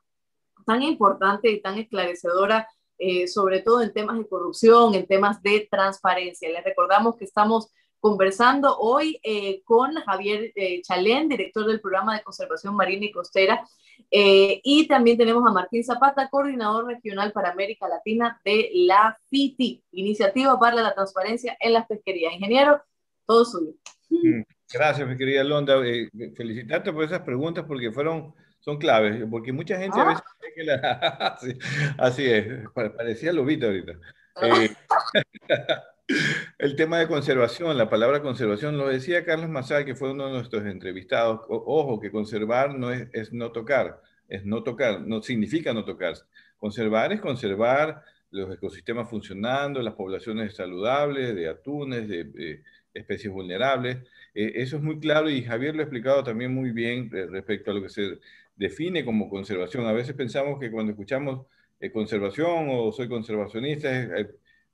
tan 0.68 0.84
importante 0.84 1.50
y 1.50 1.62
tan 1.62 1.78
esclarecedora, 1.80 2.68
eh, 2.98 3.28
sobre 3.30 3.62
todo 3.62 3.82
en 3.82 3.94
temas 3.94 4.18
de 4.18 4.28
corrupción, 4.28 4.94
en 4.96 5.08
temas 5.08 5.42
de 5.42 5.66
transparencia. 5.72 6.50
Les 6.50 6.64
recordamos 6.64 7.16
que 7.16 7.24
estamos 7.24 7.72
conversando 8.02 8.78
hoy 8.78 9.18
eh, 9.24 9.62
con 9.64 9.94
Javier 9.94 10.52
eh, 10.56 10.82
Chalén, 10.82 11.30
director 11.30 11.66
del 11.66 11.80
programa 11.80 12.18
de 12.18 12.24
conservación 12.24 12.76
marina 12.76 13.06
y 13.06 13.12
costera, 13.12 13.66
y 14.12 14.88
también 14.88 15.18
tenemos 15.18 15.44
a 15.48 15.52
Martín 15.52 15.84
Zapata, 15.84 16.30
coordinador 16.30 16.86
regional 16.86 17.32
para 17.32 17.50
América 17.50 17.88
Latina 17.88 18.40
de 18.46 18.70
la 18.74 19.18
FITI, 19.30 19.84
Iniciativa 19.92 20.60
para 20.60 20.82
la 20.82 20.94
Transparencia 20.94 21.58
en 21.60 21.74
las 21.74 21.88
Pesquerías. 21.88 22.34
Ingeniero, 22.34 22.80
todo 23.26 23.44
suyo. 23.44 23.72
Mm, 24.10 24.44
gracias, 24.72 25.08
mi 25.08 25.18
querida 25.18 25.44
Londa. 25.44 25.82
felicitarte 26.36 26.94
por 26.94 27.06
esas 27.06 27.22
preguntas 27.22 27.66
porque 27.68 27.92
fueron 27.92 28.36
son 28.60 28.78
claves, 28.78 29.24
porque 29.30 29.52
mucha 29.52 29.78
gente 29.78 30.00
a 30.00 30.06
veces 30.06 30.24
cree 30.40 30.54
que 30.54 30.64
la... 30.64 31.38
así, 31.98 32.26
es, 32.26 32.46
parecía 32.74 33.32
lobito 33.34 33.68
ahorita. 33.68 33.94
Eh, 34.42 34.70
el 36.58 36.76
tema 36.76 37.00
de 37.00 37.08
conservación, 37.08 37.78
la 37.78 37.90
palabra 37.90 38.22
conservación, 38.22 38.78
lo 38.78 38.88
decía 38.88 39.26
Carlos 39.26 39.50
Mazal, 39.50 39.86
que 39.86 39.96
fue 39.96 40.12
uno 40.12 40.28
de 40.28 40.34
nuestros 40.34 40.66
entrevistados. 40.66 41.42
ojo, 41.48 42.00
que 42.00 42.12
conservar 42.12 42.78
no 42.78 42.92
es, 42.92 43.08
es, 43.14 43.34
no 43.34 43.52
tocar, 43.52 44.02
es 44.28 44.46
no 44.46 44.64
tocar, 44.64 45.02
no 45.02 45.22
significa 45.22 45.74
no 45.74 45.86
tocar. 45.86 46.16
Conservar 46.58 47.14
es 47.14 47.22
conservar 47.22 48.04
los 48.32 48.54
ecosistemas 48.54 49.10
funcionando, 49.10 49.82
las 49.82 49.94
poblaciones 49.94 50.56
saludables, 50.56 51.36
de 51.36 51.48
atunes, 51.50 52.08
de, 52.08 52.62
especies 52.94 53.32
vulnerables. 53.32 53.98
Eh, 54.34 54.54
eso 54.56 54.78
es 54.78 54.84
muy 54.84 55.00
claro 55.00 55.30
y 55.30 55.44
Javier 55.44 55.76
lo 55.76 55.82
ha 55.82 55.84
explicado 55.84 56.24
también 56.24 56.54
muy 56.54 56.72
bien 56.72 57.10
eh, 57.14 57.28
respecto 57.28 57.72
a 57.72 57.74
lo 57.76 57.84
que 57.84 57.90
se 57.90 58.20
define 58.58 59.06
como 59.06 59.30
conservación. 59.30 59.86
A 59.86 59.94
veces 59.94 60.16
pensamos 60.16 60.60
que 60.60 60.72
cuando 60.72 60.92
escuchamos 60.92 61.48
eh, 61.80 61.92
conservación 61.92 62.68
o 62.70 62.92
soy 62.92 63.08
conservacionista, 63.08 63.90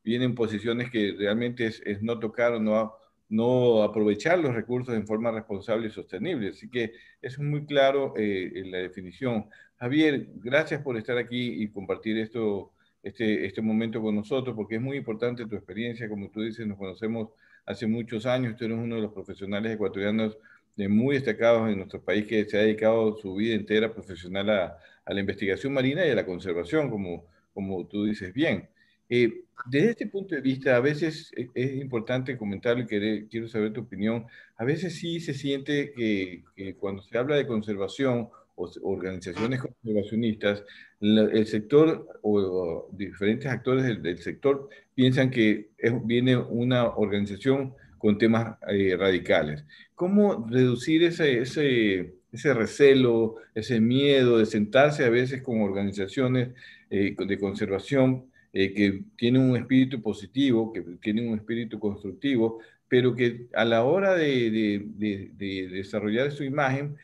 vienen 0.04 0.36
posiciones 0.36 0.90
que 0.90 1.16
realmente 1.18 1.68
es, 1.68 2.02
no 2.02 2.20
tocar 2.20 2.54
o 2.54 2.60
no, 2.60 2.94
no 3.30 3.84
aprovechar 3.84 4.40
los 4.40 4.54
recursos 4.54 4.96
en 4.96 5.06
forma 5.08 5.32
responsable 5.32 5.88
y 5.88 5.92
sostenible. 5.92 6.50
Así 6.50 6.70
que 6.70 6.94
eso 7.22 7.42
es 7.42 7.48
muy 7.48 7.66
claro 7.66 8.14
en 8.18 8.72
la 8.72 8.80
definición. 8.80 9.46
Javier, 9.78 10.28
gracias 10.36 10.82
por 10.82 10.98
estar 10.98 11.18
aquí 11.18 11.62
y 11.64 11.70
compartir 11.70 12.18
esto 12.18 12.74
este, 13.04 13.46
este 13.46 13.62
momento 13.62 14.02
con 14.02 14.16
nosotros, 14.16 14.56
porque 14.56 14.76
es 14.76 14.82
muy 14.82 14.98
importante 14.98 15.46
tu 15.46 15.56
experiencia, 15.56 16.08
como 16.08 16.30
tú 16.30 16.42
dices, 16.42 16.66
nos 16.66 16.78
conocemos 16.78 17.32
hace 17.66 17.86
muchos 17.86 18.26
años, 18.26 18.56
tú 18.56 18.64
eres 18.64 18.78
uno 18.78 18.96
de 18.96 19.02
los 19.02 19.14
profesionales 19.14 19.74
ecuatorianos 19.74 20.38
de 20.76 20.90
muy 20.90 21.16
destacados 21.16 21.70
en 21.70 21.78
nuestro 21.78 22.02
país 22.02 22.26
que 22.28 22.46
se 22.46 22.58
ha 22.58 22.62
dedicado 22.62 23.16
su 23.18 23.36
vida 23.36 23.56
entera 23.56 23.94
profesional 23.94 24.50
a, 24.50 24.78
a 25.06 25.14
la 25.14 25.20
investigación 25.20 25.74
marina 25.74 26.06
y 26.06 26.10
a 26.10 26.16
la 26.16 26.26
conservación, 26.26 26.90
como, 26.90 27.26
como 27.54 27.86
tú 27.88 28.06
dices 28.06 28.34
bien. 28.34 28.70
Eh, 29.10 29.44
desde 29.70 29.92
este 29.92 30.08
punto 30.08 30.36
de 30.36 30.42
vista, 30.42 30.76
a 30.76 30.80
veces 30.80 31.32
es, 31.54 31.74
importante 31.76 32.38
comentarlo 32.38 32.84
y 32.84 33.28
quiero 33.28 33.48
saber 33.48 33.74
tu 33.74 33.82
opinión. 33.82 34.26
A 34.58 34.64
veces 34.64 34.96
sí 34.96 35.20
se 35.20 35.34
siente 35.34 35.94
que, 35.94 36.44
que 36.56 36.76
cuando 36.76 37.02
se 37.04 37.18
habla 37.18 37.36
de 37.36 37.48
conservación 37.48 38.30
o 38.56 38.70
organizaciones 38.84 39.62
conservacionistas, 39.62 40.64
el 41.02 41.46
sector 41.48 42.08
o, 42.22 42.88
diferentes 42.92 43.52
actores 43.52 43.84
del, 43.84 44.18
sector 44.20 44.70
piensan 44.96 45.30
que 45.30 45.70
viene 46.06 46.38
una 46.38 46.88
organización 46.88 47.74
con 48.04 48.18
temas 48.18 48.58
eh, 48.68 48.98
radicales. 49.00 49.64
¿Cómo 49.96 50.46
reducir 50.50 51.04
ese, 51.04 51.40
ese, 51.40 52.16
ese, 52.34 52.54
recelo, 52.54 53.38
ese 53.56 53.80
miedo 53.80 54.40
de 54.40 54.46
sentarse 54.46 55.06
a 55.06 55.10
veces 55.10 55.42
con 55.42 55.62
organizaciones 55.62 56.50
eh, 56.90 57.16
de 57.18 57.40
conservación 57.40 58.26
eh, 58.52 58.74
que 58.74 59.04
tienen 59.16 59.44
un 59.50 59.56
espíritu 59.56 60.02
positivo, 60.02 60.74
que 60.74 60.82
tienen 61.02 61.30
un 61.30 61.36
espíritu 61.36 61.80
constructivo, 61.80 62.60
pero 62.90 63.16
que 63.16 63.48
a 63.54 63.64
la 63.64 63.86
hora 63.86 64.16
de, 64.16 64.52
de, 64.52 65.32
de 65.38 65.70
desarrollar 65.70 66.34
su 66.34 66.44
imagen 66.44 66.98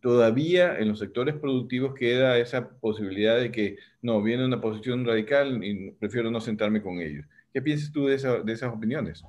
todavía 0.00 0.78
en 0.78 0.88
los 0.88 1.00
sectores 1.00 1.34
productivos 1.34 1.94
queda 1.94 2.38
esa 2.38 2.70
posibilidad 2.80 3.38
de 3.38 3.52
que 3.52 3.76
no, 4.00 4.22
viene 4.22 4.46
una 4.46 4.60
posición 4.60 5.04
radical 5.04 5.62
y 5.62 5.90
prefiero 5.90 6.30
no 6.30 6.40
sentarme 6.40 6.80
con 6.80 6.98
ellos. 7.00 7.26
¿Qué 7.52 7.60
piensas 7.60 7.92
tú 7.92 8.06
de 8.06 8.14
esas 8.14 8.72
opiniones? 8.72 9.22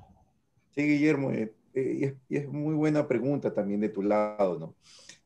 Sí, 0.75 0.81
Guillermo, 0.83 1.31
eh, 1.31 1.53
eh, 1.73 2.17
y, 2.27 2.35
es, 2.35 2.49
muy 2.49 2.75
buena 2.75 3.07
pregunta 3.07 3.53
también 3.53 3.79
de 3.79 3.87
tu 3.87 4.01
lado, 4.01 4.59
¿no? 4.59 4.75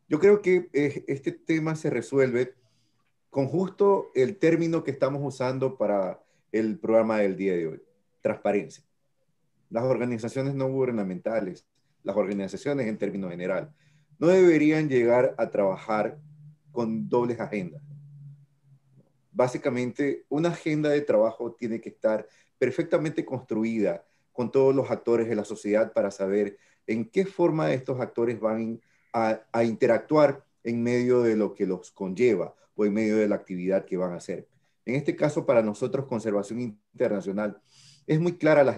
Yo 0.08 0.20
creo 0.20 0.44
que 0.44 0.70
eh, 0.74 1.04
este 1.08 1.32
tema 1.32 1.76
se 1.76 1.90
resuelve 1.90 2.54
con 3.32 3.48
justo 3.48 4.12
el 4.14 4.38
término 4.38 4.84
que 4.84 4.92
estamos 4.92 5.22
usando 5.24 5.76
para 5.76 6.22
el 6.52 6.78
programa 6.78 7.18
del 7.18 7.36
día 7.36 7.54
de 7.54 7.68
hoy, 7.68 7.82
transparencia. 8.22 8.84
Las 9.72 9.86
organizaciones 9.86 10.54
no 10.54 10.70
gubernamentales, 10.70 11.66
las 12.04 12.16
organizaciones 12.16 12.88
en 12.88 12.98
términos 13.00 13.32
general, 13.32 13.74
no 14.20 14.28
deberían 14.28 14.88
llegar 14.88 15.34
a 15.38 15.50
trabajar 15.50 16.20
con 16.72 17.10
dobles 17.10 17.40
agendas. 17.40 17.82
Básicamente, 19.32 20.26
una 20.30 20.50
agenda 20.50 20.90
de 20.90 21.02
trabajo 21.02 21.54
tiene 21.54 21.82
que 21.82 21.90
estar 21.90 22.28
perfectamente 22.60 23.26
construida 23.26 24.04
con 24.40 24.54
todos 24.54 24.74
los 24.74 24.90
actores 24.90 25.28
de 25.28 25.36
la 25.36 25.44
sociedad 25.44 25.92
para 25.92 26.12
saber 26.12 26.58
en 26.88 27.04
qué 27.10 27.26
forma 27.26 27.74
estos 27.74 28.00
actores 28.00 28.40
van 28.40 28.80
a, 29.12 29.42
interactuar 29.66 30.46
en 30.64 30.82
medio 30.82 31.22
de 31.24 31.36
lo 31.36 31.54
que 31.54 31.66
los 31.66 31.92
conlleva 31.92 32.56
o 32.74 32.86
en 32.86 32.94
medio 32.94 33.18
de 33.18 33.28
la 33.28 33.36
actividad 33.36 33.84
que 33.84 33.98
van 33.98 34.14
a 34.14 34.16
hacer. 34.16 34.48
En 34.86 34.96
este 34.96 35.14
caso, 35.14 35.46
para 35.46 35.62
nosotros, 35.62 36.06
Conservación 36.06 36.62
Internacional, 36.62 37.62
es 38.08 38.18
muy 38.22 38.38
clara 38.38 38.64
la, 38.64 38.78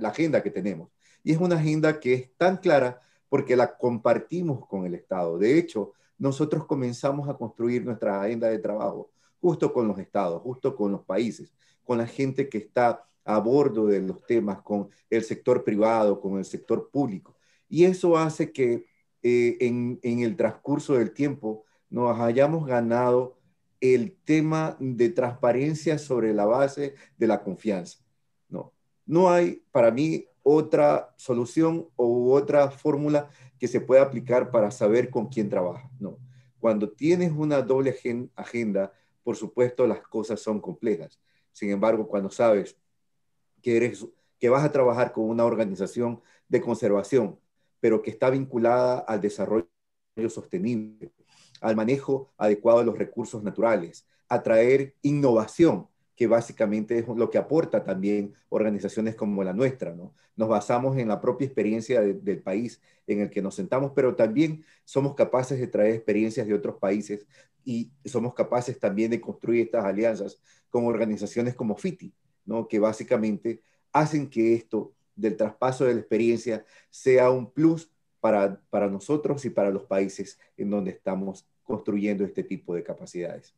la 0.00 0.08
agenda 0.08 0.42
que 0.42 0.50
tenemos. 0.50 0.90
Y 1.22 1.30
es 1.30 1.38
una 1.38 1.54
agenda 1.54 2.00
que 2.00 2.14
es 2.14 2.30
tan 2.36 2.56
clara 2.56 3.00
porque 3.28 3.54
la 3.54 3.76
compartimos 3.76 4.66
con 4.66 4.86
el 4.86 4.94
Estado. 4.96 5.38
De 5.38 5.56
hecho, 5.56 5.92
nosotros 6.18 6.66
comenzamos 6.66 7.28
a 7.28 7.34
construir 7.34 7.84
nuestra 7.84 8.22
agenda 8.22 8.48
de 8.48 8.58
trabajo 8.58 9.12
justo 9.40 9.72
con 9.72 9.86
los 9.86 10.00
estados, 10.00 10.42
justo 10.42 10.74
con 10.74 10.90
los 10.90 11.04
países, 11.04 11.54
con 11.84 11.96
la 11.96 12.08
gente 12.08 12.48
que 12.48 12.58
está 12.58 13.06
a 13.26 13.38
bordo 13.38 13.86
de 13.86 14.00
los 14.00 14.24
temas, 14.24 14.62
con 14.62 14.88
el 15.10 15.22
sector 15.24 15.64
privado, 15.64 16.20
con 16.20 16.38
el 16.38 16.44
sector 16.44 16.90
público. 16.90 17.36
Y 17.68 17.84
eso 17.84 18.16
hace 18.16 18.52
que 18.52 18.86
eh, 19.22 19.56
en, 19.60 19.98
en 20.02 20.20
el 20.20 20.36
transcurso 20.36 20.94
del 20.94 21.12
tiempo 21.12 21.64
nos 21.90 22.18
hayamos 22.20 22.66
ganado 22.66 23.36
el 23.80 24.16
tema 24.24 24.76
de 24.80 25.10
transparencia 25.10 25.98
sobre 25.98 26.32
la 26.32 26.46
base 26.46 26.94
de 27.18 27.26
la 27.26 27.42
confianza. 27.42 27.98
No, 28.48 28.72
no 29.04 29.30
hay 29.30 29.62
para 29.70 29.90
mí 29.90 30.26
otra 30.42 31.12
solución 31.16 31.88
o 31.96 32.32
otra 32.32 32.70
fórmula 32.70 33.28
que 33.58 33.66
se 33.66 33.80
pueda 33.80 34.02
aplicar 34.02 34.50
para 34.50 34.70
saber 34.70 35.10
con 35.10 35.26
quién 35.26 35.48
trabaja. 35.48 35.90
No. 35.98 36.18
Cuando 36.60 36.90
tienes 36.90 37.32
una 37.32 37.62
doble 37.62 37.96
agenda, 38.36 38.92
por 39.22 39.36
supuesto 39.36 39.86
las 39.86 40.00
cosas 40.02 40.40
son 40.40 40.60
complejas. 40.60 41.20
Sin 41.52 41.70
embargo, 41.70 42.06
cuando 42.06 42.30
sabes 42.30 42.76
que, 43.66 43.76
eres, 43.76 44.06
que 44.38 44.48
vas 44.48 44.64
a 44.64 44.70
trabajar 44.70 45.10
con 45.10 45.28
una 45.28 45.44
organización 45.44 46.20
de 46.46 46.60
conservación, 46.60 47.36
pero 47.80 48.00
que 48.00 48.10
está 48.10 48.30
vinculada 48.30 49.00
al 49.00 49.20
desarrollo 49.20 49.66
sostenible, 50.28 51.10
al 51.60 51.74
manejo 51.74 52.32
adecuado 52.38 52.78
de 52.78 52.84
los 52.84 52.96
recursos 52.96 53.42
naturales, 53.42 54.06
a 54.28 54.40
traer 54.44 54.94
innovación, 55.02 55.88
que 56.14 56.28
básicamente 56.28 56.96
es 56.96 57.08
lo 57.08 57.28
que 57.28 57.38
aporta 57.38 57.82
también 57.82 58.34
organizaciones 58.50 59.16
como 59.16 59.42
la 59.42 59.52
nuestra, 59.52 59.92
¿no? 59.92 60.14
Nos 60.36 60.48
basamos 60.48 60.96
en 60.96 61.08
la 61.08 61.20
propia 61.20 61.46
experiencia 61.46 62.00
del 62.00 62.42
país 62.44 62.80
en 63.08 63.18
el 63.18 63.30
que 63.30 63.42
nos 63.42 63.56
sentamos, 63.56 63.90
pero 63.96 64.14
también 64.14 64.64
somos 64.84 65.16
capaces 65.16 65.58
de 65.58 65.66
traer 65.66 65.94
experiencias 65.94 66.46
de 66.46 66.54
otros 66.54 66.76
países 66.76 67.26
y 67.64 67.90
somos 68.04 68.32
capaces 68.32 68.78
también 68.78 69.10
de 69.10 69.20
construir 69.20 69.62
estas 69.62 69.84
alianzas 69.84 70.40
con 70.70 70.86
organizaciones 70.86 71.56
como 71.56 71.76
FITI, 71.76 72.14
¿no? 72.46 72.68
Que 72.68 72.78
básicamente 72.78 73.60
hacen 73.92 74.28
que 74.30 74.54
esto 74.54 74.94
del 75.14 75.36
traspaso 75.36 75.84
de 75.84 75.94
la 75.94 76.00
experiencia 76.00 76.64
sea 76.90 77.30
un 77.30 77.50
plus 77.50 77.90
para, 78.20 78.60
para 78.70 78.88
nosotros 78.88 79.44
y 79.44 79.50
para 79.50 79.70
los 79.70 79.84
países 79.84 80.38
en 80.56 80.70
donde 80.70 80.90
estamos 80.92 81.46
construyendo 81.64 82.24
este 82.24 82.42
tipo 82.42 82.74
de 82.74 82.82
capacidades. 82.82 83.54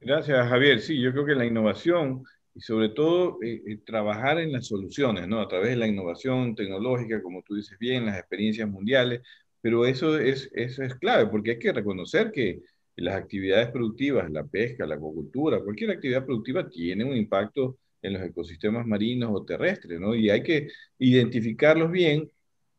Gracias, 0.00 0.48
Javier. 0.48 0.80
Sí, 0.80 1.00
yo 1.00 1.12
creo 1.12 1.24
que 1.24 1.34
la 1.34 1.46
innovación 1.46 2.24
y 2.54 2.60
sobre 2.60 2.90
todo 2.90 3.38
eh, 3.42 3.62
eh, 3.66 3.78
trabajar 3.84 4.38
en 4.38 4.52
las 4.52 4.66
soluciones, 4.66 5.26
¿no? 5.26 5.40
A 5.40 5.48
través 5.48 5.70
de 5.70 5.76
la 5.76 5.86
innovación 5.86 6.54
tecnológica, 6.54 7.22
como 7.22 7.42
tú 7.42 7.54
dices 7.54 7.78
bien, 7.78 8.06
las 8.06 8.18
experiencias 8.18 8.68
mundiales, 8.68 9.22
pero 9.60 9.86
eso 9.86 10.18
es, 10.18 10.50
eso 10.52 10.82
es 10.82 10.94
clave 10.96 11.26
porque 11.26 11.52
hay 11.52 11.58
que 11.58 11.72
reconocer 11.72 12.30
que 12.30 12.62
las 12.96 13.14
actividades 13.14 13.70
productivas, 13.70 14.30
la 14.30 14.44
pesca, 14.44 14.86
la 14.86 14.96
acuacultura, 14.96 15.62
cualquier 15.62 15.92
actividad 15.92 16.26
productiva 16.26 16.68
tiene 16.68 17.04
un 17.04 17.16
impacto 17.16 17.78
en 18.02 18.12
los 18.14 18.22
ecosistemas 18.22 18.86
marinos 18.86 19.30
o 19.32 19.44
terrestres, 19.44 20.00
¿no? 20.00 20.14
Y 20.14 20.28
hay 20.30 20.42
que 20.42 20.68
identificarlos 20.98 21.90
bien 21.90 22.30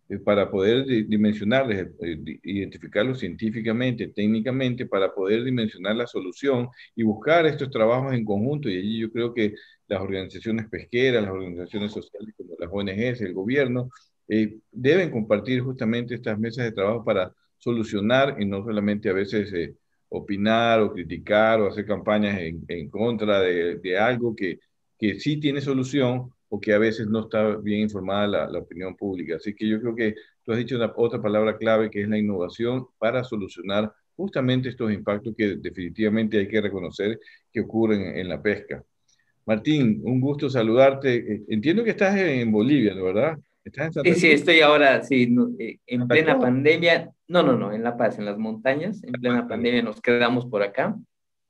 eh, 0.09 0.19
para 0.19 0.49
poder 0.51 0.85
dimensionarles, 0.85 1.87
eh, 2.01 2.39
identificarlos 2.43 3.19
científicamente, 3.19 4.09
técnicamente, 4.09 4.85
para 4.85 5.13
poder 5.13 5.43
dimensionar 5.43 5.95
la 5.95 6.07
solución 6.07 6.69
y 6.95 7.03
buscar 7.03 7.45
estos 7.45 7.69
trabajos 7.71 8.13
en 8.13 8.25
conjunto. 8.25 8.69
Y 8.69 8.77
allí 8.77 8.99
yo 8.99 9.11
creo 9.11 9.33
que 9.33 9.55
las 9.87 10.01
organizaciones 10.01 10.67
pesqueras, 10.69 11.23
las 11.23 11.31
organizaciones 11.31 11.91
sociales 11.91 12.33
como 12.37 12.55
las 12.59 12.69
ONGs, 12.71 13.21
el 13.21 13.33
gobierno, 13.33 13.89
eh, 14.27 14.57
deben 14.71 15.11
compartir 15.11 15.61
justamente 15.61 16.15
estas 16.15 16.37
mesas 16.39 16.65
de 16.65 16.71
trabajo 16.71 17.03
para 17.03 17.33
solucionar 17.57 18.37
y 18.39 18.45
no 18.45 18.63
solamente 18.63 19.09
a 19.09 19.13
veces 19.13 19.73
opinar 20.09 20.79
o 20.81 20.93
criticar 20.93 21.61
o 21.61 21.67
hacer 21.69 21.85
campañas 21.85 22.39
en, 22.39 22.63
en 22.67 22.89
contra 22.89 23.39
de, 23.41 23.77
de 23.77 23.97
algo 23.97 24.35
que, 24.35 24.59
que 25.03 25.19
sí 25.19 25.37
tiene 25.37 25.59
solución, 25.59 26.31
o 26.47 26.61
que 26.61 26.71
a 26.71 26.77
veces 26.77 27.07
no 27.07 27.23
está 27.23 27.57
bien 27.57 27.81
informada 27.81 28.25
la, 28.25 28.49
la 28.49 28.59
opinión 28.59 28.95
pública. 28.95 29.35
Así 29.35 29.53
que 29.53 29.67
yo 29.67 29.81
creo 29.81 29.93
que 29.93 30.15
tú 30.45 30.53
has 30.53 30.57
dicho 30.57 30.77
una, 30.77 30.93
otra 30.95 31.21
palabra 31.21 31.57
clave 31.57 31.89
que 31.89 32.03
es 32.03 32.07
la 32.07 32.17
innovación 32.17 32.85
para 32.99 33.21
solucionar 33.25 33.91
justamente 34.15 34.69
estos 34.69 34.93
impactos 34.93 35.33
que 35.35 35.57
definitivamente 35.57 36.37
hay 36.37 36.47
que 36.47 36.61
reconocer 36.61 37.19
que 37.51 37.59
ocurren 37.59 38.17
en 38.17 38.29
la 38.29 38.41
pesca. 38.41 38.81
Martín, 39.45 39.99
un 40.05 40.21
gusto 40.21 40.49
saludarte. 40.49 41.15
Eh, 41.15 41.43
entiendo 41.49 41.83
que 41.83 41.89
estás 41.89 42.15
en 42.15 42.49
Bolivia, 42.49 42.95
¿no 42.95 43.03
verdad? 43.03 43.37
¿Estás 43.65 43.97
en 43.97 44.13
sí, 44.13 44.21
sí, 44.21 44.31
estoy 44.31 44.61
ahora, 44.61 45.03
sí, 45.03 45.35
eh, 45.59 45.79
en 45.85 46.07
plena 46.07 46.39
pandemia. 46.39 47.11
No, 47.27 47.43
no, 47.43 47.57
no, 47.57 47.73
en 47.73 47.83
La 47.83 47.97
Paz, 47.97 48.19
en 48.19 48.25
las 48.25 48.37
montañas. 48.37 49.03
En 49.03 49.11
plena 49.11 49.49
pandemia 49.49 49.81
nos 49.81 49.99
quedamos 49.99 50.45
por 50.45 50.63
acá. 50.63 50.95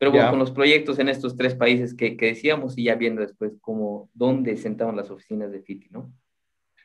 Pero 0.03 0.11
bueno, 0.11 0.31
con 0.31 0.39
los 0.39 0.51
proyectos 0.51 0.99
en 0.99 1.07
estos 1.07 1.37
tres 1.37 1.55
países 1.55 1.93
que, 1.93 2.17
que, 2.17 2.25
decíamos 2.25 2.77
y 2.77 2.83
ya 2.83 2.95
viendo 2.95 3.21
después 3.21 3.53
cómo, 3.61 4.09
dónde 4.13 4.57
sentamos 4.57 4.93
las 4.95 5.09
oficinas 5.09 5.49
de 5.49 5.61
FITI, 5.61 5.87
¿no? 5.91 6.13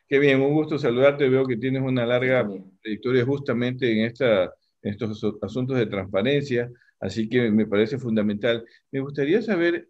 Qué 0.07 0.21
bien, 0.21 0.41
un 0.41 0.55
gusto 0.55 0.79
saludarte. 0.79 1.29
Veo 1.29 1.45
que 1.45 1.57
tienes 1.57 1.83
una 1.83 2.07
larga 2.07 2.49
trayectoria 2.81 3.25
justamente 3.25 3.91
en, 3.91 4.07
esta, 4.07 4.45
en 4.45 4.93
estos 4.93 5.21
asuntos 5.43 5.77
de 5.77 5.87
transparencia, 5.87 6.71
así 7.01 7.29
que 7.29 7.51
me 7.51 7.67
parece 7.67 7.99
fundamental. 7.99 8.65
Me 8.93 9.01
gustaría 9.01 9.43
saber 9.43 9.89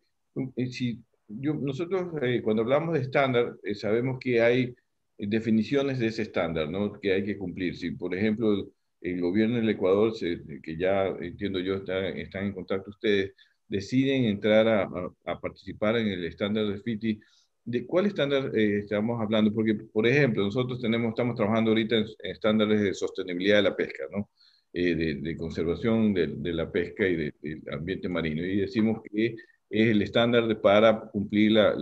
eh, 0.57 0.67
si 0.69 1.05
nosotros 1.29 2.15
eh, 2.23 2.41
cuando 2.43 2.63
hablamos 2.63 2.95
de 2.95 3.01
estándar, 3.01 3.57
eh, 3.63 3.75
sabemos 3.75 4.19
que 4.19 4.41
hay 4.41 4.75
definiciones 5.19 5.99
de 5.99 6.07
ese 6.07 6.23
estándar, 6.23 6.71
¿no? 6.71 6.99
Que 6.99 7.13
hay 7.13 7.25
que 7.25 7.37
cumplir. 7.37 7.77
Si, 7.77 7.91
por 7.91 8.15
ejemplo, 8.15 8.69
el, 9.01 9.21
gobierno 9.21 9.57
del 9.57 9.69
Ecuador, 9.69 10.13
que 10.19 10.77
ya 10.77 11.09
entiendo 11.21 11.61
yo, 11.61 11.77
está, 11.77 12.09
están 12.09 12.47
en 12.47 12.53
contacto 12.53 12.91
ustedes, 12.91 13.33
deciden 13.69 14.25
entrar 14.25 14.67
a, 14.69 15.41
participar 15.41 15.97
en 15.97 16.09
el 16.09 16.25
estándar 16.25 16.67
de 16.67 16.81
FITI, 16.81 17.21
¿de 17.65 17.87
cuál 17.87 18.07
estándar 18.07 18.51
eh, 18.57 18.79
estamos 18.79 19.21
hablando? 19.21 19.53
Porque, 19.53 19.75
por 19.75 20.07
ejemplo, 20.07 20.45
nosotros 20.45 20.81
tenemos, 20.81 21.11
estamos 21.11 21.37
trabajando 21.37 21.71
ahorita 21.71 21.97
en, 21.97 22.07
estándares 22.23 22.81
de 22.81 22.95
sostenibilidad 22.95 23.57
de 23.57 23.63
la 23.63 23.77
pesca, 23.77 24.05
¿no? 24.11 24.31
de, 24.73 25.17
de, 25.21 25.37
conservación 25.37 26.15
de, 26.15 26.29
de, 26.29 26.53
la 26.53 26.71
pesca 26.71 27.07
y 27.07 27.17
del 27.17 27.35
ambiente 27.73 28.09
marino. 28.09 28.45
Y 28.45 28.59
decimos 28.59 29.01
que 29.11 29.35
es 29.71 29.89
el 29.89 30.03
estándar 30.03 30.61
para 30.61 31.01
cumplir 31.11 31.53
la, 31.53 31.75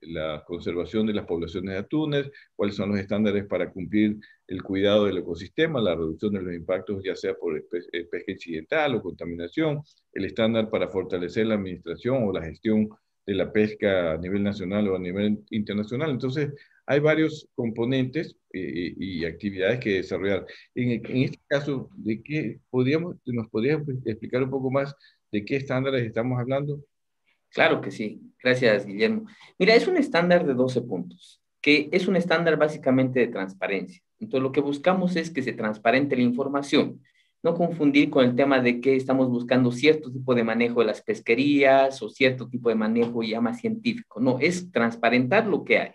la, 0.00 0.44
conservación 0.46 1.06
de 1.06 1.14
las 1.14 1.26
poblaciones 1.26 1.72
de 1.72 1.78
atunes, 1.78 2.30
cuáles 2.54 2.76
son 2.76 2.90
los 2.90 2.98
estándares 2.98 3.44
para 3.46 3.70
cumplir 3.72 4.18
el 4.48 4.62
cuidado 4.62 5.06
del 5.06 5.18
ecosistema, 5.18 5.80
la 5.80 5.94
reducción 5.94 6.34
de 6.34 6.42
los 6.42 6.54
impactos, 6.54 7.02
ya 7.04 7.16
sea 7.16 7.34
por 7.34 7.56
eh, 7.56 8.04
pesca 8.04 8.32
incidental 8.32 8.94
o 8.94 9.02
contaminación, 9.02 9.82
el 10.12 10.24
estándar 10.24 10.70
para 10.70 10.88
fortalecer 10.88 11.46
la 11.46 11.54
administración 11.54 12.24
o 12.24 12.32
la 12.32 12.44
gestión 12.44 12.88
de 13.26 13.34
la 13.34 13.52
pesca 13.52 14.12
a 14.12 14.18
nivel 14.18 14.42
nacional 14.42 14.88
o 14.88 14.96
a 14.96 15.00
nivel 15.00 15.44
internacional. 15.50 16.10
Entonces, 16.10 16.52
hay 16.86 17.00
varios 17.00 17.48
componentes 17.56 18.36
eh, 18.52 18.94
y 18.96 19.24
actividades 19.24 19.80
que 19.80 19.94
desarrollar. 19.94 20.46
En, 20.74 20.90
en, 20.90 21.22
este 21.24 21.40
caso, 21.48 21.90
¿de 21.96 22.22
qué 22.22 22.60
podríamos, 22.70 23.16
nos 23.24 23.48
podrías 23.48 23.82
explicar 24.04 24.44
un 24.44 24.50
poco 24.50 24.70
más 24.70 24.94
¿De 25.36 25.44
qué 25.44 25.56
estándares 25.56 26.06
estamos 26.06 26.38
hablando? 26.38 26.80
Claro 27.50 27.80
que 27.80 27.90
sí. 27.90 28.20
Gracias, 28.42 28.86
Guillermo. 28.86 29.26
Mira, 29.58 29.74
es 29.74 29.86
un 29.86 29.96
estándar 29.96 30.46
de 30.46 30.54
12 30.54 30.82
puntos, 30.82 31.42
que 31.60 31.88
es 31.92 32.06
un 32.06 32.16
estándar 32.16 32.56
básicamente 32.56 33.20
de 33.20 33.28
transparencia. 33.28 34.02
Entonces, 34.20 34.42
lo 34.42 34.52
que 34.52 34.60
buscamos 34.60 35.16
es 35.16 35.30
que 35.30 35.42
se 35.42 35.52
transparente 35.52 36.16
la 36.16 36.22
información. 36.22 37.02
No 37.42 37.54
confundir 37.54 38.10
con 38.10 38.24
el 38.24 38.34
tema 38.34 38.60
de 38.60 38.80
que 38.80 38.96
estamos 38.96 39.28
buscando 39.28 39.70
cierto 39.70 40.10
tipo 40.10 40.34
de 40.34 40.44
manejo 40.44 40.80
de 40.80 40.86
las 40.86 41.02
pesquerías 41.02 42.02
o 42.02 42.08
cierto 42.08 42.48
tipo 42.48 42.68
de 42.68 42.74
manejo 42.74 43.22
ya 43.22 43.40
más 43.40 43.60
científico. 43.60 44.20
No, 44.20 44.38
es 44.40 44.70
transparentar 44.70 45.46
lo 45.46 45.64
que 45.64 45.78
hay. 45.78 45.92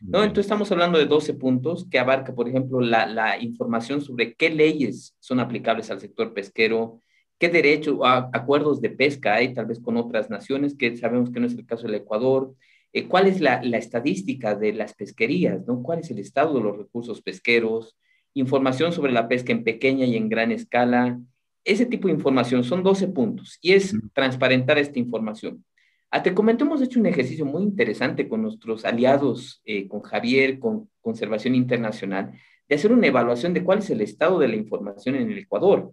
¿no? 0.00 0.22
Entonces 0.22 0.46
estamos 0.46 0.72
hablando 0.72 0.98
de 0.98 1.04
12 1.04 1.34
puntos 1.34 1.86
que 1.88 1.98
abarca, 1.98 2.34
por 2.34 2.48
ejemplo, 2.48 2.80
la, 2.80 3.06
la, 3.06 3.38
información 3.38 4.00
sobre 4.00 4.34
qué 4.34 4.48
leyes 4.48 5.14
son 5.20 5.40
aplicables 5.40 5.90
al 5.90 6.00
sector 6.00 6.32
pesquero, 6.32 7.00
qué 7.38 7.50
derecho 7.50 7.98
o 7.98 8.06
acuerdos 8.06 8.80
de 8.80 8.90
pesca 8.90 9.34
hay 9.34 9.52
tal 9.52 9.66
vez 9.66 9.78
con 9.78 9.96
otras 9.98 10.30
naciones, 10.30 10.74
que 10.74 10.96
sabemos 10.96 11.30
que 11.30 11.40
no 11.40 11.46
es 11.46 11.54
el 11.54 11.66
caso 11.66 11.86
del 11.86 11.96
Ecuador, 11.96 12.54
eh, 12.92 13.06
cuál 13.06 13.26
es 13.26 13.40
la, 13.40 13.56
estadística 13.76 14.54
de 14.54 14.72
las 14.72 14.94
pesquerías, 14.94 15.66
¿no? 15.66 15.82
cuál 15.82 16.00
es 16.00 16.10
el 16.10 16.18
estado 16.18 16.54
de 16.54 16.64
los 16.64 16.76
recursos 16.76 17.22
pesqueros, 17.22 17.96
información 18.34 18.92
sobre 18.92 19.12
la 19.12 19.28
pesca 19.28 19.52
en 19.52 19.64
pequeña 19.64 20.06
y 20.06 20.16
en 20.16 20.28
gran 20.28 20.52
escala, 20.52 21.20
ese 21.64 21.86
tipo 21.86 22.08
de 22.08 22.14
información, 22.14 22.64
son 22.64 22.82
12 22.82 23.08
puntos 23.08 23.58
y 23.60 23.72
es 23.72 23.94
transparentar 24.14 24.78
esta 24.78 24.98
información. 24.98 25.64
Ah, 26.10 26.22
te 26.22 26.34
comento, 26.34 26.64
hemos 26.64 26.82
hecho 26.82 26.98
un 26.98 27.06
ejercicio 27.06 27.44
muy 27.44 27.62
interesante 27.62 28.28
con 28.28 28.42
nuestros 28.42 28.84
aliados, 28.84 29.60
eh, 29.64 29.86
con 29.86 30.00
Javier, 30.00 30.58
con 30.58 30.90
Conservación 31.00 31.54
Internacional, 31.54 32.32
de 32.68 32.74
hacer 32.74 32.92
una 32.92 33.06
evaluación 33.06 33.54
de 33.54 33.62
cuál 33.62 33.78
es 33.78 33.90
el 33.90 34.00
estado 34.00 34.38
de 34.38 34.48
la 34.48 34.56
información 34.56 35.14
en 35.14 35.30
el 35.30 35.38
Ecuador. 35.38 35.92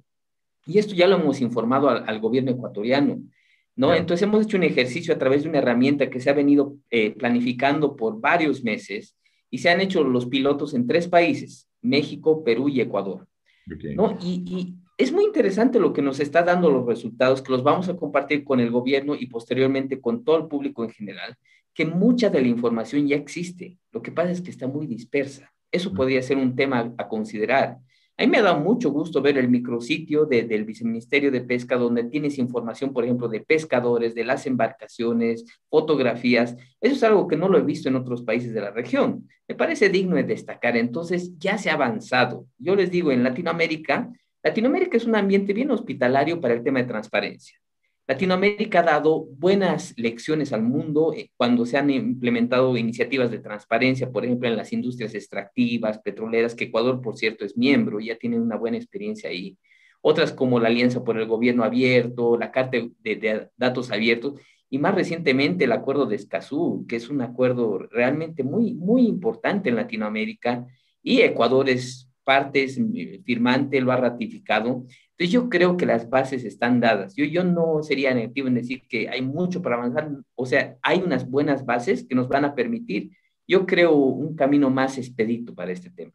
Y 0.66 0.80
esto 0.80 0.95
ya 0.95 1.08
lo 1.08 1.18
hemos 1.18 1.39
informado 1.41 1.89
al, 1.89 2.20
gobierno 2.20 2.52
ecuatoriano, 2.52 3.20
¿no? 3.78 3.93
Entonces 3.93 4.23
hemos 4.23 4.43
hecho 4.43 4.57
un 4.57 4.63
ejercicio 4.63 5.13
a 5.13 5.17
través 5.17 5.43
de 5.43 5.49
una 5.49 5.59
herramienta 5.59 6.09
que 6.09 6.19
se 6.19 6.30
ha 6.30 6.34
venido 6.34 6.75
eh, 6.89 7.11
planificando 7.11 7.95
por 7.95 8.19
varios 8.19 8.63
meses 8.63 9.15
y 9.49 9.59
se 9.59 9.69
han 9.69 9.80
hecho 9.80 10.03
los 10.03 10.25
pilotos 10.25 10.73
en 10.73 10.88
tres 10.88 11.07
países, 11.07 11.69
México, 11.82 12.43
Perú 12.43 12.67
y 12.67 12.82
Ecuador, 12.82 13.28
¿no? 13.95 14.17
Y, 14.21 14.43
y, 14.45 14.75
es 14.97 15.11
muy 15.11 15.25
interesante 15.25 15.80
lo 15.80 15.93
que 15.93 16.01
nos 16.01 16.19
está 16.19 16.41
dando 16.41 16.71
los 16.71 16.84
resultados, 16.88 17.43
que 17.43 17.51
los 17.51 17.61
vamos 17.61 17.88
a 17.88 17.95
compartir 17.95 18.43
con 18.43 18.59
el 18.59 18.71
gobierno 18.71 19.13
y 19.13 19.28
posteriormente 19.28 20.01
con 20.01 20.23
todo 20.23 20.38
el 20.38 20.47
público 20.47 20.84
en 20.84 20.89
general, 20.89 21.38
que 21.71 21.86
mucha 21.86 22.32
de 22.32 22.41
la 22.41 22.47
información 22.47 23.07
ya 23.07 23.15
existe. 23.15 23.78
Lo 23.91 24.01
que 24.01 24.11
pasa 24.11 24.32
es 24.32 24.41
que 24.41 24.49
está 24.49 24.65
muy 24.65 24.88
dispersa. 24.88 25.53
Eso 25.71 25.93
podría 25.93 26.23
ser 26.23 26.38
un 26.38 26.55
tema 26.55 26.95
a 26.97 27.07
considerar. 27.07 27.78
A 28.20 28.24
mí 28.24 28.30
me 28.30 28.39
ha 28.39 28.41
dado 28.41 28.59
mucho 28.59 28.89
gusto 28.89 29.22
ver 29.22 29.38
el 29.38 29.47
micrositio 29.47 30.26
del 30.26 30.65
Viceministerio 30.65 31.30
de 31.30 31.41
Pesca, 31.41 31.78
donde 31.78 32.05
tienes 32.05 32.39
información, 32.39 32.91
por 32.91 33.03
ejemplo, 33.03 33.28
de 33.28 33.41
pescadores, 33.41 34.15
de 34.15 34.24
las 34.24 34.47
embarcaciones, 34.47 35.45
fotografías. 35.70 36.57
Eso 36.82 36.95
es 36.95 37.03
algo 37.03 37.28
que 37.28 37.36
no 37.38 37.47
lo 37.47 37.59
he 37.59 37.61
visto 37.61 37.89
en 37.89 37.95
otros 37.95 38.24
países 38.24 38.55
de 38.55 38.61
la 38.61 38.72
región. 38.72 39.28
Me 39.47 39.53
parece 39.53 39.89
digno 39.89 40.15
de 40.15 40.24
destacar. 40.24 40.76
Entonces, 40.78 41.38
ya 41.38 41.59
se 41.59 41.70
ha 41.70 41.74
avanzado. 41.74 42.47
Yo 42.57 42.76
les 42.76 42.89
digo, 42.89 43.11
en 43.11 43.24
Latinoamérica, 43.24 44.11
Latinoamérica 44.41 44.97
es 44.97 45.05
un 45.05 45.15
ambiente 45.15 45.53
bien 45.53 45.70
hospitalario 45.70 46.41
para 46.41 46.55
el 46.55 46.63
tema 46.63 46.80
de 46.80 46.88
transparencia. 46.88 47.59
Latinoamérica 48.08 48.80
ha 48.80 48.84
dado 48.84 49.26
buenas 49.26 49.93
lecciones 49.97 50.53
al 50.53 50.64
mundo 50.64 51.14
eh, 51.14 51.30
cuando 51.36 51.66
se 51.66 51.78
han 51.78 51.89
implementado 51.89 52.78
iniciativas 52.78 53.30
de 53.30 53.39
transparencia, 53.39 54.10
por 54.10 54.24
ejemplo, 54.24 54.47
en 54.47 54.55
las 54.55 54.72
industrias 54.72 55.14
extractivas, 55.14 55.99
petroleras, 55.99 56.55
que 56.55 56.66
Ecuador, 56.66 57.01
por 57.01 57.18
cierto, 57.18 57.43
es 57.43 57.58
miembro, 57.58 57.99
ya 57.99 58.18
tiene 58.18 58.39
una 58.39 58.55
buena 58.55 58.78
experiencia 58.78 59.30
ahí. 59.30 59.58
Otras 59.99 60.32
como 60.32 60.58
la 60.62 60.70
Alianza 60.70 61.03
por 61.03 61.20
el 61.20 61.28
Gobierno 61.28 61.66
Abierto, 61.66 62.38
la 62.38 62.49
Carta 62.49 62.78
de, 62.78 63.49
Datos 63.58 63.91
Abiertos 63.91 64.39
y 64.70 64.78
más 64.78 64.95
recientemente 64.95 65.66
el 65.66 65.74
Acuerdo 65.74 66.05
de 66.05 66.16
Escazú, 66.16 66.86
que 66.88 66.95
es 66.95 67.10
un 67.10 67.22
acuerdo 67.22 67.80
realmente 67.91 68.41
muy, 68.43 68.74
muy 68.74 69.05
importante 69.05 69.68
en 69.68 69.76
Latinoamérica 69.76 70.66
y 71.03 71.22
Ecuador 71.22 71.68
es 71.68 72.10
parte, 72.24 72.64
es 72.64 72.80
firmante, 73.26 73.82
lo 73.82 73.91
ha 73.91 73.97
ratificado 73.97 74.86
entonces 75.18 75.34
yo 75.34 75.49
creo 75.49 75.78
que 75.78 75.88
las 75.88 76.11
bases 76.11 76.43
están 76.43 76.80
dadas. 76.80 77.15
Yo, 77.15 77.26
yo 77.26 77.43
no 77.43 77.82
sería 77.82 78.13
negativo 78.13 78.47
en 78.47 78.53
decir 78.53 78.84
que 78.88 79.09
hay 79.09 79.24
mucho 79.24 79.63
para 79.63 79.76
avanzar, 79.76 80.11
o 80.36 80.45
sea, 80.45 80.78
hay 80.84 80.99
unas 80.99 81.28
buenas 81.28 81.65
bases 81.65 82.05
que 82.07 82.13
nos 82.13 82.28
van 82.28 82.45
a 82.45 82.53
permitir, 82.53 83.09
yo 83.47 83.65
creo, 83.65 83.95
un 83.95 84.36
camino 84.36 84.70
más 84.70 84.99
expedito 84.99 85.55
para 85.55 85.72
este 85.72 85.89
tema. 85.89 86.13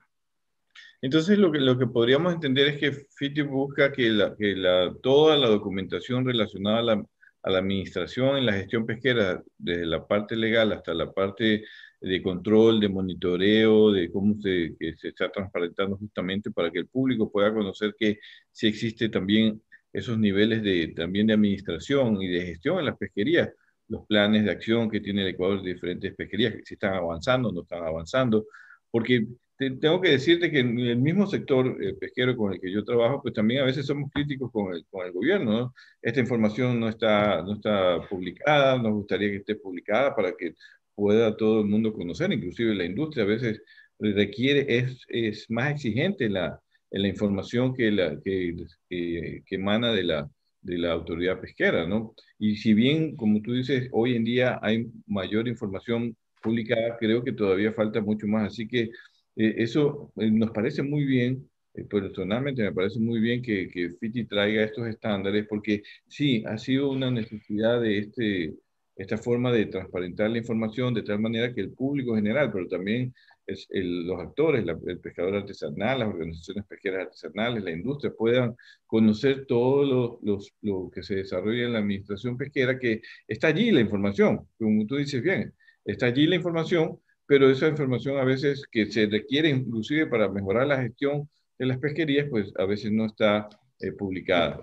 Entonces 1.01 1.37
lo 1.37 1.51
que, 1.51 1.59
lo 1.59 1.77
que 1.77 1.89
podríamos 1.89 2.33
entender 2.33 2.69
es 2.69 2.79
que 2.79 2.93
FITI 2.93 3.43
busca 3.43 3.91
que, 3.91 4.09
la, 4.09 4.37
que 4.37 4.55
la, 4.55 4.95
toda 5.03 5.37
la 5.37 5.49
documentación 5.49 6.25
relacionada 6.25 6.79
a 6.79 6.83
la, 6.83 7.05
a 7.43 7.51
la 7.51 7.59
administración 7.59 8.37
en 8.39 8.47
la 8.47 8.53
gestión 8.55 8.87
pesquera, 8.87 9.43
desde 9.59 9.87
la 9.87 10.07
parte 10.07 10.37
legal 10.37 10.73
hasta 10.73 10.95
la 10.95 11.11
parte 11.13 11.65
de 12.01 12.23
control, 12.23 12.81
de 12.81 12.89
monitoreo, 12.89 13.93
de 13.93 14.11
cómo 14.11 14.35
se, 14.41 14.77
se 14.97 15.09
está 15.09 15.31
transparentando 15.31 15.97
justamente 15.97 16.51
para 16.51 16.71
que 16.71 16.81
el 16.81 16.89
público 16.89 17.31
pueda 17.31 17.53
conocer 17.53 17.95
que 17.99 18.19
sí 18.51 18.67
existe 18.69 19.09
también 19.09 19.63
esos 19.93 20.19
niveles 20.19 20.63
de, 20.63 20.89
también 20.89 21.27
de 21.27 21.35
administración 21.35 22.21
y 22.23 22.29
de 22.29 22.47
gestión 22.47 22.79
en 22.79 22.87
las 22.87 22.97
pesquerías, 22.97 23.51
los 23.89 24.07
planes 24.07 24.45
de 24.45 24.51
acción 24.51 24.91
que 24.91 25.01
tiene 25.01 25.23
el 25.23 25.29
Ecuador 25.29 25.63
de 25.63 25.75
diferentes 25.75 26.15
pesquerías, 26.15 26.55
que 26.55 26.65
si 26.65 26.75
están 26.75 26.95
avanzando, 26.95 27.53
no 27.53 27.63
están 27.63 27.85
avanzando, 27.85 28.47
porque 28.91 29.27
tengo 29.71 30.01
que 30.01 30.11
decirte 30.11 30.51
que 30.51 30.61
en 30.61 30.79
el 30.79 30.97
mismo 30.99 31.27
sector 31.27 31.77
eh, 31.83 31.95
pesquero 31.95 32.37
con 32.37 32.53
el 32.53 32.61
que 32.61 32.73
yo 32.73 32.85
trabajo, 32.85 33.23
pues 33.23 33.35
también 33.35 33.63
a 33.63 33.65
veces 33.65 33.87
somos 33.87 34.11
críticos 34.13 34.51
con 34.53 34.75
el, 34.75 34.85
con 34.91 35.07
el 35.07 35.13
gobierno, 35.13 35.53
¿no? 35.53 35.75
Esta 36.01 36.21
información 36.21 36.79
no 36.81 36.89
está, 36.89 37.43
no 37.43 37.55
está 37.55 38.01
publicada, 38.09 38.79
nos 38.79 38.93
gustaría 38.93 39.31
que 39.31 39.37
esté 39.37 39.57
publicada 39.57 40.15
para 40.15 40.33
que 40.37 40.55
pueda 40.95 41.37
todo 41.37 41.61
el 41.61 41.67
mundo 41.67 41.93
conocer, 41.93 42.33
inclusive 42.33 42.75
la 42.75 42.85
industria 42.85 43.25
a 43.25 43.29
veces 43.29 43.63
requiere, 43.99 44.67
es, 44.79 45.05
es 45.09 45.51
más 45.51 45.73
exigente 45.73 46.29
la, 46.29 46.61
la 46.91 47.09
información 47.09 47.75
que, 47.75 47.91
la, 47.91 48.19
que, 48.23 48.67
que, 48.89 49.43
emana 49.55 49.93
de 49.93 50.05
la, 50.05 50.31
de 50.61 50.79
la 50.79 50.93
autoridad 50.93 51.41
pesquera, 51.41 51.87
¿no? 51.87 52.15
Y 52.39 52.57
si 52.57 52.75
bien, 52.75 53.17
como 53.17 53.41
tú 53.43 53.53
dices, 53.55 53.89
hoy 53.93 54.17
en 54.17 54.25
día 54.25 54.59
hay 54.63 54.91
mayor 55.07 55.49
información 55.49 56.17
publicada, 56.43 56.97
creo 56.99 57.25
que 57.25 57.33
todavía 57.33 57.73
falta 57.73 58.01
mucho 58.01 58.27
más. 58.27 58.49
Así 58.49 58.69
que 58.69 58.91
eh, 59.37 59.55
eso 59.59 60.13
eh, 60.17 60.31
nos 60.31 60.51
parece 60.51 60.83
muy 60.83 61.05
bien 61.05 61.49
eh, 61.75 61.85
personalmente 61.85 62.63
me 62.63 62.73
parece 62.73 63.01
muy 63.01 63.21
bien 63.21 63.43
que, 63.43 63.69
que 63.69 63.91
FITI 63.91 64.27
traiga 64.27 64.65
estos 64.65 64.87
estándares 64.89 65.47
porque 65.49 65.83
sí, 66.07 66.45
ha 66.47 66.59
sido 66.59 66.91
una 66.91 67.11
necesidad 67.11 67.81
de 67.81 67.99
este, 67.99 68.55
esta 68.97 69.17
forma 69.19 69.51
de 69.53 69.67
transparentar 69.67 70.31
la 70.31 70.39
información 70.39 70.93
de 70.95 71.03
tal 71.03 71.19
manera 71.21 71.55
que 71.55 71.63
el 71.63 71.73
público 71.73 72.15
general, 72.15 72.53
pero 72.53 72.69
también 72.69 73.15
es 73.47 73.67
los 73.73 74.21
actores, 74.21 74.65
el 74.87 75.01
pescador 75.01 75.37
artesanal, 75.37 76.01
las 76.01 76.09
organizaciones 76.09 76.65
pesqueras 76.67 77.07
artesanales, 77.07 77.65
la 77.65 77.73
industria, 77.73 78.13
puedan 78.17 78.55
conocer 78.87 79.47
todo 79.47 80.21
lo, 80.23 80.41
lo, 80.61 80.91
que 80.91 81.03
se 81.03 81.17
desarrolla 81.17 81.65
en 81.65 81.73
la 81.73 81.81
administración 81.81 82.37
pesquera, 82.37 82.79
que 82.79 83.01
está 83.27 83.49
allí 83.49 83.71
la 83.71 83.81
información, 83.81 84.47
como 84.59 84.87
tú 84.87 84.97
dices 84.97 85.23
bien, 85.23 85.53
está 85.85 86.07
allí 86.07 86.27
la 86.27 86.37
información, 86.37 87.01
pero 87.27 87.51
esa 87.51 87.69
información 87.69 88.19
a 88.19 88.25
veces 88.25 88.65
que 88.71 88.87
se 88.87 89.07
requiere 89.07 89.49
inclusive 89.49 90.07
para 90.07 90.29
mejorar 90.29 90.67
la 90.67 90.83
gestión 90.83 91.29
de 91.59 91.67
las 91.67 91.79
pesquerías, 91.79 92.29
pues 92.29 92.53
a 92.59 92.65
veces 92.65 92.93
no 92.93 93.07
está 93.07 93.49
eh, 93.81 93.93
publicada. 93.93 94.61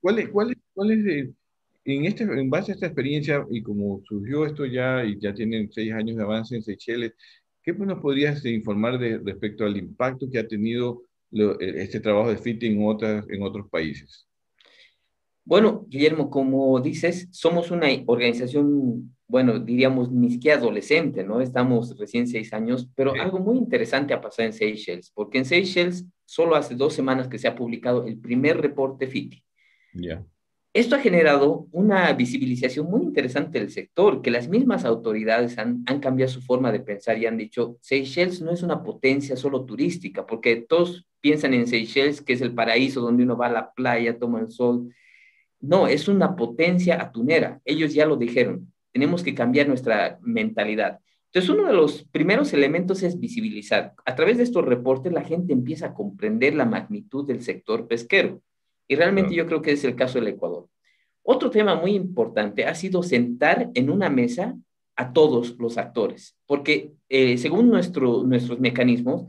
¿Cuál 0.00 0.18
es, 0.18 0.28
cuál 0.28 0.50
es, 0.50 0.56
cuál 0.74 0.90
es 0.92 1.06
eh, 1.06 1.32
en, 1.84 2.04
este, 2.04 2.24
en 2.24 2.50
base 2.50 2.72
a 2.72 2.74
esta 2.74 2.86
experiencia 2.86 3.46
y 3.50 3.62
como 3.62 4.02
surgió 4.04 4.44
esto 4.44 4.66
ya 4.66 5.04
y 5.04 5.18
ya 5.18 5.32
tienen 5.34 5.70
seis 5.72 5.92
años 5.92 6.16
de 6.16 6.22
avance 6.22 6.54
en 6.56 6.62
Seychelles, 6.62 7.14
¿qué 7.62 7.72
nos 7.72 8.00
podrías 8.00 8.44
informar 8.44 8.98
de, 8.98 9.18
respecto 9.18 9.64
al 9.64 9.76
impacto 9.76 10.28
que 10.30 10.38
ha 10.38 10.46
tenido 10.46 11.02
eh, 11.32 11.74
este 11.76 12.00
trabajo 12.00 12.30
de 12.30 12.38
FIT 12.38 12.62
en, 12.64 12.86
otras, 12.86 13.24
en 13.28 13.42
otros 13.42 13.68
países? 13.68 14.25
Bueno, 15.46 15.86
Guillermo, 15.88 16.28
como 16.28 16.78
dices, 16.80 17.28
somos 17.30 17.70
una 17.70 17.86
organización 18.04 19.16
bueno, 19.28 19.58
diríamos 19.58 20.12
ni 20.12 20.30
siquiera 20.30 20.58
adolescente, 20.58 21.24
¿no? 21.24 21.40
Estamos 21.40 21.98
recién 21.98 22.28
seis 22.28 22.52
años, 22.52 22.88
pero 22.94 23.12
algo 23.12 23.40
muy 23.40 23.58
interesante 23.58 24.14
ha 24.14 24.20
pasado 24.20 24.46
en 24.46 24.52
Seychelles, 24.52 25.10
porque 25.12 25.38
en 25.38 25.44
Seychelles 25.44 26.04
solo 26.24 26.54
hace 26.54 26.74
dos 26.74 26.94
semanas 26.94 27.26
que 27.26 27.38
se 27.38 27.48
ha 27.48 27.56
publicado 27.56 28.06
el 28.06 28.18
primer 28.18 28.60
reporte 28.60 29.06
FITI. 29.06 29.42
Ya. 29.94 30.24
Esto 30.72 30.94
ha 30.94 31.00
generado 31.00 31.66
una 31.72 32.12
visibilización 32.12 32.86
muy 32.86 33.02
interesante 33.02 33.58
del 33.58 33.70
sector, 33.70 34.20
que 34.20 34.30
las 34.30 34.46
mismas 34.46 34.84
autoridades 34.84 35.58
han, 35.58 35.82
han 35.86 36.00
cambiado 36.00 36.30
su 36.30 36.42
forma 36.42 36.70
de 36.70 36.80
pensar 36.80 37.18
y 37.18 37.26
han 37.26 37.38
dicho, 37.38 37.78
Seychelles 37.80 38.42
no 38.42 38.52
es 38.52 38.62
una 38.62 38.82
potencia 38.82 39.36
solo 39.36 39.64
turística, 39.64 40.26
porque 40.26 40.56
todos 40.68 41.08
piensan 41.20 41.54
en 41.54 41.66
Seychelles, 41.66 42.20
que 42.20 42.34
es 42.34 42.42
el 42.42 42.54
paraíso 42.54 43.00
donde 43.00 43.24
uno 43.24 43.36
va 43.36 43.46
a 43.46 43.52
la 43.52 43.72
playa, 43.72 44.18
toma 44.18 44.40
el 44.40 44.50
sol. 44.50 44.92
No, 45.60 45.86
es 45.88 46.08
una 46.08 46.36
potencia 46.36 47.00
atunera. 47.00 47.60
Ellos 47.64 47.94
ya 47.94 48.06
lo 48.06 48.16
dijeron 48.16 48.72
tenemos 48.96 49.22
que 49.22 49.34
cambiar 49.34 49.68
nuestra 49.68 50.18
mentalidad. 50.22 51.00
Entonces, 51.26 51.50
uno 51.50 51.66
de 51.66 51.74
los 51.74 52.04
primeros 52.04 52.54
elementos 52.54 53.02
es 53.02 53.20
visibilizar. 53.20 53.92
A 54.06 54.14
través 54.14 54.38
de 54.38 54.42
estos 54.42 54.64
reportes, 54.64 55.12
la 55.12 55.22
gente 55.22 55.52
empieza 55.52 55.88
a 55.88 55.92
comprender 55.92 56.54
la 56.54 56.64
magnitud 56.64 57.26
del 57.26 57.42
sector 57.42 57.86
pesquero. 57.86 58.40
Y 58.88 58.94
realmente 58.94 59.34
yo 59.34 59.46
creo 59.46 59.60
que 59.60 59.72
es 59.72 59.84
el 59.84 59.96
caso 59.96 60.18
del 60.18 60.28
Ecuador. 60.28 60.66
Otro 61.22 61.50
tema 61.50 61.74
muy 61.74 61.94
importante 61.94 62.64
ha 62.64 62.74
sido 62.74 63.02
sentar 63.02 63.68
en 63.74 63.90
una 63.90 64.08
mesa 64.08 64.56
a 64.96 65.12
todos 65.12 65.58
los 65.58 65.76
actores, 65.76 66.34
porque 66.46 66.92
eh, 67.10 67.36
según 67.36 67.68
nuestro, 67.68 68.22
nuestros 68.22 68.58
mecanismos, 68.60 69.26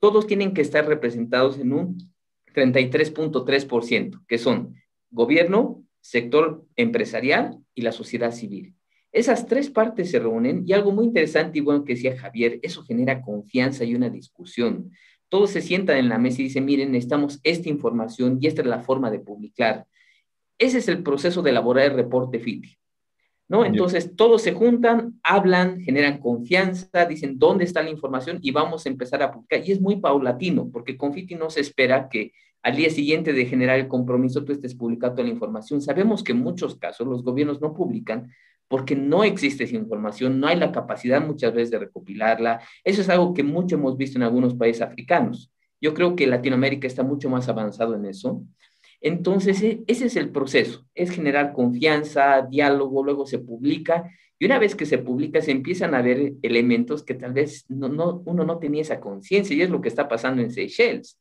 todos 0.00 0.26
tienen 0.26 0.52
que 0.52 0.62
estar 0.62 0.84
representados 0.84 1.60
en 1.60 1.72
un 1.72 2.12
33.3%, 2.52 4.20
que 4.26 4.38
son 4.38 4.74
gobierno, 5.10 5.84
sector 6.00 6.64
empresarial 6.76 7.58
y 7.74 7.82
la 7.82 7.92
sociedad 7.92 8.32
civil. 8.32 8.74
Esas 9.12 9.46
tres 9.46 9.70
partes 9.70 10.10
se 10.10 10.18
reúnen 10.18 10.62
y 10.66 10.72
algo 10.72 10.92
muy 10.92 11.06
interesante 11.06 11.58
y 11.58 11.62
bueno 11.62 11.84
que 11.84 11.94
decía 11.94 12.18
Javier, 12.18 12.60
eso 12.62 12.82
genera 12.82 13.22
confianza 13.22 13.82
y 13.84 13.94
una 13.94 14.10
discusión. 14.10 14.92
Todos 15.28 15.50
se 15.50 15.62
sientan 15.62 15.96
en 15.96 16.08
la 16.08 16.18
mesa 16.18 16.42
y 16.42 16.44
dicen, 16.44 16.64
miren, 16.64 16.92
necesitamos 16.92 17.40
esta 17.42 17.68
información 17.68 18.38
y 18.40 18.46
esta 18.46 18.62
es 18.62 18.68
la 18.68 18.80
forma 18.80 19.10
de 19.10 19.20
publicar. 19.20 19.86
Ese 20.58 20.78
es 20.78 20.88
el 20.88 21.02
proceso 21.02 21.42
de 21.42 21.50
elaborar 21.50 21.86
el 21.86 21.96
reporte 21.96 22.38
FITI. 22.38 22.76
¿No? 23.48 23.64
Entonces, 23.64 24.16
todos 24.16 24.42
se 24.42 24.52
juntan, 24.52 25.20
hablan, 25.22 25.80
generan 25.80 26.18
confianza, 26.18 27.06
dicen 27.06 27.38
dónde 27.38 27.64
está 27.64 27.80
la 27.80 27.90
información 27.90 28.38
y 28.42 28.50
vamos 28.50 28.84
a 28.84 28.88
empezar 28.88 29.22
a 29.22 29.30
publicar. 29.32 29.62
Y 29.64 29.72
es 29.72 29.80
muy 29.80 29.96
paulatino, 29.96 30.68
porque 30.70 30.96
con 30.96 31.14
FITI 31.14 31.36
no 31.36 31.48
se 31.48 31.60
espera 31.60 32.08
que 32.08 32.32
al 32.66 32.74
día 32.74 32.90
siguiente 32.90 33.32
de 33.32 33.46
generar 33.46 33.78
el 33.78 33.86
compromiso 33.86 34.44
tú 34.44 34.50
estés 34.50 34.74
publicando 34.74 35.22
la 35.22 35.28
información. 35.28 35.80
Sabemos 35.80 36.24
que 36.24 36.32
en 36.32 36.38
muchos 36.38 36.74
casos 36.74 37.06
los 37.06 37.22
gobiernos 37.22 37.60
no 37.60 37.72
publican 37.72 38.32
porque 38.66 38.96
no 38.96 39.22
existe 39.22 39.62
esa 39.62 39.76
información, 39.76 40.40
no 40.40 40.48
hay 40.48 40.56
la 40.56 40.72
capacidad 40.72 41.24
muchas 41.24 41.54
veces 41.54 41.70
de 41.70 41.78
recopilarla. 41.78 42.60
Eso 42.82 43.02
es 43.02 43.08
algo 43.08 43.34
que 43.34 43.44
mucho 43.44 43.76
hemos 43.76 43.96
visto 43.96 44.18
en 44.18 44.24
algunos 44.24 44.56
países 44.56 44.82
africanos. 44.82 45.52
Yo 45.80 45.94
creo 45.94 46.16
que 46.16 46.26
Latinoamérica 46.26 46.88
está 46.88 47.04
mucho 47.04 47.30
más 47.30 47.48
avanzado 47.48 47.94
en 47.94 48.04
eso. 48.04 48.42
Entonces, 49.00 49.62
e, 49.62 49.84
ese 49.86 50.06
es 50.06 50.16
el 50.16 50.30
proceso, 50.30 50.84
es 50.92 51.12
generar 51.12 51.52
confianza, 51.52 52.48
diálogo, 52.50 53.04
luego 53.04 53.26
se 53.26 53.38
publica 53.38 54.10
y 54.40 54.46
una 54.46 54.58
vez 54.58 54.74
que 54.74 54.86
se 54.86 54.98
publica 54.98 55.40
se 55.40 55.52
empiezan 55.52 55.94
a 55.94 56.02
ver 56.02 56.32
elementos 56.42 57.04
que 57.04 57.14
tal 57.14 57.32
vez 57.32 57.64
no, 57.68 57.88
no, 57.88 58.24
uno 58.26 58.42
no 58.42 58.58
tenía 58.58 58.82
esa 58.82 58.98
conciencia 58.98 59.54
y 59.54 59.62
es 59.62 59.70
lo 59.70 59.80
que 59.80 59.88
está 59.88 60.08
pasando 60.08 60.42
en 60.42 60.50
Seychelles. 60.50 61.16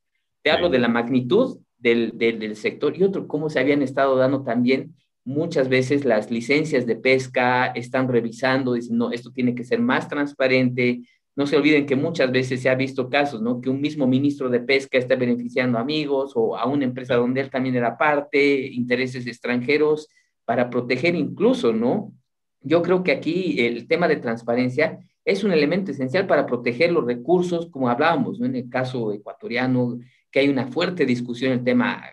Te 0.45 0.51
hablo 0.51 0.69
de 0.69 0.77
la 0.77 0.89
magnitud 0.89 1.57
del, 1.75 2.19
del, 2.19 2.37
del 2.37 2.55
sector 2.55 2.95
y 2.95 3.01
otro, 3.01 3.27
cómo 3.27 3.49
se 3.49 3.59
habían 3.59 3.81
estado 3.81 4.15
dando 4.15 4.43
también 4.43 4.93
muchas 5.23 5.69
veces 5.69 6.05
las 6.05 6.29
licencias 6.29 6.85
de 6.85 6.95
pesca 6.95 7.65
están 7.73 8.07
revisando, 8.07 8.73
dicen, 8.73 8.95
no, 8.95 9.11
esto 9.11 9.31
tiene 9.31 9.55
que 9.55 9.63
ser 9.63 9.79
más 9.79 10.07
transparente. 10.07 11.01
No 11.35 11.47
se 11.47 11.57
olviden 11.57 11.87
que 11.87 11.95
muchas 11.95 12.31
veces 12.31 12.61
se 12.61 12.69
ha 12.69 12.75
visto 12.75 13.09
casos, 13.09 13.41
¿no? 13.41 13.59
Que 13.59 13.71
un 13.71 13.81
mismo 13.81 14.05
ministro 14.05 14.47
de 14.51 14.59
pesca 14.59 14.99
está 14.99 15.15
beneficiando 15.15 15.79
a 15.79 15.81
amigos 15.81 16.33
o 16.35 16.55
a 16.55 16.67
una 16.67 16.85
empresa 16.85 17.15
donde 17.15 17.41
él 17.41 17.49
también 17.49 17.75
era 17.75 17.97
parte, 17.97 18.67
intereses 18.67 19.25
extranjeros, 19.25 20.07
para 20.45 20.69
proteger 20.69 21.15
incluso, 21.15 21.73
¿no? 21.73 22.13
Yo 22.61 22.83
creo 22.83 23.01
que 23.01 23.13
aquí 23.13 23.65
el 23.65 23.87
tema 23.87 24.07
de 24.07 24.17
transparencia 24.17 24.99
es 25.25 25.43
un 25.43 25.51
elemento 25.51 25.89
esencial 25.89 26.27
para 26.27 26.45
proteger 26.45 26.91
los 26.91 27.03
recursos, 27.03 27.67
como 27.71 27.89
hablábamos, 27.89 28.39
¿no? 28.39 28.45
En 28.45 28.55
el 28.55 28.69
caso 28.69 29.11
ecuatoriano, 29.11 29.97
que 30.35 30.41
hay 30.41 30.49
una 30.49 30.67
fuerte 30.67 31.05
discusión 31.05 31.53
en 31.53 31.59
el 31.59 31.63
tema 31.63 32.03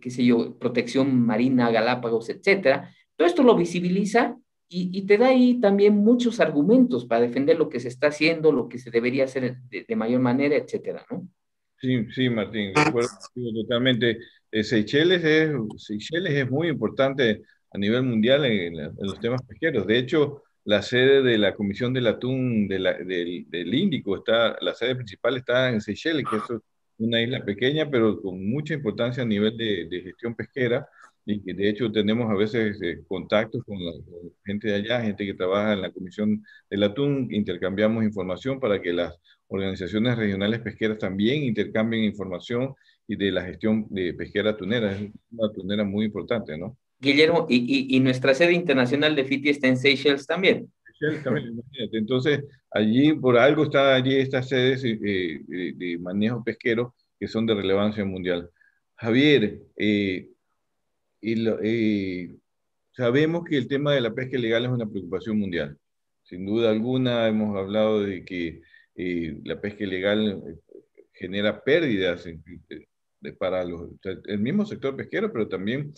qué 0.00 0.08
sé 0.08 0.24
yo, 0.24 0.58
protección 0.58 1.26
marina, 1.26 1.70
Galápagos, 1.70 2.30
etcétera. 2.30 2.90
Todo 3.14 3.28
esto 3.28 3.42
lo 3.42 3.54
visibiliza 3.54 4.34
y, 4.66 5.02
te 5.02 5.18
da 5.18 5.28
ahí 5.28 5.60
también 5.60 5.98
muchos 5.98 6.40
argumentos 6.40 7.04
para 7.04 7.20
defender 7.20 7.58
lo 7.58 7.68
que 7.68 7.78
se 7.78 7.88
está 7.88 8.06
haciendo, 8.06 8.50
lo 8.50 8.66
que 8.66 8.78
se 8.78 8.90
debería 8.90 9.24
hacer 9.24 9.58
de, 9.68 9.94
mayor 9.94 10.22
manera, 10.22 10.56
etcétera, 10.56 11.04
¿no? 11.10 11.28
Sí, 11.78 12.06
sí, 12.14 12.30
Martín, 12.30 12.72
de 12.72 12.80
acuerdo 12.80 13.10
totalmente. 13.62 14.20
Eh, 14.50 14.64
Seychelles, 14.64 15.22
es, 15.22 15.50
Seychelles 15.76 16.32
es 16.32 16.50
muy 16.50 16.68
importante 16.68 17.42
a 17.70 17.76
nivel 17.76 18.04
mundial 18.04 18.46
en, 18.46 18.74
los 19.00 19.20
temas 19.20 19.42
pesqueros. 19.42 19.86
De 19.86 19.98
hecho, 19.98 20.44
la 20.64 20.80
sede 20.80 21.22
de 21.22 21.36
la 21.36 21.54
Comisión 21.54 21.92
del 21.92 22.06
Atún 22.06 22.68
del, 22.68 22.84
del, 23.50 23.74
Índico, 23.74 24.16
está, 24.16 24.56
la 24.62 24.72
sede 24.74 24.94
principal 24.96 25.36
está 25.36 25.68
en 25.68 25.82
Seychelles, 25.82 26.24
que 26.30 26.36
eso 26.36 26.62
una 27.00 27.20
isla 27.22 27.44
pequeña, 27.44 27.90
pero 27.90 28.20
con 28.20 28.48
mucha 28.48 28.74
importancia 28.74 29.22
a 29.22 29.26
nivel 29.26 29.56
de, 29.56 30.02
gestión 30.02 30.34
pesquera, 30.34 30.86
y 31.26 31.42
que 31.42 31.54
de 31.54 31.68
hecho 31.68 31.92
tenemos 31.92 32.30
a 32.30 32.34
veces 32.34 32.80
eh, 32.82 33.02
contactos 33.06 33.62
con 33.64 33.78
la 33.84 33.92
gente 34.44 34.68
de 34.68 34.74
allá, 34.74 35.02
gente 35.02 35.26
que 35.26 35.34
trabaja 35.34 35.74
en 35.74 35.82
la 35.82 35.92
Comisión 35.92 36.44
del 36.68 36.82
Atún, 36.82 37.28
intercambiamos 37.30 38.04
información 38.04 38.58
para 38.58 38.80
que 38.80 38.92
las 38.92 39.14
organizaciones 39.48 40.16
regionales 40.16 40.60
pesqueras 40.60 40.98
también 40.98 41.42
intercambien 41.42 42.04
información 42.04 42.74
y 43.06 43.16
de 43.16 43.32
la 43.32 43.42
gestión 43.42 43.86
de 43.90 44.14
pesquera 44.14 44.50
atunera. 44.50 44.92
Es 44.92 45.10
una 45.30 45.48
atunera 45.48 45.84
muy 45.84 46.06
importante, 46.06 46.56
¿no? 46.56 46.76
Guillermo, 47.00 47.46
y, 47.48 47.96
y, 47.96 48.00
nuestra 48.00 48.34
sede 48.34 48.52
internacional 48.52 49.16
de 49.16 49.24
FITI 49.24 49.48
está 49.48 49.68
en 49.68 49.78
Seychelles 49.78 50.26
también. 50.26 50.70
Entonces, 51.92 52.44
Allí, 52.72 53.12
por 53.14 53.36
algo, 53.36 53.64
está 53.64 53.94
allí 53.96 54.16
estas 54.16 54.48
sedes 54.48 54.84
eh, 54.84 54.98
eh, 55.02 55.72
de 55.74 55.98
manejo 55.98 56.44
pesquero 56.44 56.94
que 57.18 57.26
son 57.26 57.44
de 57.46 57.54
relevancia 57.54 58.04
mundial. 58.04 58.48
Javier, 58.94 59.60
eh, 59.76 60.28
sabemos 62.92 63.44
que 63.44 63.56
el 63.56 63.66
tema 63.66 63.92
de 63.92 64.00
la 64.00 64.14
pesca 64.14 64.38
ilegal 64.38 64.64
es 64.64 64.70
una 64.70 64.88
preocupación 64.88 65.38
mundial. 65.38 65.76
Sin 66.22 66.46
duda 66.46 66.70
alguna, 66.70 67.26
hemos 67.26 67.56
hablado 67.56 68.02
de 68.02 68.24
que 68.24 68.62
la 69.44 69.60
pesca 69.60 69.84
ilegal 69.84 70.60
genera 71.12 71.62
pérdidas 71.62 72.28
para 73.38 73.62
el 73.62 74.38
mismo 74.38 74.64
sector 74.64 74.96
pesquero, 74.96 75.32
pero 75.32 75.48
también 75.48 75.92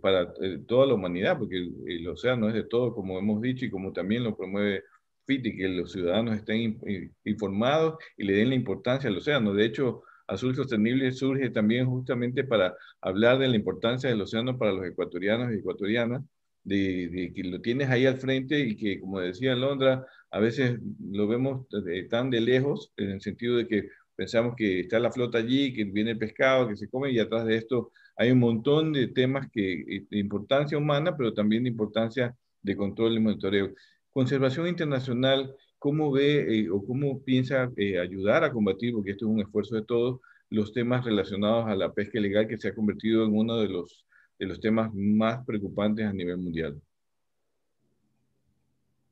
para 0.00 0.32
toda 0.66 0.86
la 0.86 0.94
humanidad, 0.94 1.38
porque 1.38 1.56
el, 1.56 1.74
el, 1.86 2.08
océano 2.08 2.48
es 2.48 2.54
de 2.54 2.64
todo, 2.64 2.94
como 2.94 3.18
hemos 3.18 3.40
dicho, 3.40 3.64
y 3.64 3.70
como 3.70 3.92
también 3.92 4.24
lo 4.24 4.36
promueve 4.36 4.82
y 5.26 5.56
que 5.56 5.68
los 5.68 5.92
ciudadanos 5.92 6.36
estén 6.36 6.78
informados 7.24 7.96
y 8.16 8.24
le 8.24 8.34
den 8.34 8.50
la 8.50 8.54
importancia 8.54 9.08
al 9.08 9.16
océano. 9.16 9.54
De 9.54 9.64
hecho, 9.64 10.02
Azul 10.26 10.54
Sostenible 10.54 11.12
surge 11.12 11.50
también 11.50 11.86
justamente 11.86 12.44
para 12.44 12.74
hablar 13.00 13.38
de 13.38 13.48
la 13.48 13.56
importancia 13.56 14.10
del 14.10 14.20
océano 14.20 14.58
para 14.58 14.72
los 14.72 14.86
ecuatorianos 14.86 15.52
y 15.52 15.58
ecuatorianas, 15.58 16.22
de, 16.64 17.32
que 17.34 17.44
lo 17.44 17.60
tienes 17.60 17.88
ahí 17.90 18.06
al 18.06 18.18
frente 18.18 18.60
y 18.60 18.76
que, 18.76 19.00
como 19.00 19.20
decía 19.20 19.54
Londra, 19.56 20.06
a 20.30 20.38
veces 20.38 20.78
lo 21.00 21.26
vemos 21.26 21.66
tan 22.08 22.30
de 22.30 22.40
lejos, 22.40 22.92
en 22.96 23.10
el 23.10 23.20
sentido 23.20 23.56
de 23.56 23.66
que 23.66 23.88
pensamos 24.14 24.54
que 24.56 24.80
está 24.80 24.98
la 25.00 25.10
flota 25.10 25.38
allí, 25.38 25.72
que 25.72 25.84
viene 25.84 26.12
el 26.12 26.18
pescado, 26.18 26.68
que 26.68 26.76
se 26.76 26.88
come, 26.88 27.10
y 27.10 27.18
atrás 27.18 27.46
de 27.46 27.56
esto 27.56 27.92
hay 28.16 28.30
un 28.30 28.38
montón 28.38 28.92
de 28.92 29.08
temas 29.08 29.48
que, 29.50 30.06
de 30.10 30.18
importancia 30.18 30.78
humana, 30.78 31.16
pero 31.16 31.32
también 31.32 31.64
de 31.64 31.70
importancia 31.70 32.36
de 32.62 32.76
control 32.76 33.16
y 33.16 33.20
monitoreo. 33.20 33.72
Conservación 34.10 34.68
internacional, 34.68 35.54
¿cómo 35.78 36.12
ve 36.12 36.60
eh, 36.60 36.70
o 36.70 36.84
cómo 36.84 37.22
piensa 37.22 37.70
eh, 37.76 37.98
ayudar 37.98 38.44
a 38.44 38.52
combatir, 38.52 38.92
porque 38.94 39.12
esto 39.12 39.26
es 39.26 39.32
un 39.32 39.40
esfuerzo 39.40 39.74
de 39.74 39.84
todos, 39.84 40.20
los 40.50 40.72
temas 40.72 41.04
relacionados 41.04 41.66
a 41.66 41.74
la 41.74 41.92
pesca 41.92 42.18
ilegal 42.18 42.46
que 42.46 42.58
se 42.58 42.68
ha 42.68 42.74
convertido 42.74 43.24
en 43.24 43.34
uno 43.34 43.56
de 43.56 43.68
los, 43.68 44.04
de 44.38 44.46
los 44.46 44.60
temas 44.60 44.92
más 44.92 45.44
preocupantes 45.46 46.04
a 46.04 46.12
nivel 46.12 46.36
mundial? 46.36 46.80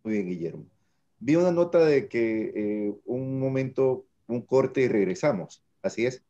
Muy 0.04 0.14
bien, 0.14 0.26
Guillermo. 0.26 0.66
Vi 1.18 1.36
una 1.36 1.50
nota 1.50 1.84
de 1.84 2.08
que 2.08 2.52
eh, 2.54 2.94
un 3.04 3.38
momento, 3.38 4.06
un 4.26 4.42
corte 4.42 4.82
y 4.82 4.88
regresamos. 4.88 5.62
Así 5.82 6.06
es. 6.06 6.22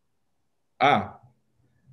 Ah, 0.79 1.20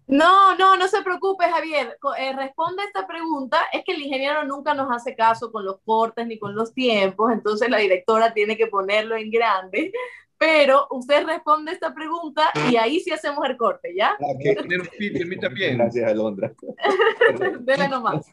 no, 0.07 0.55
no, 0.55 0.77
no 0.77 0.87
se 0.87 1.01
preocupe, 1.01 1.45
Javier. 1.45 1.97
Eh, 2.19 2.33
responde 2.33 2.83
esta 2.83 3.05
pregunta. 3.05 3.59
Es 3.73 3.83
que 3.83 3.93
el 3.93 4.01
ingeniero 4.01 4.43
nunca 4.45 4.73
nos 4.73 4.89
hace 4.91 5.15
caso 5.15 5.51
con 5.51 5.65
los 5.65 5.79
cortes 5.85 6.25
ni 6.27 6.39
con 6.39 6.55
los 6.55 6.73
tiempos, 6.73 7.31
entonces 7.31 7.69
la 7.69 7.77
directora 7.77 8.33
tiene 8.33 8.57
que 8.57 8.67
ponerlo 8.67 9.15
en 9.15 9.29
grande. 9.31 9.91
Pero 10.39 10.87
usted 10.91 11.25
responde 11.25 11.71
esta 11.71 11.95
pregunta 11.95 12.43
y 12.69 12.75
ahí 12.75 12.99
sí 12.99 13.11
hacemos 13.11 13.43
el 13.49 13.57
corte, 13.57 13.95
¿ya? 13.95 14.11
Ah, 14.11 14.33
okay. 14.35 14.55
Gracias, 15.75 16.11
Alondra. 16.11 16.53
Dele 17.61 17.87
nomás. 17.87 18.27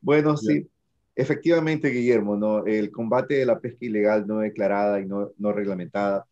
Bueno, 0.00 0.36
sí. 0.36 0.66
Efectivamente, 1.14 1.88
Guillermo, 1.88 2.36
¿no? 2.36 2.64
el 2.66 2.90
combate 2.90 3.34
de 3.34 3.46
la 3.46 3.58
pesca 3.58 3.86
ilegal 3.86 4.26
no 4.26 4.40
declarada 4.40 5.00
y 5.00 5.06
no, 5.06 5.30
no 5.38 5.52
reglamentada 5.52 6.26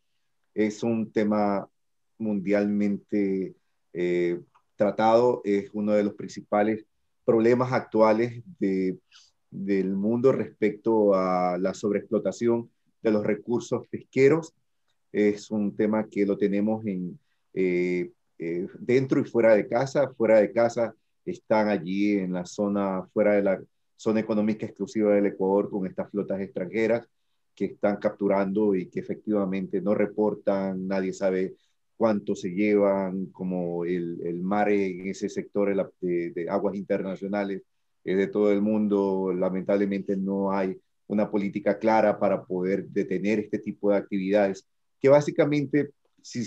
es 0.55 0.82
un 0.82 1.12
tema 1.12 1.68
mundialmente 2.18 3.55
eh, 3.95 4.40
tratado, 4.76 5.40
es 5.45 5.70
uno 5.72 5.92
de 5.92 6.05
los 6.05 6.14
principales 6.14 6.84
problemas 7.24 7.72
actuales 7.72 8.42
de, 8.59 8.99
del 9.51 9.95
mundo 9.95 10.32
respecto 10.32 11.14
a 11.14 11.57
la 11.59 11.72
sobreexplotación 11.74 12.70
de 13.03 13.11
los 13.12 13.24
recursos 13.24 13.86
pesqueros. 13.88 14.53
Es 15.12 15.51
un 15.51 15.76
tema 15.76 16.09
que 16.09 16.26
lo 16.26 16.36
tenemos 16.36 16.84
en, 16.86 17.18
eh, 17.55 18.11
eh, 18.38 18.66
dentro 18.80 19.20
y 19.20 19.24
fuera 19.24 19.55
de 19.55 19.68
casa. 19.68 20.12
Fuera 20.16 20.40
de 20.40 20.53
casa 20.53 20.95
están 21.24 21.68
allí 21.68 22.18
en 22.18 22.32
la 22.32 22.45
zona, 22.45 23.07
fuera 23.12 23.34
de 23.34 23.42
la 23.42 23.62
zona 23.97 24.20
económica 24.20 24.66
exclusiva 24.66 25.14
del 25.14 25.26
Ecuador 25.26 25.70
con 25.70 25.86
estas 25.86 26.11
flotas 26.11 26.40
extranjeras 26.40 27.09
que 27.55 27.66
están 27.66 27.97
capturando 27.97 28.74
y 28.74 28.86
que 28.86 29.01
efectivamente 29.01 29.80
no 29.80 29.95
reportan, 29.95 30.88
nadie 30.88 31.12
sabe 31.12 31.55
cuánto 31.97 32.34
se 32.34 32.51
llevan, 32.51 33.26
como 33.26 33.84
el, 33.84 34.20
el 34.24 34.42
mar 34.42 34.70
en 34.70 35.07
ese 35.09 35.28
sector 35.28 35.74
de, 36.01 36.47
aguas 36.49 36.74
internacionales 36.74 37.62
de 38.05 38.26
todo 38.26 38.53
el 38.53 38.61
mundo, 38.61 39.32
lamentablemente 39.32 40.16
no 40.16 40.53
hay 40.53 40.78
una 41.07 41.30
política 41.30 41.78
clara 41.78 42.18
para 42.18 42.45
poder 42.45 42.86
detener 42.88 43.40
este 43.40 43.59
tipo 43.59 43.90
de 43.90 43.97
actividades, 43.97 44.66
que 45.01 45.09
básicamente, 45.09 45.90
si, 46.22 46.45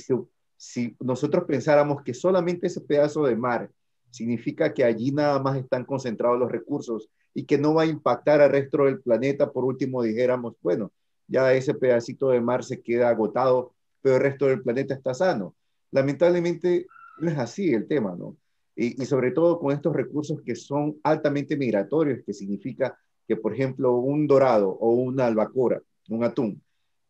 si 0.55 0.95
nosotros 0.99 1.45
pensáramos 1.45 2.03
que 2.03 2.13
solamente 2.13 2.67
ese 2.67 2.81
pedazo 2.81 3.23
de 3.25 3.35
mar 3.35 3.71
significa 4.11 4.73
que 4.73 4.83
allí 4.83 5.11
nada 5.11 5.39
más 5.39 5.57
están 5.57 5.85
concentrados 5.85 6.39
los 6.39 6.51
recursos 6.51 7.09
y 7.33 7.45
que 7.45 7.57
no 7.57 7.73
va 7.75 7.83
a 7.83 7.87
impactar 7.87 8.41
al 8.41 8.51
resto 8.51 8.85
del 8.85 9.01
planeta, 9.01 9.51
por 9.51 9.63
último 9.63 10.01
dijéramos, 10.01 10.55
bueno, 10.61 10.91
ya 11.27 11.53
ese 11.53 11.73
pedacito 11.73 12.29
de 12.29 12.41
mar 12.41 12.63
se 12.63 12.81
queda 12.81 13.09
agotado 13.09 13.73
pero 14.01 14.15
el 14.15 14.21
resto 14.21 14.47
del 14.47 14.61
planeta 14.61 14.93
está 14.93 15.13
sano. 15.13 15.55
Lamentablemente 15.91 16.87
no 17.19 17.29
es 17.29 17.37
así 17.37 17.73
el 17.73 17.87
tema, 17.87 18.15
¿no? 18.17 18.37
Y, 18.75 18.93
sobre 19.05 19.31
todo 19.31 19.59
con 19.59 19.71
estos 19.73 19.95
recursos 19.95 20.41
que 20.43 20.55
son 20.55 20.99
altamente 21.01 21.57
migratorios, 21.57 22.19
que 22.23 22.33
significa 22.33 22.97
que, 23.27 23.35
por 23.35 23.53
ejemplo, 23.53 23.95
un 23.95 24.27
dorado 24.27 24.69
o 24.69 24.91
una 24.91 25.25
albacora, 25.25 25.81
un 26.09 26.23
atún, 26.23 26.61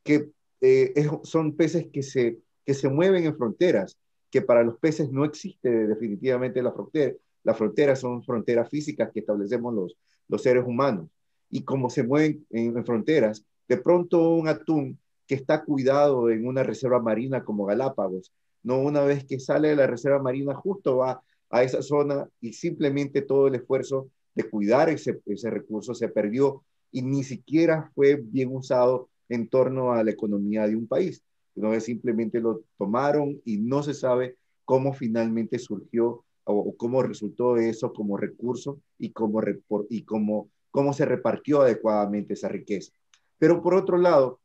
que 0.01 0.29
eh, 0.61 0.93
son 1.23 1.57
peces 1.57 1.87
que 1.91 2.03
se, 2.03 2.39
que 2.65 2.73
se 2.73 2.87
mueven 2.87 3.25
en 3.25 3.37
fronteras, 3.37 3.97
que 4.31 4.41
para 4.41 4.63
los 4.63 4.77
peces 4.77 5.11
no 5.11 5.25
existe 5.25 5.69
definitivamente 5.87 6.61
la 6.61 6.71
frontera. 6.71 7.13
Las 7.43 7.57
fronteras 7.57 7.99
son 7.99 8.23
fronteras 8.23 8.69
físicas 8.69 9.11
que 9.13 9.19
establecemos 9.19 9.73
los, 9.73 9.97
los 10.29 10.41
seres 10.41 10.63
humanos. 10.65 11.09
Y 11.49 11.63
como 11.63 11.89
se 11.89 12.03
mueven 12.03 12.45
en 12.49 12.85
fronteras, 12.85 13.45
de 13.67 13.77
pronto 13.77 14.29
un 14.29 14.47
atún 14.47 14.97
que 15.27 15.35
está 15.35 15.63
cuidado 15.63 16.29
en 16.29 16.47
una 16.47 16.63
reserva 16.63 17.01
marina 17.01 17.43
como 17.43 17.65
Galápagos. 17.65 18.31
No 18.63 18.79
una 18.79 19.01
vez 19.01 19.25
que 19.25 19.39
sale 19.39 19.69
de 19.69 19.75
la 19.75 19.87
reserva 19.87 20.21
marina, 20.21 20.53
justo 20.55 20.97
va 20.97 21.21
a 21.49 21.63
esa 21.63 21.81
zona 21.81 22.27
y 22.41 22.53
simplemente 22.53 23.21
todo 23.21 23.47
el 23.47 23.55
esfuerzo 23.55 24.09
de 24.35 24.49
cuidar 24.49 24.89
ese, 24.89 25.19
ese 25.25 25.49
recurso 25.49 25.93
se 25.93 26.09
perdió 26.09 26.63
y 26.91 27.01
ni 27.01 27.23
siquiera 27.23 27.91
fue 27.93 28.15
bien 28.15 28.55
usado 28.55 29.09
en 29.29 29.47
torno 29.49 29.93
a 29.93 30.03
la 30.03 30.11
economía 30.11 30.67
de 30.67 30.75
un 30.75 30.87
país. 30.87 31.23
No 31.55 31.77
simplemente 31.79 32.39
lo 32.39 32.61
tomaron 32.77 33.41
y 33.43 33.57
no 33.57 33.83
se 33.83 33.93
sabe 33.93 34.35
cómo 34.63 34.93
finalmente 34.93 35.59
surgió 35.59 36.23
o, 36.43 36.75
cómo 36.77 37.01
resultó 37.03 37.57
eso 37.57 37.91
como 37.93 38.15
recurso 38.15 38.79
y 38.97 39.11
cómo, 39.11 39.41
y 39.89 40.03
cómo, 40.03 40.49
cómo 40.71 40.93
se 40.93 41.05
repartió 41.05 41.61
adecuadamente 41.61 42.33
esa 42.33 42.47
riqueza. 42.47 42.93
Pero 43.37 43.61
por 43.61 43.73
otro 43.73 43.97
lado, 43.97 44.39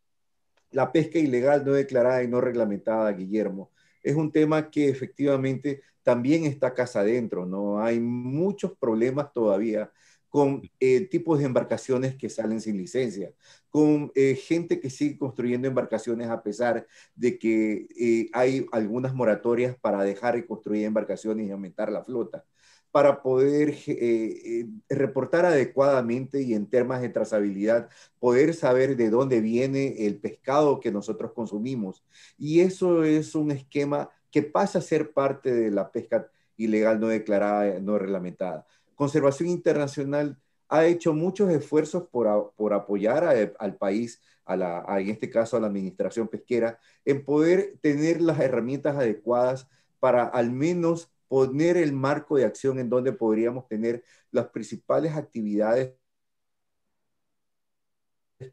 la 0.73 0.93
pesca 0.93 1.18
ilegal 1.18 1.64
no 1.64 1.73
declarada 1.73 2.23
y 2.23 2.29
no 2.29 2.41
reglamentada, 2.41 3.12
Guillermo, 3.12 3.70
es 4.03 4.16
un 4.16 4.33
tema 4.33 4.70
que 4.70 4.89
efectivamente 4.89 5.83
también 6.03 6.45
está 6.45 6.75
casa 6.75 7.01
adentro, 7.01 7.47
¿no? 7.47 7.81
Hay 7.81 8.01
muchos 8.01 8.73
problemas 8.79 9.33
todavía 9.33 9.93
con 10.29 10.62
eh, 10.81 11.07
tipos 11.09 11.39
de 11.39 11.45
embarcaciones 11.45 12.16
que 12.16 12.31
salen 12.31 12.61
sin 12.61 12.79
licencia, 12.79 13.33
con 13.68 14.11
eh, 14.14 14.35
gente 14.35 14.81
que 14.81 14.89
sigue 14.89 15.18
construyendo 15.18 15.68
embarcaciones 15.68 16.29
a 16.31 16.43
pesar 16.43 16.87
de 17.14 17.39
que 17.39 17.87
eh, 17.99 18.31
hay 18.33 18.66
algunas 18.73 19.14
moratorias 19.14 19.77
para 19.79 20.03
dejar 20.03 20.35
de 20.37 20.47
construir 20.47 20.85
embarcaciones 20.87 21.47
y 21.47 21.51
aumentar 21.51 21.93
la 21.93 22.03
flota 22.03 22.45
para 22.93 23.22
poder 23.22 23.70
eh, 23.86 23.86
eh, 23.88 24.66
reportar 24.90 25.47
adecuadamente 25.47 26.43
y 26.43 26.53
en 26.55 26.68
temas 26.68 27.01
de 27.01 27.09
trazabilidad, 27.09 27.88
poder 28.20 28.55
saber 28.55 28.97
de 28.97 29.09
dónde 29.09 29.40
viene 29.40 30.07
el 30.07 30.20
pescado 30.20 30.78
que 30.78 30.93
nosotros 30.93 31.32
consumimos. 31.32 32.05
Y 32.38 32.61
eso 32.61 33.03
es 33.03 33.34
un 33.34 33.51
esquema 33.51 34.11
que 34.30 34.43
pasa 34.43 34.78
a 34.78 34.82
ser 34.82 35.12
parte 35.12 35.53
de 35.53 35.70
la 35.70 35.90
pesca 35.90 36.30
ilegal 36.57 37.01
no 37.01 37.09
declarada, 37.09 37.80
no 37.80 37.99
reglamentada. 37.99 38.66
Conservación 38.95 39.49
Internacional 39.49 40.38
ha 40.68 40.84
hecho 40.84 41.14
muchos 41.14 41.51
esfuerzos 41.51 42.09
por, 42.09 42.53
por 42.57 42.74
apoyar 42.74 43.24
al 43.59 43.76
país, 43.76 44.22
a 44.45 44.57
la, 44.57 44.84
en 44.99 45.09
este 45.11 45.30
caso 45.30 45.57
a 45.57 45.61
la 45.61 45.66
administración 45.66 46.28
pesquera, 46.28 46.78
en 47.05 47.24
poder 47.24 47.78
tener 47.80 48.20
las 48.20 48.38
herramientas 48.40 48.97
adecuadas 48.97 49.68
para 49.99 50.24
al 50.24 50.51
menos 50.51 51.12
poner 51.33 51.78
el 51.78 51.95
marco 51.95 52.37
de 52.37 52.45
acción 52.45 52.78
en 52.78 52.91
donde 52.91 53.11
podríamos 53.11 53.66
tener 53.66 54.05
las 54.33 54.49
principales 54.51 55.14
actividades 55.16 55.95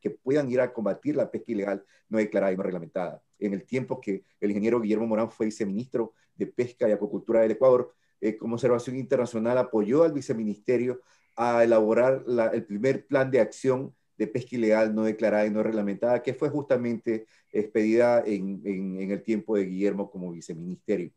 que 0.02 0.12
puedan 0.12 0.50
ir 0.50 0.62
a 0.62 0.72
combatir 0.72 1.18
la 1.18 1.30
pesca 1.30 1.52
ilegal 1.52 1.84
no 2.08 2.20
declarada 2.20 2.54
y 2.54 2.56
no 2.56 2.64
reglamentada. 2.64 3.22
En 3.38 3.54
el 3.54 3.66
tiempo 3.66 4.00
que 4.00 4.24
el 4.40 4.52
ingeniero 4.52 4.80
Guillermo 4.80 5.08
Morán 5.08 5.30
fue 5.30 5.48
viceministro 5.48 6.14
de 6.36 6.48
Pesca 6.48 6.88
y 6.88 6.94
Acuacultura 6.94 7.42
del 7.42 7.52
Ecuador, 7.52 7.94
eh, 8.22 8.38
Conservación 8.38 8.96
Internacional 8.96 9.58
apoyó 9.58 10.04
al 10.04 10.14
viceministerio 10.14 11.02
a 11.36 11.66
elaborar 11.66 12.24
el 12.54 12.66
primer 12.66 13.06
plan 13.08 13.30
de 13.30 13.42
acción 13.42 13.94
de 14.18 14.28
pesca 14.28 14.56
ilegal 14.56 14.96
no 14.96 15.04
declarada 15.04 15.46
y 15.46 15.50
no 15.50 15.64
reglamentada, 15.64 16.24
que 16.24 16.34
fue 16.34 16.48
justamente 16.48 17.28
expedida 17.52 18.24
en, 18.26 18.62
en 18.64 19.12
el 19.12 19.22
tiempo 19.22 19.58
de 19.58 19.66
Guillermo 19.66 20.10
como 20.10 20.32
viceministerio 20.32 21.12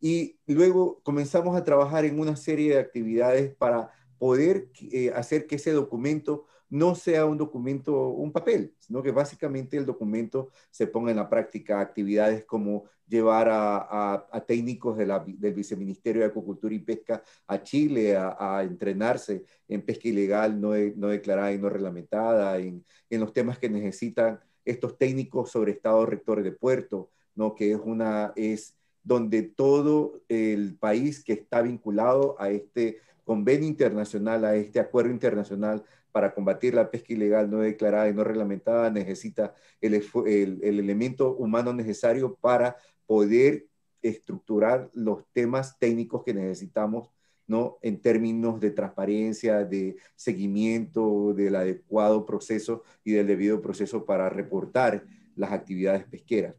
y 0.00 0.38
luego 0.46 1.00
comenzamos 1.02 1.56
a 1.56 1.64
trabajar 1.64 2.04
en 2.04 2.20
una 2.20 2.36
serie 2.36 2.74
de 2.74 2.80
actividades 2.80 3.54
para 3.54 3.90
poder 4.18 4.68
eh, 4.92 5.12
hacer 5.14 5.46
que 5.46 5.56
ese 5.56 5.72
documento 5.72 6.46
no 6.70 6.94
sea 6.94 7.24
un 7.24 7.38
documento, 7.38 8.08
un 8.08 8.30
papel, 8.30 8.74
sino 8.78 9.02
que 9.02 9.10
básicamente 9.10 9.76
el 9.76 9.86
documento 9.86 10.50
se 10.70 10.86
ponga 10.86 11.10
en 11.10 11.16
la 11.16 11.28
práctica, 11.28 11.80
actividades 11.80 12.44
como 12.44 12.84
llevar 13.08 13.48
a, 13.50 14.44
técnicos 14.46 14.98
del 14.98 15.54
Viceministerio 15.54 16.22
de 16.22 16.28
Acuacultura 16.28 16.74
y 16.74 16.78
Pesca 16.78 17.22
a 17.46 17.62
Chile 17.62 18.16
a, 18.16 18.62
entrenarse 18.62 19.44
en 19.66 19.82
pesca 19.82 20.08
ilegal, 20.08 20.60
no, 20.60 20.72
no 20.96 21.08
declarada 21.08 21.52
y 21.52 21.58
no 21.58 21.70
reglamentada, 21.70 22.58
en, 22.58 22.84
en, 23.08 23.20
los 23.20 23.32
temas 23.32 23.58
que 23.58 23.70
necesitan 23.70 24.40
estos 24.64 24.98
técnicos 24.98 25.50
sobre 25.50 25.72
estado 25.72 26.04
rector 26.04 26.42
de 26.42 26.52
puerto, 26.52 27.10
¿no? 27.34 27.54
que 27.54 27.72
es, 27.72 27.80
una, 27.82 28.32
es 28.36 28.77
donde 29.08 29.42
todo 29.42 30.20
el 30.28 30.76
país 30.76 31.24
que 31.24 31.32
está 31.32 31.62
vinculado 31.62 32.36
a 32.38 32.50
este 32.50 32.98
convenio 33.24 33.66
internacional, 33.66 34.44
a 34.44 34.54
este 34.54 34.80
acuerdo 34.80 35.10
internacional 35.10 35.82
para 36.12 36.34
combatir 36.34 36.74
la 36.74 36.90
pesca 36.90 37.14
ilegal 37.14 37.50
no 37.50 37.60
declarada 37.60 38.10
y 38.10 38.12
no 38.12 38.22
reglamentada 38.22 38.90
necesita 38.90 39.54
el, 39.80 39.94
el, 39.94 40.60
el 40.62 40.78
elemento 40.78 41.34
humano 41.36 41.72
necesario 41.72 42.34
para 42.34 42.76
poder 43.06 43.66
estructurar 44.02 44.90
los 44.92 45.24
temas 45.32 45.78
técnicos 45.78 46.22
que 46.22 46.34
necesitamos 46.34 47.08
¿no? 47.46 47.78
en 47.80 48.02
términos 48.02 48.60
de 48.60 48.72
transparencia, 48.72 49.64
de 49.64 49.96
seguimiento 50.16 51.32
del 51.32 51.56
adecuado 51.56 52.26
proceso 52.26 52.82
y 53.04 53.12
del 53.12 53.26
debido 53.26 53.62
proceso 53.62 54.04
para 54.04 54.28
reportar 54.28 55.02
las 55.34 55.52
actividades 55.52 56.04
pesqueras. 56.04 56.54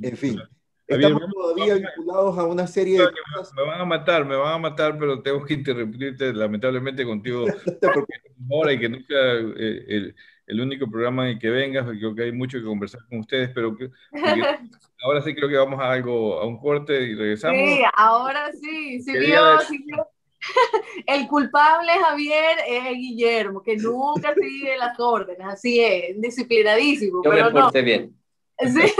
En 0.00 0.16
fin, 0.16 0.38
estamos 0.86 1.22
todavía 1.32 1.74
vinculados 1.74 2.38
a 2.38 2.44
una 2.44 2.66
serie 2.66 2.98
de 2.98 3.08
Me 3.56 3.62
van 3.62 3.80
a 3.80 3.84
matar, 3.84 4.24
me 4.24 4.36
van 4.36 4.54
a 4.54 4.58
matar, 4.58 4.98
pero 4.98 5.22
tengo 5.22 5.44
que 5.44 5.54
interrumpirte 5.54 6.32
lamentablemente 6.32 7.04
contigo 7.04 7.46
ahora 8.50 8.72
y 8.72 8.78
que 8.78 8.88
no 8.88 8.98
sea 9.06 9.34
eh, 9.56 9.84
el, 9.88 10.14
el, 10.46 10.60
único 10.60 10.90
programa 10.90 11.24
en 11.24 11.34
el 11.34 11.38
que 11.38 11.50
vengas, 11.50 11.84
porque 11.84 12.00
creo 12.00 12.14
que 12.14 12.22
hay 12.24 12.32
mucho 12.32 12.58
que 12.58 12.64
conversar 12.64 13.00
con 13.08 13.20
ustedes, 13.20 13.50
pero 13.54 13.76
que, 13.76 13.90
ahora 15.02 15.22
sí 15.22 15.34
creo 15.34 15.48
que 15.48 15.56
vamos 15.56 15.80
a 15.80 15.92
algo, 15.92 16.38
a 16.38 16.46
un 16.46 16.58
corte 16.58 17.02
y 17.02 17.14
regresamos. 17.14 17.58
Sí, 17.58 17.82
ahora 17.94 18.50
sí, 18.52 19.00
sí 19.00 19.12
El 21.06 21.26
culpable 21.26 21.92
Javier 21.92 22.58
es 22.68 22.92
Guillermo, 22.94 23.62
que 23.62 23.76
nunca 23.76 24.34
sigue 24.34 24.76
las 24.76 24.98
órdenes, 24.98 25.46
así 25.46 25.80
es, 25.80 26.20
disciplinadísimo. 26.20 27.22
Yo 27.24 27.30
pero 27.30 27.50
me 27.50 27.60
no. 27.60 27.70
bien. 27.72 28.23
Sí. 28.58 28.92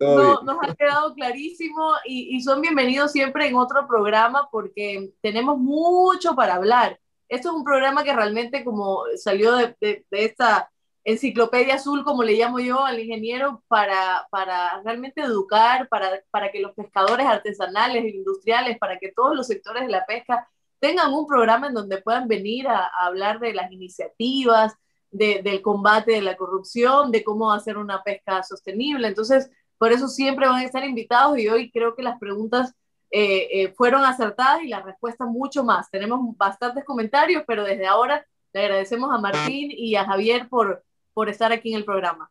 no, 0.00 0.42
nos 0.42 0.56
ha 0.62 0.74
quedado 0.74 1.14
clarísimo 1.14 1.94
y, 2.04 2.36
y, 2.36 2.40
son 2.42 2.60
bienvenidos 2.60 3.12
siempre 3.12 3.46
en 3.46 3.56
otro 3.56 3.86
programa 3.86 4.48
porque 4.50 5.10
tenemos 5.22 5.58
mucho 5.58 6.34
para 6.34 6.54
hablar. 6.54 6.98
Esto 7.28 7.48
es 7.48 7.54
un 7.54 7.64
programa 7.64 8.04
que 8.04 8.14
realmente 8.14 8.64
como 8.64 9.02
salió 9.16 9.56
de, 9.56 9.76
de, 9.80 10.04
de 10.10 10.24
esta 10.24 10.70
enciclopedia 11.04 11.76
azul, 11.76 12.04
como 12.04 12.24
le 12.24 12.34
llamo 12.34 12.58
yo 12.58 12.84
al 12.84 12.98
ingeniero, 12.98 13.62
para, 13.68 14.26
para 14.30 14.82
realmente 14.82 15.22
educar, 15.22 15.88
para, 15.88 16.20
para 16.30 16.50
que 16.50 16.60
los 16.60 16.74
pescadores 16.74 17.26
artesanales 17.26 18.04
industriales, 18.12 18.76
para 18.78 18.98
que 18.98 19.12
todos 19.12 19.36
los 19.36 19.46
sectores 19.46 19.84
de 19.84 19.92
la 19.92 20.04
pesca 20.04 20.48
tengan 20.80 21.14
un 21.14 21.26
programa 21.26 21.68
en 21.68 21.74
donde 21.74 22.02
puedan 22.02 22.26
venir 22.26 22.66
a, 22.68 22.86
a 22.86 23.06
hablar 23.06 23.38
de 23.38 23.54
las 23.54 23.70
iniciativas, 23.70 24.74
de, 25.10 25.42
del 25.42 25.62
combate 25.62 26.12
de 26.12 26.22
la 26.22 26.36
corrupción, 26.36 27.10
de 27.10 27.24
cómo 27.24 27.52
hacer 27.52 27.76
una 27.76 28.02
pesca 28.02 28.42
sostenible. 28.42 29.08
Entonces, 29.08 29.50
por 29.78 29.92
eso 29.92 30.08
siempre 30.08 30.46
van 30.46 30.60
a 30.60 30.64
estar 30.64 30.84
invitados 30.84 31.38
y 31.38 31.48
hoy 31.48 31.70
creo 31.70 31.94
que 31.94 32.02
las 32.02 32.18
preguntas 32.18 32.74
eh, 33.10 33.48
eh, 33.52 33.74
fueron 33.76 34.04
acertadas 34.04 34.62
y 34.62 34.68
las 34.68 34.84
respuestas 34.84 35.28
mucho 35.28 35.64
más. 35.64 35.90
Tenemos 35.90 36.20
bastantes 36.36 36.84
comentarios, 36.84 37.44
pero 37.46 37.64
desde 37.64 37.86
ahora 37.86 38.26
le 38.52 38.60
agradecemos 38.60 39.12
a 39.12 39.18
Martín 39.18 39.70
y 39.70 39.96
a 39.96 40.04
Javier 40.04 40.48
por, 40.48 40.82
por 41.12 41.28
estar 41.28 41.52
aquí 41.52 41.72
en 41.72 41.78
el 41.78 41.84
programa. 41.84 42.30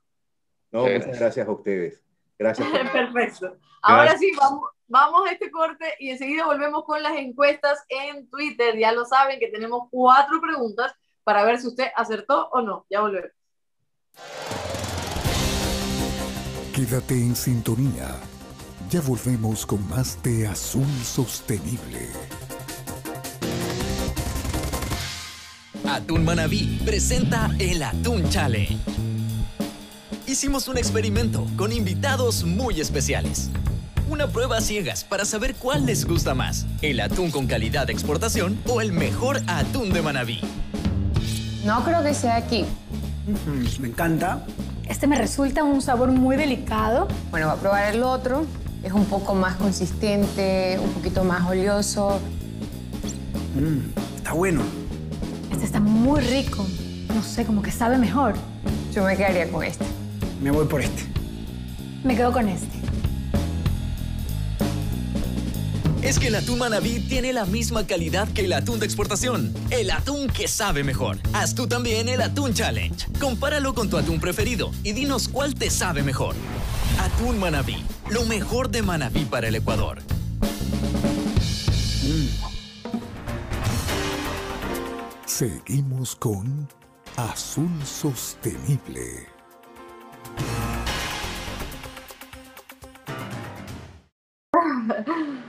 No, 0.72 0.84
muchas 0.84 1.20
gracias 1.20 1.48
a 1.48 1.52
ustedes. 1.52 2.02
Gracias. 2.38 2.68
Perfecto. 2.92 3.58
Ahora 3.82 4.18
sí, 4.18 4.32
vamos, 4.36 4.70
vamos 4.88 5.28
a 5.28 5.32
este 5.32 5.52
corte 5.52 5.86
y 6.00 6.10
enseguida 6.10 6.46
volvemos 6.46 6.84
con 6.84 7.02
las 7.02 7.16
encuestas 7.16 7.86
en 7.88 8.28
Twitter. 8.30 8.78
Ya 8.78 8.92
lo 8.92 9.06
saben 9.06 9.40
que 9.40 9.48
tenemos 9.48 9.88
cuatro 9.92 10.42
preguntas 10.42 10.94
para 11.26 11.44
ver 11.44 11.60
si 11.60 11.68
usted 11.68 11.88
acertó 11.98 12.48
o 12.54 12.62
no. 12.62 12.86
Ya 12.90 13.02
volvemos. 13.02 13.32
Quédate 16.74 17.16
en 17.16 17.36
sintonía. 17.36 18.16
Ya 18.90 19.02
volvemos 19.02 19.66
con 19.66 19.86
más 19.90 20.22
de 20.24 20.48
Azul 20.48 20.88
Sostenible. 21.04 22.08
Atún 25.90 26.24
Manabí 26.24 26.80
presenta 26.86 27.50
el 27.60 27.82
Atún 27.82 28.30
Challenge. 28.30 28.78
Hicimos 30.28 30.68
un 30.68 30.78
experimento 30.78 31.46
con 31.58 31.72
invitados 31.72 32.44
muy 32.44 32.82
especiales. 32.82 33.50
Una 34.10 34.28
prueba 34.28 34.62
ciegas 34.62 35.04
para 35.04 35.26
saber 35.26 35.56
cuál 35.56 35.86
les 35.88 36.06
gusta 36.06 36.36
más, 36.36 36.68
el 36.82 37.00
atún 37.00 37.32
con 37.32 37.48
calidad 37.48 37.88
de 37.88 37.94
exportación 37.94 38.60
o 38.68 38.82
el 38.82 38.92
mejor 38.92 39.42
atún 39.48 39.94
de 39.94 40.02
Manabí. 40.02 40.42
No 41.66 41.84
creo 41.84 42.04
que 42.04 42.14
sea 42.14 42.36
aquí. 42.36 42.64
me 43.80 43.88
encanta. 43.88 44.46
Este 44.88 45.08
me 45.08 45.18
resulta 45.18 45.64
un 45.64 45.82
sabor 45.82 46.12
muy 46.12 46.36
delicado. 46.36 47.08
Bueno, 47.32 47.48
voy 47.48 47.58
a 47.58 47.60
probar 47.60 47.96
el 47.96 48.04
otro. 48.04 48.46
Es 48.84 48.94
un 48.94 49.06
poco 49.06 49.34
más 49.34 49.56
consistente, 49.56 50.78
un 50.80 50.92
poquito 50.92 51.24
más 51.24 51.50
oleoso. 51.50 52.20
Mm, 53.56 54.18
está 54.18 54.34
bueno. 54.34 54.62
Este 55.52 55.66
está 55.66 55.80
muy 55.80 56.22
rico. 56.22 56.64
No 57.16 57.24
sé, 57.24 57.46
como 57.46 57.64
que 57.64 57.72
sabe 57.72 57.98
mejor. 57.98 58.36
Yo 58.94 59.04
me 59.04 59.18
quedaría 59.18 59.52
con 59.52 59.64
este. 59.64 59.86
Me 60.44 60.52
voy 60.52 60.68
por 60.68 60.82
este. 60.82 61.04
Me 62.04 62.16
quedo 62.16 62.32
con 62.32 62.48
este. 62.48 62.75
Es 66.06 66.20
que 66.20 66.28
el 66.28 66.36
atún 66.36 66.60
Manabí 66.60 67.00
tiene 67.00 67.34
la 67.34 67.46
misma 67.46 67.88
calidad 67.88 68.28
que 68.32 68.46
el 68.46 68.54
atún 68.54 68.80
de 68.80 68.86
exportación. 68.86 69.52
El 69.72 69.90
atún 69.90 70.28
que 70.28 70.48
sabe 70.48 70.84
mejor. 70.84 71.18
Haz 71.34 71.56
tú 71.56 71.68
también 71.68 72.08
el 72.10 72.22
Atún 72.22 72.54
Challenge. 72.54 73.08
Compáralo 73.20 73.74
con 73.74 73.90
tu 73.90 73.98
atún 73.98 74.20
preferido 74.20 74.72
y 74.84 74.94
dinos 74.94 75.28
cuál 75.28 75.56
te 75.56 75.72
sabe 75.72 76.04
mejor. 76.04 76.36
Atún 77.00 77.40
Manabí. 77.40 77.84
Lo 78.12 78.24
mejor 78.26 78.70
de 78.70 78.84
Manabí 78.84 79.26
para 79.26 79.48
el 79.48 79.56
Ecuador. 79.56 80.04
Seguimos 85.26 86.16
con 86.16 86.68
Azul 87.18 87.84
Sostenible. 87.84 89.28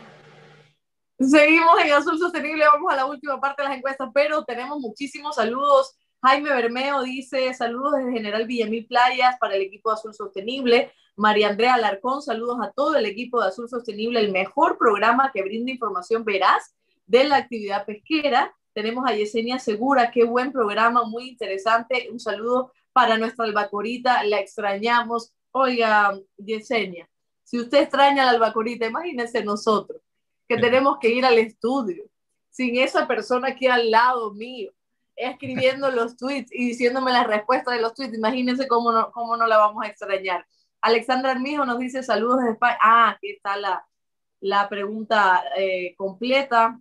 Seguimos 1.28 1.74
en 1.84 1.92
Azul 1.92 2.18
Sostenible, 2.20 2.64
vamos 2.72 2.92
a 2.92 2.96
la 2.96 3.06
última 3.06 3.40
parte 3.40 3.62
de 3.62 3.68
las 3.68 3.78
encuestas, 3.78 4.10
pero 4.14 4.44
tenemos 4.44 4.78
muchísimos 4.78 5.34
saludos. 5.34 5.96
Jaime 6.22 6.50
Bermeo 6.50 7.02
dice 7.02 7.52
saludos 7.52 7.94
desde 7.96 8.12
General 8.12 8.46
Villamil 8.46 8.86
Playas 8.86 9.36
para 9.40 9.56
el 9.56 9.62
equipo 9.62 9.90
de 9.90 9.94
Azul 9.94 10.14
Sostenible. 10.14 10.92
María 11.16 11.48
Andrea 11.48 11.74
Alarcón, 11.74 12.22
saludos 12.22 12.58
a 12.62 12.70
todo 12.70 12.94
el 12.94 13.06
equipo 13.06 13.40
de 13.40 13.48
Azul 13.48 13.68
Sostenible, 13.68 14.20
el 14.20 14.30
mejor 14.30 14.78
programa 14.78 15.32
que 15.34 15.42
brinda 15.42 15.72
información 15.72 16.24
veraz 16.24 16.76
de 17.06 17.24
la 17.24 17.38
actividad 17.38 17.84
pesquera. 17.84 18.54
Tenemos 18.72 19.04
a 19.08 19.14
Yesenia 19.14 19.58
Segura, 19.58 20.12
qué 20.12 20.22
buen 20.22 20.52
programa, 20.52 21.04
muy 21.04 21.30
interesante. 21.30 22.08
Un 22.12 22.20
saludo 22.20 22.72
para 22.92 23.18
nuestra 23.18 23.46
albacorita, 23.46 24.22
la 24.22 24.38
extrañamos. 24.38 25.32
Oiga, 25.50 26.16
Yesenia, 26.36 27.08
si 27.42 27.58
usted 27.58 27.78
extraña 27.78 28.26
la 28.26 28.30
albacorita, 28.30 28.86
imagínese 28.86 29.42
nosotros 29.42 30.05
que 30.48 30.56
tenemos 30.58 30.98
que 30.98 31.10
ir 31.10 31.24
al 31.24 31.38
estudio, 31.38 32.04
sin 32.50 32.76
esa 32.78 33.06
persona 33.06 33.48
aquí 33.48 33.66
al 33.66 33.90
lado 33.90 34.32
mío, 34.32 34.72
escribiendo 35.16 35.90
los 35.90 36.16
tweets 36.16 36.52
y 36.52 36.68
diciéndome 36.68 37.12
las 37.12 37.26
respuestas 37.26 37.74
de 37.74 37.80
los 37.80 37.94
tweets. 37.94 38.16
Imagínense 38.16 38.68
cómo 38.68 38.92
no, 38.92 39.10
cómo 39.12 39.36
no 39.36 39.46
la 39.46 39.58
vamos 39.58 39.84
a 39.84 39.88
extrañar. 39.88 40.46
Alexandra 40.80 41.32
Armijo 41.32 41.64
nos 41.64 41.78
dice 41.78 42.02
saludos 42.02 42.38
desde 42.38 42.52
España. 42.52 42.78
Ah, 42.80 43.10
aquí 43.10 43.30
está 43.30 43.56
la, 43.56 43.86
la 44.40 44.68
pregunta 44.68 45.42
eh, 45.56 45.94
completa. 45.96 46.80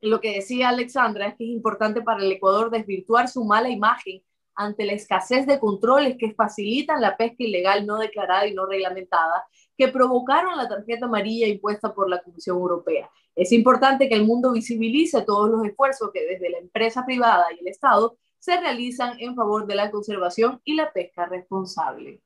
Lo 0.00 0.20
que 0.20 0.34
decía 0.34 0.68
Alexandra 0.68 1.28
es 1.28 1.36
que 1.36 1.44
es 1.44 1.50
importante 1.50 2.02
para 2.02 2.22
el 2.22 2.30
Ecuador 2.30 2.70
desvirtuar 2.70 3.28
su 3.28 3.44
mala 3.44 3.68
imagen 3.68 4.22
ante 4.54 4.84
la 4.84 4.92
escasez 4.92 5.46
de 5.46 5.58
controles 5.58 6.16
que 6.18 6.34
facilitan 6.34 7.00
la 7.00 7.16
pesca 7.16 7.36
ilegal 7.38 7.86
no 7.86 7.98
declarada 7.98 8.46
y 8.46 8.54
no 8.54 8.66
reglamentada 8.66 9.46
que 9.82 9.92
provocaron 9.92 10.56
la 10.56 10.68
tarjeta 10.68 11.06
amarilla 11.06 11.48
impuesta 11.48 11.92
por 11.92 12.08
la 12.08 12.22
Comisión 12.22 12.56
Europea. 12.56 13.10
Es 13.34 13.50
importante 13.50 14.08
que 14.08 14.14
el 14.14 14.24
mundo 14.24 14.52
visibilice 14.52 15.22
todos 15.22 15.50
los 15.50 15.66
esfuerzos 15.66 16.10
que 16.12 16.24
desde 16.24 16.50
la 16.50 16.58
empresa 16.58 17.04
privada 17.04 17.46
y 17.52 17.60
el 17.60 17.66
Estado 17.66 18.16
se 18.38 18.60
realizan 18.60 19.18
en 19.18 19.34
favor 19.34 19.66
de 19.66 19.74
la 19.74 19.90
conservación 19.90 20.60
y 20.64 20.76
la 20.76 20.92
pesca 20.92 21.26
responsable. 21.26 22.20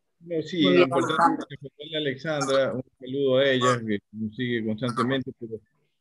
sí, 0.44 0.66
es 0.66 0.80
importante 0.80 1.46
que 1.48 1.96
Alexandra, 1.96 2.74
un 2.74 2.82
saludo 3.00 3.38
a 3.38 3.46
ella, 3.46 3.80
que 3.86 3.98
nos 4.12 4.36
sigue 4.36 4.62
constantemente, 4.66 5.32
pero 5.38 5.54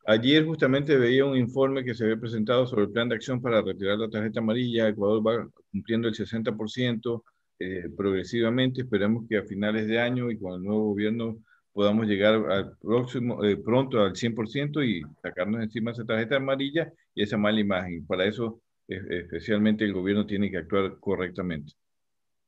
ayer 0.06 0.44
justamente 0.44 0.94
veía 0.96 1.24
un 1.24 1.38
informe 1.38 1.84
que 1.84 1.94
se 1.94 2.04
había 2.04 2.20
presentado 2.20 2.66
sobre 2.66 2.84
el 2.84 2.90
plan 2.90 3.08
de 3.08 3.14
acción 3.14 3.40
para 3.40 3.62
retirar 3.62 3.98
la 3.98 4.10
tarjeta 4.10 4.40
amarilla, 4.40 4.88
Ecuador 4.88 5.26
va 5.26 5.48
cumpliendo 5.70 6.06
el 6.08 6.14
60%, 6.14 7.22
eh, 7.58 7.88
progresivamente. 7.96 8.82
Esperemos 8.82 9.24
que 9.28 9.38
a 9.38 9.44
finales 9.44 9.86
de 9.86 9.98
año 9.98 10.30
y 10.30 10.38
con 10.38 10.54
el 10.54 10.62
nuevo 10.62 10.88
gobierno 10.90 11.38
podamos 11.72 12.06
llegar 12.06 12.34
al 12.50 12.76
próximo, 12.78 13.44
eh, 13.44 13.56
pronto 13.56 14.00
al 14.00 14.14
100% 14.14 14.82
y 14.82 15.02
sacarnos 15.20 15.62
encima 15.62 15.90
esa 15.90 16.04
tarjeta 16.04 16.36
amarilla 16.36 16.92
y 17.14 17.22
esa 17.22 17.36
mala 17.36 17.60
imagen. 17.60 18.06
Para 18.06 18.24
eso, 18.24 18.60
especialmente, 18.88 19.84
el 19.84 19.92
gobierno 19.92 20.26
tiene 20.26 20.50
que 20.50 20.58
actuar 20.58 20.98
correctamente. 21.00 21.72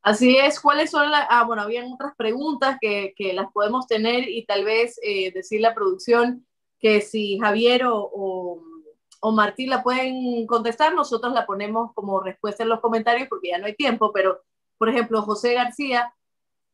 Así 0.02 0.36
es, 0.36 0.60
¿cuáles 0.60 0.90
son 0.90 1.10
las... 1.10 1.26
Ah, 1.28 1.44
bueno, 1.44 1.62
habían 1.62 1.92
otras 1.92 2.14
preguntas 2.16 2.78
que, 2.80 3.12
que 3.16 3.32
las 3.32 3.52
podemos 3.52 3.86
tener 3.86 4.28
y 4.28 4.46
tal 4.46 4.64
vez 4.64 4.98
eh, 5.02 5.32
decir 5.32 5.60
la 5.60 5.74
producción 5.74 6.46
que 6.78 7.00
si 7.00 7.38
Javier 7.38 7.84
o, 7.84 8.62
o 9.20 9.32
Martín 9.32 9.70
la 9.70 9.82
pueden 9.82 10.46
contestar, 10.46 10.94
nosotros 10.94 11.32
la 11.32 11.44
ponemos 11.46 11.92
como 11.94 12.20
respuesta 12.20 12.62
en 12.62 12.68
los 12.68 12.80
comentarios 12.80 13.28
porque 13.28 13.48
ya 13.48 13.58
no 13.58 13.66
hay 13.66 13.74
tiempo, 13.74 14.12
pero 14.12 14.40
por 14.78 14.88
ejemplo, 14.88 15.22
José 15.22 15.54
García 15.54 16.14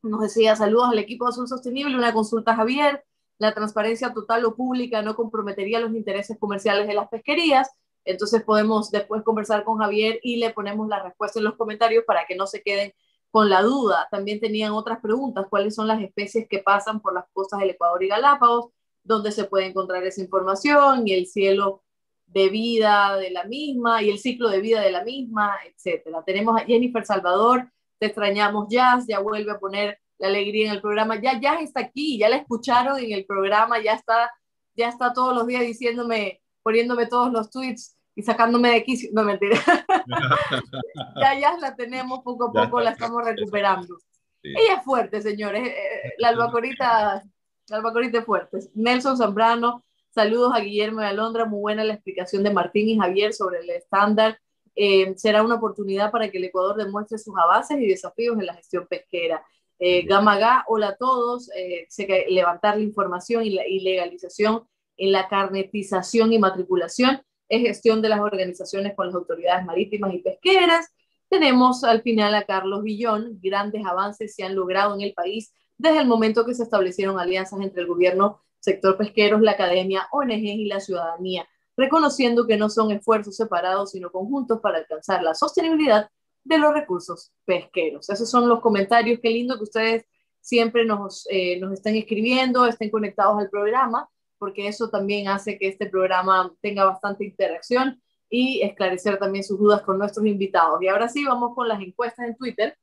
nos 0.03 0.21
decía 0.21 0.55
saludos 0.55 0.91
al 0.91 0.99
equipo 0.99 1.25
de 1.25 1.31
Azul 1.31 1.49
Sostenible, 1.49 1.97
una 1.97 2.13
consulta 2.13 2.53
a 2.53 2.57
Javier, 2.57 3.05
la 3.39 3.53
transparencia 3.55 4.13
total 4.13 4.45
o 4.45 4.55
pública 4.55 5.03
no 5.03 5.17
comprometería 5.17 5.81
los 5.81 5.95
intereses 5.95 6.39
comerciales 6.39 6.87
de 6.87 6.95
las 6.95 7.09
pesquerías, 7.09 7.71
entonces 8.05 8.43
podemos 8.43 8.91
después 8.91 9.23
conversar 9.23 9.65
con 9.65 9.79
Javier 9.79 10.21
y 10.23 10.37
le 10.37 10.51
ponemos 10.51 10.89
la 10.89 11.03
respuesta 11.03 11.39
en 11.39 11.47
los 11.47 11.57
comentarios 11.57 12.05
para 12.07 12.27
que 12.27 12.37
no 12.37 12.47
se 12.47 12.63
queden 12.63 12.93
con 13.31 13.49
la 13.49 13.63
duda. 13.63 14.07
También 14.11 14.41
tenían 14.41 14.73
otras 14.73 15.01
preguntas, 15.01 15.47
cuáles 15.49 15.75
son 15.75 15.89
las 15.89 16.01
especies 16.01 16.47
que 16.49 16.59
pasan 16.59 17.01
por 17.01 17.15
las 17.15 17.25
costas 17.33 17.61
del 17.61 17.71
Ecuador 17.71 18.03
y 18.03 18.09
Galápagos, 18.09 18.71
dónde 19.03 19.33
se 19.33 19.45
puede 19.45 19.67
encontrar 19.67 20.05
esa 20.05 20.21
información 20.21 21.09
y 21.09 21.15
el 21.15 21.27
cielo 21.27 21.83
de 22.27 22.49
vida 22.49 23.17
de 23.17 23.31
la 23.31 23.45
misma 23.45 24.03
y 24.03 24.11
el 24.11 24.19
ciclo 24.19 24.49
de 24.49 24.61
vida 24.61 24.81
de 24.81 24.93
la 24.93 25.05
misma, 25.05 25.57
etcétera. 25.67 26.23
Tenemos 26.25 26.61
a 26.61 26.65
Jennifer 26.65 27.05
Salvador, 27.05 27.71
te 27.99 28.07
extrañamos 28.07 28.67
Jazz, 28.69 29.07
ya 29.07 29.21
vuelve 29.21 29.53
a 29.53 29.59
poner 29.59 29.99
la 30.19 30.29
alegría 30.29 30.67
en 30.67 30.73
el 30.73 30.81
programa. 30.81 31.21
Ya 31.21 31.39
Jazz 31.41 31.63
está 31.63 31.81
aquí, 31.81 32.19
ya 32.19 32.29
la 32.29 32.37
escucharon 32.37 32.99
en 32.99 33.13
el 33.13 33.25
programa, 33.27 33.83
ya 33.83 33.93
está, 33.93 34.31
ya 34.77 34.89
está 34.89 35.13
todos 35.13 35.35
los 35.35 35.47
días 35.47 35.63
diciéndome, 35.63 36.43
poniéndome 36.63 37.07
todos 37.07 37.33
los 37.33 37.51
tweets 37.51 37.97
y 38.15 38.23
sacándome 38.23 38.71
de 38.71 38.85
quicio. 38.85 39.11
No, 39.13 39.25
mentira. 39.25 39.59
ya 41.21 41.39
Jazz 41.39 41.61
la 41.61 41.75
tenemos 41.75 42.21
poco 42.21 42.49
a 42.49 42.53
poco, 42.53 42.81
la 42.81 42.91
estamos 42.91 43.25
recuperando. 43.25 43.99
Ella 44.43 44.75
es 44.79 44.85
fuerte, 44.85 45.23
señores. 45.23 45.67
Eh, 45.67 45.71
eh, 45.71 46.13
la 46.19 46.29
albacorita, 46.29 47.23
la 47.69 47.77
albacorita 47.77 48.19
es 48.19 48.25
fuerte. 48.25 48.59
Nelson 48.75 49.17
Zambrano, 49.17 49.83
saludos 50.11 50.53
a 50.55 50.61
Guillermo 50.61 51.01
de 51.01 51.07
Alondra. 51.07 51.47
Muy 51.47 51.61
buena 51.61 51.83
la 51.83 51.95
explicación 51.95 52.43
de 52.43 52.53
Martín 52.53 52.89
y 52.89 52.99
Javier 52.99 53.33
sobre 53.33 53.61
el 53.61 53.71
estándar 53.71 54.39
eh, 54.75 55.15
será 55.17 55.43
una 55.43 55.57
oportunidad 55.57 56.11
para 56.11 56.31
que 56.31 56.39
el 56.39 56.45
Ecuador 56.45 56.77
demuestre 56.77 57.19
sus 57.19 57.35
avances 57.37 57.79
y 57.81 57.87
desafíos 57.87 58.39
en 58.39 58.47
la 58.47 58.55
gestión 58.55 58.87
pesquera. 58.89 59.45
Eh, 59.79 60.03
Gamaga, 60.03 60.65
hola 60.69 60.89
a 60.89 60.97
todos. 60.97 61.51
Eh, 61.57 61.87
sé 61.89 62.07
que 62.07 62.27
levantar 62.29 62.77
la 62.77 62.83
información 62.83 63.45
y 63.45 63.51
la 63.51 63.67
ilegalización 63.67 64.65
en 64.97 65.13
la 65.13 65.29
carnetización 65.29 66.33
y 66.33 66.39
matriculación 66.39 67.23
es 67.49 67.63
gestión 67.63 68.01
de 68.03 68.09
las 68.09 68.21
organizaciones 68.21 68.95
con 68.95 69.07
las 69.07 69.15
autoridades 69.15 69.65
marítimas 69.65 70.15
y 70.15 70.19
pesqueras. 70.19 70.93
Tenemos 71.29 71.85
al 71.85 72.03
final 72.03 72.35
a 72.35 72.45
Carlos 72.45 72.83
Villón. 72.83 73.39
Grandes 73.43 73.85
avances 73.85 74.35
se 74.35 74.45
han 74.45 74.55
logrado 74.55 74.95
en 74.95 75.03
el 75.03 75.15
país 75.15 75.53
desde 75.77 76.01
el 76.01 76.07
momento 76.07 76.47
que 76.47 76.55
se 76.55 76.63
establecieron 76.63 77.19
alianzas 77.19 77.61
entre 77.61 77.83
el 77.83 77.89
gobierno, 77.89 78.41
sector 78.61 78.97
pesqueros, 78.97 79.41
la 79.43 79.53
academia, 79.53 80.09
ONG 80.13 80.33
y 80.33 80.67
la 80.67 80.81
ciudadanía 80.81 81.47
reconociendo 81.77 82.47
que 82.47 82.57
no 82.57 82.71
son 82.71 82.91
esfuerzos 82.91 83.37
separados, 83.37 83.91
sino 83.91 84.11
conjuntos 84.11 84.61
para 84.61 84.79
alcanzar 84.79 85.23
la 85.23 85.35
sostenibilidad 85.35 86.09
de 86.45 86.59
los 86.59 86.75
recursos 86.75 87.33
pesqueros. 87.45 88.09
Esos 88.11 88.31
son 88.31 88.49
los 88.49 88.61
comentarios. 88.61 89.21
Qué 89.23 89.31
lindo 89.31 89.57
que 89.57 89.65
ustedes 89.65 90.05
siempre 90.41 90.85
nos, 90.85 91.27
eh, 91.31 91.59
nos 91.59 91.73
estén 91.73 91.97
escribiendo, 91.97 92.67
estén 92.67 92.91
conectados 92.91 93.39
al 93.39 93.49
programa, 93.49 94.09
porque 94.39 94.69
eso 94.69 94.91
también 94.91 95.29
hace 95.29 95.59
que 95.59 95.69
este 95.69 95.87
programa 95.87 96.53
tenga 96.61 96.85
bastante 96.85 97.25
interacción 97.25 98.01
y 98.29 98.63
esclarecer 98.63 99.19
también 99.19 99.45
sus 99.45 99.59
dudas 99.59 99.83
con 99.83 99.99
nuestros 99.99 100.27
invitados. 100.27 100.83
Y 100.83 100.89
ahora 100.89 101.09
sí, 101.09 101.25
vamos 101.25 101.55
con 101.55 101.67
las 101.67 101.81
encuestas 101.81 102.27
en 102.27 102.37
Twitter. 102.37 102.77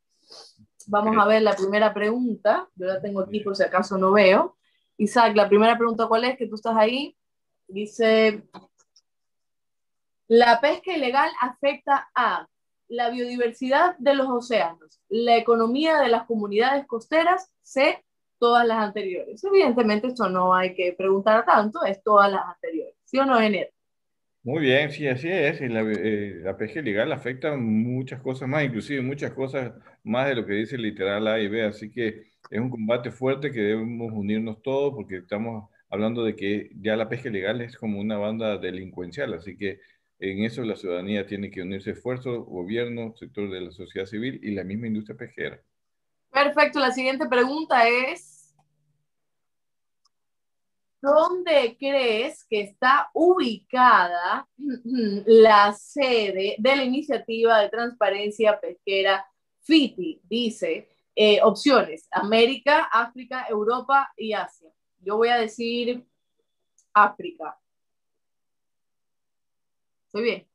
Vamos 0.88 1.16
a 1.18 1.28
ver 1.28 1.42
la 1.44 1.56
primera 1.56 1.94
pregunta. 1.94 2.68
Yo 2.76 2.88
la 2.88 3.02
tengo 3.02 3.22
aquí 3.22 3.42
por 3.42 3.56
si 3.56 3.64
acaso 3.64 3.98
no 3.98 4.12
veo. 4.12 4.58
Isaac, 4.98 5.36
la 5.36 5.48
primera 5.48 5.78
pregunta, 5.78 6.08
¿cuál 6.08 6.26
es? 6.26 6.38
Que 6.38 6.48
tú 6.48 6.56
estás 6.56 6.76
ahí. 6.76 7.16
Dice, 7.68 8.44
la 10.32 10.62
pesca 10.62 10.96
ilegal 10.96 11.30
afecta 11.42 12.10
a 12.16 12.48
la 12.88 13.10
biodiversidad 13.10 13.98
de 13.98 14.16
los 14.16 14.30
océanos, 14.30 15.02
la 15.10 15.36
economía 15.36 15.98
de 15.98 16.08
las 16.08 16.26
comunidades 16.26 16.88
costeras, 16.88 17.52
C, 17.62 18.02
todas 18.40 18.66
las 18.66 18.78
anteriores. 18.78 19.44
Evidentemente 19.44 20.08
esto 20.08 20.30
no 20.30 20.56
hay 20.56 20.74
que 20.74 20.94
preguntar 20.94 21.44
tanto, 21.46 21.84
es 21.84 22.02
todas 22.02 22.32
las 22.32 22.46
anteriores. 22.46 22.96
¿Sí 23.04 23.20
o 23.20 23.26
no, 23.26 23.42
Ener? 23.42 23.74
Muy 24.44 24.62
bien, 24.62 24.90
sí, 24.90 25.06
así 25.06 25.28
es. 25.28 25.60
La, 25.60 25.82
eh, 25.82 26.40
la, 26.42 26.56
pesca 26.56 26.80
ilegal 26.80 27.12
afecta 27.12 27.58
muchas 27.58 28.22
cosas 28.22 28.48
más, 28.48 28.64
inclusive 28.64 29.02
muchas 29.02 29.34
cosas 29.34 29.74
más 30.04 30.30
de 30.30 30.36
lo 30.36 30.46
que 30.46 30.54
dice 30.54 30.78
literal 30.78 31.28
A 31.28 31.42
y 31.42 31.50
B. 31.50 31.66
Así 31.66 31.92
que 31.92 32.32
es 32.50 32.60
un 32.60 32.70
combate 32.70 33.12
fuerte 33.12 33.52
que 33.52 33.60
debemos 33.60 34.14
unirnos 34.14 34.62
todos 34.62 34.94
porque 34.94 35.18
estamos 35.18 35.70
hablando 35.90 36.24
de 36.24 36.38
que 36.38 36.70
ya 36.80 36.96
la 36.96 37.10
pesca 37.10 37.28
ilegal 37.28 37.60
es 37.60 37.76
como 37.76 38.00
una 38.00 38.18
banda 38.18 38.58
delincuencial. 38.58 39.34
Así 39.34 39.58
que 39.58 39.82
en 40.22 40.44
eso 40.46 40.64
la 40.64 40.76
ciudadanía 40.76 41.26
tiene 41.26 41.50
que 41.50 41.64
unirse 41.64 41.92
esfuerzos, 41.92 42.46
gobierno, 42.46 43.14
sector 43.18 43.50
de 43.50 43.62
la 43.62 43.72
sociedad 43.72 44.06
civil 44.06 44.40
y 44.44 44.52
la 44.52 44.64
misma 44.64 44.88
industria 44.88 45.18
pesquera. 45.18 45.60
Perfecto, 46.30 46.80
la 46.80 46.92
siguiente 46.92 47.28
pregunta 47.28 47.88
es, 47.88 48.56
¿dónde 51.02 51.76
crees 51.78 52.46
que 52.46 52.62
está 52.62 53.10
ubicada 53.16 54.48
la 55.26 55.74
sede 55.74 56.56
de 56.60 56.76
la 56.76 56.84
iniciativa 56.84 57.60
de 57.60 57.70
transparencia 57.70 58.60
pesquera 58.60 59.26
FITI? 59.62 60.22
Dice, 60.24 60.88
eh, 61.16 61.42
opciones, 61.42 62.08
América, 62.12 62.90
África, 62.94 63.48
Europa 63.50 64.14
y 64.16 64.34
Asia. 64.34 64.70
Yo 65.00 65.18
voy 65.18 65.30
a 65.30 65.38
decir 65.38 66.06
África. 66.94 67.58
¿Estoy 70.14 70.24
bien? 70.24 70.46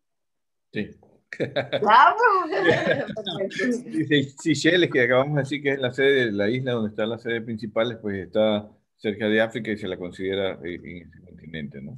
Sí. 0.71 0.91
Seychelles, 4.39 4.91
que 4.91 5.03
acabamos 5.03 5.37
de 5.37 5.43
decir 5.43 5.63
que 5.63 5.71
es 5.71 5.79
la 5.79 5.95
sede 5.95 6.27
de 6.27 6.33
la 6.33 6.51
isla 6.51 6.73
donde 6.73 6.91
está 6.91 7.07
la 7.07 7.19
sede 7.19 7.41
principal, 7.41 7.99
pues 8.03 8.27
está 8.27 8.69
cerca 8.97 9.29
de 9.29 9.41
África 9.41 9.71
y 9.71 9.79
se 9.79 9.89
la 9.89 9.97
considera 9.97 10.59
eh, 10.63 10.79
en 10.85 11.09
ese 11.09 11.23
continente, 11.23 11.81
¿no? 11.81 11.97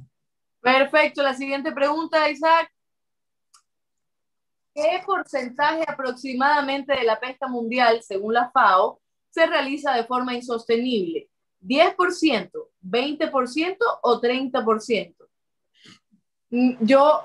Perfecto. 0.61 1.21
La 1.21 1.33
siguiente 1.33 1.73
pregunta, 1.73 2.29
Isaac. 2.29 2.71
¿Qué 4.73 5.01
porcentaje 5.05 5.83
aproximadamente 5.85 6.95
de 6.95 7.03
la 7.03 7.19
pesca 7.19 7.49
mundial, 7.49 8.01
según 8.01 8.35
la 8.35 8.49
FAO, 8.51 9.01
se 9.29 9.45
realiza 9.45 9.95
de 9.95 10.05
forma 10.05 10.33
insostenible? 10.33 11.29
¿10%, 11.61 12.51
20% 12.81 13.77
o 14.01 14.21
30%? 14.21 15.18
Mm, 16.49 16.73
yo, 16.81 17.21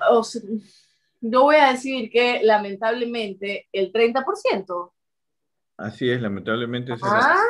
yo 1.21 1.43
voy 1.43 1.57
a 1.57 1.73
decir 1.73 2.11
que 2.11 2.41
lamentablemente 2.43 3.69
el 3.73 3.93
30%. 3.93 4.93
Así 5.77 6.09
es, 6.09 6.21
lamentablemente 6.21 6.93
es, 6.93 7.01
ah. 7.03 7.43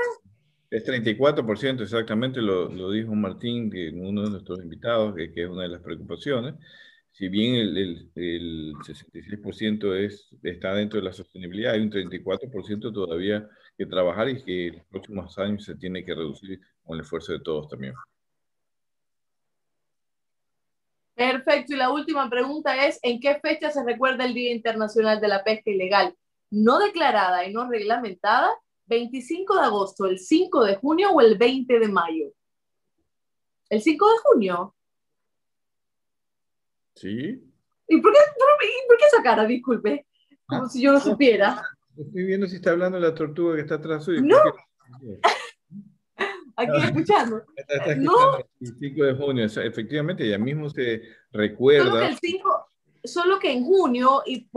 es 0.70 0.86
34% 0.86 1.82
exactamente, 1.82 2.40
lo, 2.40 2.68
lo, 2.68 2.90
dijo 2.90 3.14
Martín, 3.14 3.70
que 3.70 3.90
uno 3.90 4.22
de 4.22 4.30
nuestros 4.30 4.62
invitados, 4.62 5.14
que, 5.14 5.32
que, 5.32 5.42
es 5.42 5.48
una 5.48 5.64
de 5.64 5.68
las 5.68 5.82
preocupaciones. 5.82 6.54
Si 7.12 7.28
bien 7.28 7.54
el, 7.54 7.76
el, 7.76 8.10
el 8.16 8.74
66% 8.76 9.94
es, 9.94 10.34
está 10.42 10.74
dentro 10.74 10.98
de 10.98 11.04
la 11.04 11.12
sostenibilidad, 11.12 11.74
hay 11.74 11.80
un 11.80 11.90
34% 11.90 12.92
todavía 12.92 13.48
que 13.76 13.86
trabajar 13.86 14.28
y 14.28 14.42
que 14.42 14.66
en 14.68 14.76
los 14.76 14.86
próximos 14.86 15.38
años 15.38 15.64
se 15.64 15.76
tiene 15.76 16.04
que 16.04 16.14
reducir 16.14 16.60
con 16.82 16.96
el 16.96 17.02
esfuerzo 17.02 17.32
de 17.32 17.40
todos 17.40 17.68
también. 17.68 17.94
Perfecto. 21.14 21.74
Y 21.74 21.76
la 21.76 21.90
última 21.90 22.28
pregunta 22.28 22.86
es, 22.86 22.98
¿en 23.02 23.20
qué 23.20 23.38
fecha 23.40 23.70
se 23.70 23.84
recuerda 23.84 24.24
el 24.24 24.34
Día 24.34 24.52
Internacional 24.52 25.20
de 25.20 25.28
la 25.28 25.44
Pesca 25.44 25.70
Ilegal? 25.70 26.16
No 26.50 26.78
declarada 26.78 27.46
y 27.46 27.52
no 27.52 27.68
reglamentada, 27.68 28.50
25 28.86 29.54
de 29.54 29.62
agosto, 29.62 30.06
el 30.06 30.18
5 30.18 30.64
de 30.64 30.76
junio 30.76 31.10
o 31.12 31.20
el 31.20 31.38
20 31.38 31.78
de 31.78 31.88
mayo. 31.88 32.32
¿El 33.70 33.80
5 33.80 34.06
de 34.06 34.18
junio? 34.24 34.74
Sí. 36.94 37.42
¿Y 37.88 38.00
por 38.00 38.12
qué, 38.12 38.18
por 38.88 38.98
qué 38.98 39.06
esa 39.06 39.22
cara? 39.22 39.46
Disculpe. 39.46 40.06
Como 40.46 40.68
si 40.68 40.82
yo 40.82 40.92
no 40.92 41.00
supiera. 41.00 41.62
Estoy 41.96 42.24
viendo 42.24 42.46
si 42.46 42.56
está 42.56 42.72
hablando 42.72 42.98
de 42.98 43.08
la 43.08 43.14
tortuga 43.14 43.54
que 43.54 43.62
está 43.62 43.76
atrás 43.76 44.04
suyo. 44.04 44.20
No 44.22 44.36
aquí 46.56 46.82
escuchando. 46.82 47.42
no. 47.98 48.38
El 48.60 48.76
5 48.78 49.04
de 49.04 49.14
junio, 49.14 49.44
efectivamente, 49.44 50.28
ya 50.28 50.38
mismo 50.38 50.68
se 50.70 51.02
recuerda. 51.32 51.90
Solo 51.90 52.00
que, 52.00 52.06
el 52.06 52.18
5, 52.18 52.66
solo 53.04 53.38
que 53.38 53.52
en 53.52 53.64
junio, 53.64 54.22
y, 54.26 54.48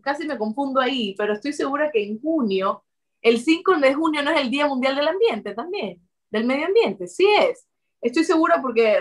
casi 0.00 0.26
me 0.26 0.38
confundo 0.38 0.80
ahí, 0.80 1.14
pero 1.16 1.34
estoy 1.34 1.52
segura 1.52 1.90
que 1.92 2.04
en 2.04 2.20
junio, 2.20 2.84
el 3.22 3.38
5 3.38 3.76
de 3.76 3.94
junio 3.94 4.22
no 4.22 4.30
es 4.30 4.40
el 4.40 4.50
Día 4.50 4.66
Mundial 4.66 4.96
del 4.96 5.08
Ambiente 5.08 5.54
también, 5.54 6.00
del 6.30 6.44
Medio 6.44 6.66
Ambiente, 6.66 7.06
sí 7.06 7.26
es. 7.40 7.66
Estoy 8.00 8.22
segura 8.22 8.60
porque 8.62 9.00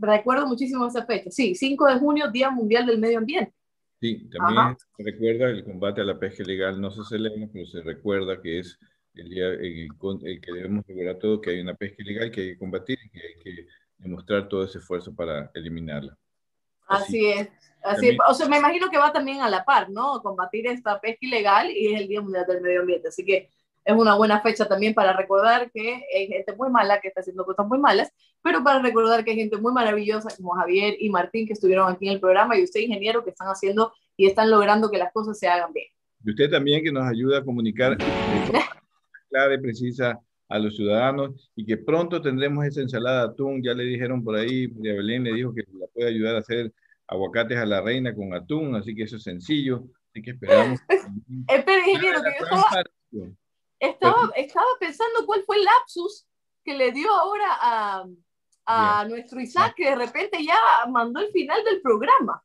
recuerdo 0.00 0.46
muchísimo 0.46 0.86
esa 0.86 1.06
fecha. 1.06 1.30
Sí, 1.30 1.54
5 1.54 1.86
de 1.86 1.98
junio, 1.98 2.30
Día 2.30 2.50
Mundial 2.50 2.84
del 2.84 2.98
Medio 2.98 3.18
Ambiente. 3.18 3.54
Sí, 4.00 4.28
también 4.28 4.76
se 4.96 5.02
recuerda 5.02 5.48
el 5.48 5.64
combate 5.64 6.02
a 6.02 6.04
la 6.04 6.18
pesca 6.18 6.42
ilegal, 6.42 6.78
no 6.78 6.90
se 6.90 7.04
celebra, 7.04 7.48
pero 7.50 7.64
se 7.64 7.80
recuerda 7.80 8.42
que 8.42 8.58
es 8.58 8.78
el 9.14 9.28
día 9.28 9.48
el, 9.48 10.40
que 10.40 10.52
debemos 10.52 10.84
recordar 10.86 11.18
todo 11.18 11.40
que 11.40 11.50
hay 11.50 11.60
una 11.60 11.74
pesca 11.74 12.02
ilegal 12.02 12.30
que 12.30 12.40
hay 12.40 12.48
que 12.52 12.58
combatir 12.58 12.98
y 13.04 13.10
que 13.10 13.20
hay 13.20 13.42
que 13.42 13.66
demostrar 13.98 14.48
todo 14.48 14.64
ese 14.64 14.78
esfuerzo 14.78 15.14
para 15.14 15.50
eliminarla. 15.54 16.16
Así, 16.86 17.26
es. 17.26 17.48
Así 17.82 18.16
o 18.28 18.34
sea, 18.34 18.48
me 18.48 18.58
imagino 18.58 18.90
que 18.90 18.98
va 18.98 19.12
también 19.12 19.40
a 19.40 19.48
la 19.48 19.64
par, 19.64 19.90
¿no? 19.90 20.20
Combatir 20.22 20.66
esta 20.66 21.00
pesca 21.00 21.18
ilegal 21.22 21.70
y 21.70 21.94
es 21.94 22.00
el 22.00 22.08
Día 22.08 22.20
Mundial 22.20 22.44
del 22.46 22.60
Medio 22.60 22.80
Ambiente. 22.80 23.08
Así 23.08 23.24
que 23.24 23.50
es 23.84 23.94
una 23.94 24.14
buena 24.14 24.40
fecha 24.40 24.66
también 24.66 24.94
para 24.94 25.12
recordar 25.12 25.70
que 25.70 26.04
hay 26.14 26.26
gente 26.26 26.54
muy 26.56 26.70
mala 26.70 27.00
que 27.00 27.08
está 27.08 27.20
haciendo 27.20 27.44
cosas 27.44 27.66
muy 27.66 27.78
malas, 27.78 28.10
pero 28.42 28.64
para 28.64 28.80
recordar 28.80 29.24
que 29.24 29.32
hay 29.32 29.36
gente 29.36 29.58
muy 29.58 29.72
maravillosa 29.72 30.34
como 30.36 30.54
Javier 30.54 30.96
y 30.98 31.10
Martín 31.10 31.46
que 31.46 31.52
estuvieron 31.52 31.90
aquí 31.90 32.06
en 32.06 32.14
el 32.14 32.20
programa 32.20 32.58
y 32.58 32.64
usted, 32.64 32.80
ingeniero, 32.80 33.22
que 33.22 33.30
están 33.30 33.48
haciendo 33.48 33.92
y 34.16 34.26
están 34.26 34.50
logrando 34.50 34.90
que 34.90 34.98
las 34.98 35.12
cosas 35.12 35.38
se 35.38 35.48
hagan 35.48 35.72
bien. 35.72 35.86
Y 36.24 36.30
usted 36.30 36.50
también 36.50 36.82
que 36.82 36.90
nos 36.90 37.06
ayuda 37.06 37.38
a 37.38 37.44
comunicar 37.44 37.98
clara 39.34 39.54
y 39.54 39.60
precisa 39.60 40.20
a 40.48 40.58
los 40.58 40.76
ciudadanos 40.76 41.50
y 41.56 41.66
que 41.66 41.76
pronto 41.76 42.22
tendremos 42.22 42.64
esa 42.64 42.80
ensalada 42.80 43.26
de 43.26 43.32
atún. 43.32 43.62
Ya 43.62 43.74
le 43.74 43.84
dijeron 43.84 44.22
por 44.22 44.36
ahí, 44.36 44.68
María 44.68 44.94
Belén 44.94 45.24
le 45.24 45.34
dijo 45.34 45.52
que 45.52 45.64
la 45.72 45.86
puede 45.88 46.08
ayudar 46.08 46.36
a 46.36 46.38
hacer 46.38 46.72
aguacates 47.08 47.58
a 47.58 47.66
la 47.66 47.80
reina 47.80 48.14
con 48.14 48.32
atún, 48.32 48.76
así 48.76 48.94
que 48.94 49.02
eso 49.02 49.16
es 49.16 49.24
sencillo. 49.24 49.84
Así 50.10 50.22
que 50.22 50.30
esperamos. 50.30 50.80
Espera, 51.48 51.78
ingeniero, 51.88 52.22
que 52.22 52.30
yo 52.38 52.44
estaba, 52.44 52.84
estaba, 53.80 54.30
estaba, 54.36 54.66
pensando 54.78 55.26
cuál 55.26 55.42
fue 55.44 55.56
el 55.56 55.64
lapsus 55.64 56.26
que 56.64 56.74
le 56.74 56.92
dio 56.92 57.12
ahora 57.12 57.48
a, 57.60 58.04
a 58.66 59.04
nuestro 59.08 59.40
Isaac, 59.40 59.74
que 59.76 59.90
de 59.90 59.96
repente 59.96 60.44
ya 60.44 60.56
mandó 60.88 61.20
el 61.20 61.32
final 61.32 61.64
del 61.64 61.82
programa. 61.82 62.42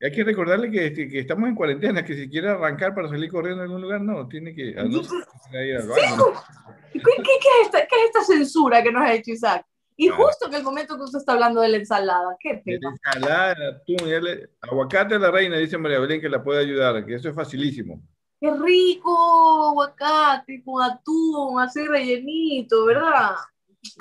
Hay 0.00 0.12
que 0.12 0.22
recordarle 0.22 0.70
que, 0.70 0.92
que, 0.92 1.18
estamos 1.18 1.48
en 1.48 1.56
cuarentena, 1.56 2.04
que 2.04 2.14
si 2.14 2.28
quiere 2.30 2.48
arrancar 2.48 2.94
para 2.94 3.08
salir 3.08 3.28
corriendo 3.30 3.62
a 3.62 3.64
algún 3.64 3.82
lugar, 3.82 4.00
no, 4.00 4.28
tiene 4.28 4.54
que... 4.54 4.72
No, 4.74 5.00
ir 5.00 5.76
al 5.76 5.88
baño. 5.88 6.24
¿Qué, 6.92 7.00
qué, 7.00 7.32
es 7.32 7.66
esta, 7.66 7.80
¿Qué, 7.80 7.96
es 7.96 8.04
esta, 8.06 8.22
censura 8.22 8.80
que 8.80 8.92
nos 8.92 9.02
ha 9.02 9.12
hecho 9.14 9.32
Isaac? 9.32 9.66
Y 9.96 10.06
justo 10.06 10.46
en 10.46 10.54
el 10.54 10.62
momento 10.62 10.96
que 10.96 11.02
usted 11.02 11.18
está 11.18 11.32
hablando 11.32 11.60
de 11.60 11.70
la 11.70 11.76
ensalada, 11.78 12.36
¿qué 12.38 12.62
pena? 12.64 12.78
La 13.04 13.12
ensalada, 13.12 13.68
atún, 13.70 14.48
aguacate 14.60 15.16
a 15.16 15.18
la 15.18 15.32
reina, 15.32 15.56
dice 15.56 15.76
María 15.76 15.98
Belén 15.98 16.20
que 16.20 16.28
la 16.28 16.44
puede 16.44 16.60
ayudar, 16.60 17.04
que 17.04 17.16
eso 17.16 17.28
es 17.28 17.34
facilísimo. 17.34 18.00
Qué 18.40 18.52
rico, 18.52 19.70
aguacate 19.70 20.62
con 20.64 20.80
atún, 20.80 21.58
así 21.58 21.84
rellenito, 21.84 22.84
¿verdad? 22.84 23.34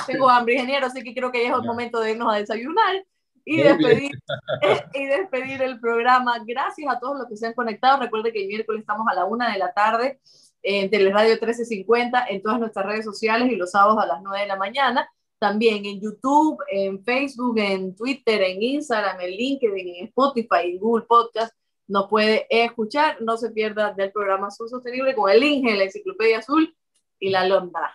Tengo 0.05 0.29
hambre, 0.29 0.53
ingeniero, 0.53 0.85
así 0.85 1.01
que 1.01 1.15
creo 1.15 1.31
que 1.31 1.41
ya 1.41 1.49
es 1.49 1.55
el 1.55 1.63
momento 1.63 1.99
de 1.99 2.11
irnos 2.11 2.31
a 2.31 2.37
desayunar 2.37 3.03
y 3.47 3.61
despedir, 3.61 4.11
y 4.93 5.05
despedir 5.05 5.61
el 5.61 5.79
programa. 5.79 6.43
Gracias 6.45 6.93
a 6.93 6.99
todos 6.99 7.17
los 7.17 7.27
que 7.29 7.37
se 7.37 7.47
han 7.47 7.53
conectado. 7.53 8.01
Recuerde 8.01 8.33
que 8.33 8.41
el 8.41 8.47
miércoles 8.47 8.81
estamos 8.81 9.07
a 9.09 9.15
la 9.15 9.23
una 9.23 9.53
de 9.53 9.57
la 9.57 9.71
tarde 9.71 10.19
en 10.61 10.89
Teleradio 10.89 11.31
1350, 11.31 12.25
en 12.27 12.41
todas 12.41 12.59
nuestras 12.59 12.85
redes 12.85 13.05
sociales 13.05 13.49
y 13.49 13.55
los 13.55 13.71
sábados 13.71 14.03
a 14.03 14.05
las 14.05 14.21
9 14.21 14.41
de 14.41 14.47
la 14.47 14.57
mañana. 14.57 15.09
También 15.39 15.85
en 15.85 16.01
YouTube, 16.01 16.57
en 16.69 17.01
Facebook, 17.05 17.57
en 17.57 17.95
Twitter, 17.95 18.41
en 18.41 18.61
Instagram, 18.61 19.21
en 19.21 19.31
LinkedIn, 19.31 19.95
en 19.95 20.05
Spotify, 20.07 20.63
en 20.65 20.79
Google 20.79 21.05
Podcast. 21.07 21.55
Nos 21.87 22.09
puede 22.09 22.47
escuchar. 22.49 23.21
No 23.21 23.37
se 23.37 23.51
pierda 23.51 23.93
del 23.93 24.11
programa 24.11 24.47
Azul 24.47 24.67
Sostenible 24.67 25.15
con 25.15 25.31
el 25.31 25.41
Inge, 25.41 25.77
la 25.77 25.85
Enciclopedia 25.85 26.39
Azul 26.39 26.75
y 27.17 27.29
la 27.29 27.47
Londra. 27.47 27.93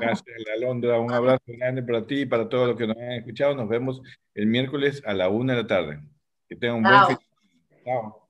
Gracias, 0.00 0.36
Alondra. 0.54 0.98
Un 1.00 1.12
abrazo 1.12 1.42
grande 1.46 1.82
para 1.82 2.06
ti 2.06 2.20
y 2.20 2.26
para 2.26 2.48
todos 2.48 2.68
los 2.68 2.76
que 2.76 2.86
nos 2.86 2.96
han 2.96 3.12
escuchado. 3.12 3.54
Nos 3.54 3.68
vemos 3.68 4.02
el 4.34 4.46
miércoles 4.46 5.02
a 5.04 5.14
la 5.14 5.28
una 5.28 5.54
de 5.54 5.62
la 5.62 5.68
tarde. 5.68 6.00
Que 6.48 6.56
tengan 6.56 6.76
un 6.76 6.82
buen 6.82 7.06
fin. 7.06 7.18
Chao. 7.84 8.22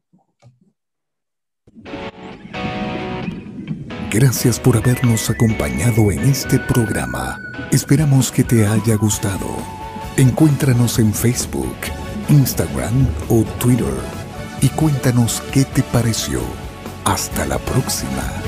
Gracias 4.10 4.60
por 4.60 4.76
habernos 4.76 5.30
acompañado 5.30 6.12
en 6.12 6.20
este 6.20 6.58
programa. 6.58 7.38
Esperamos 7.70 8.30
que 8.30 8.44
te 8.44 8.66
haya 8.66 8.96
gustado. 8.96 9.56
Encuéntranos 10.18 10.98
en 10.98 11.14
Facebook, 11.14 11.76
Instagram 12.28 13.06
o 13.30 13.42
Twitter 13.58 13.94
y 14.60 14.68
cuéntanos 14.68 15.40
qué 15.52 15.64
te 15.64 15.82
pareció. 15.82 16.40
Hasta 17.04 17.46
la 17.46 17.58
próxima. 17.58 18.41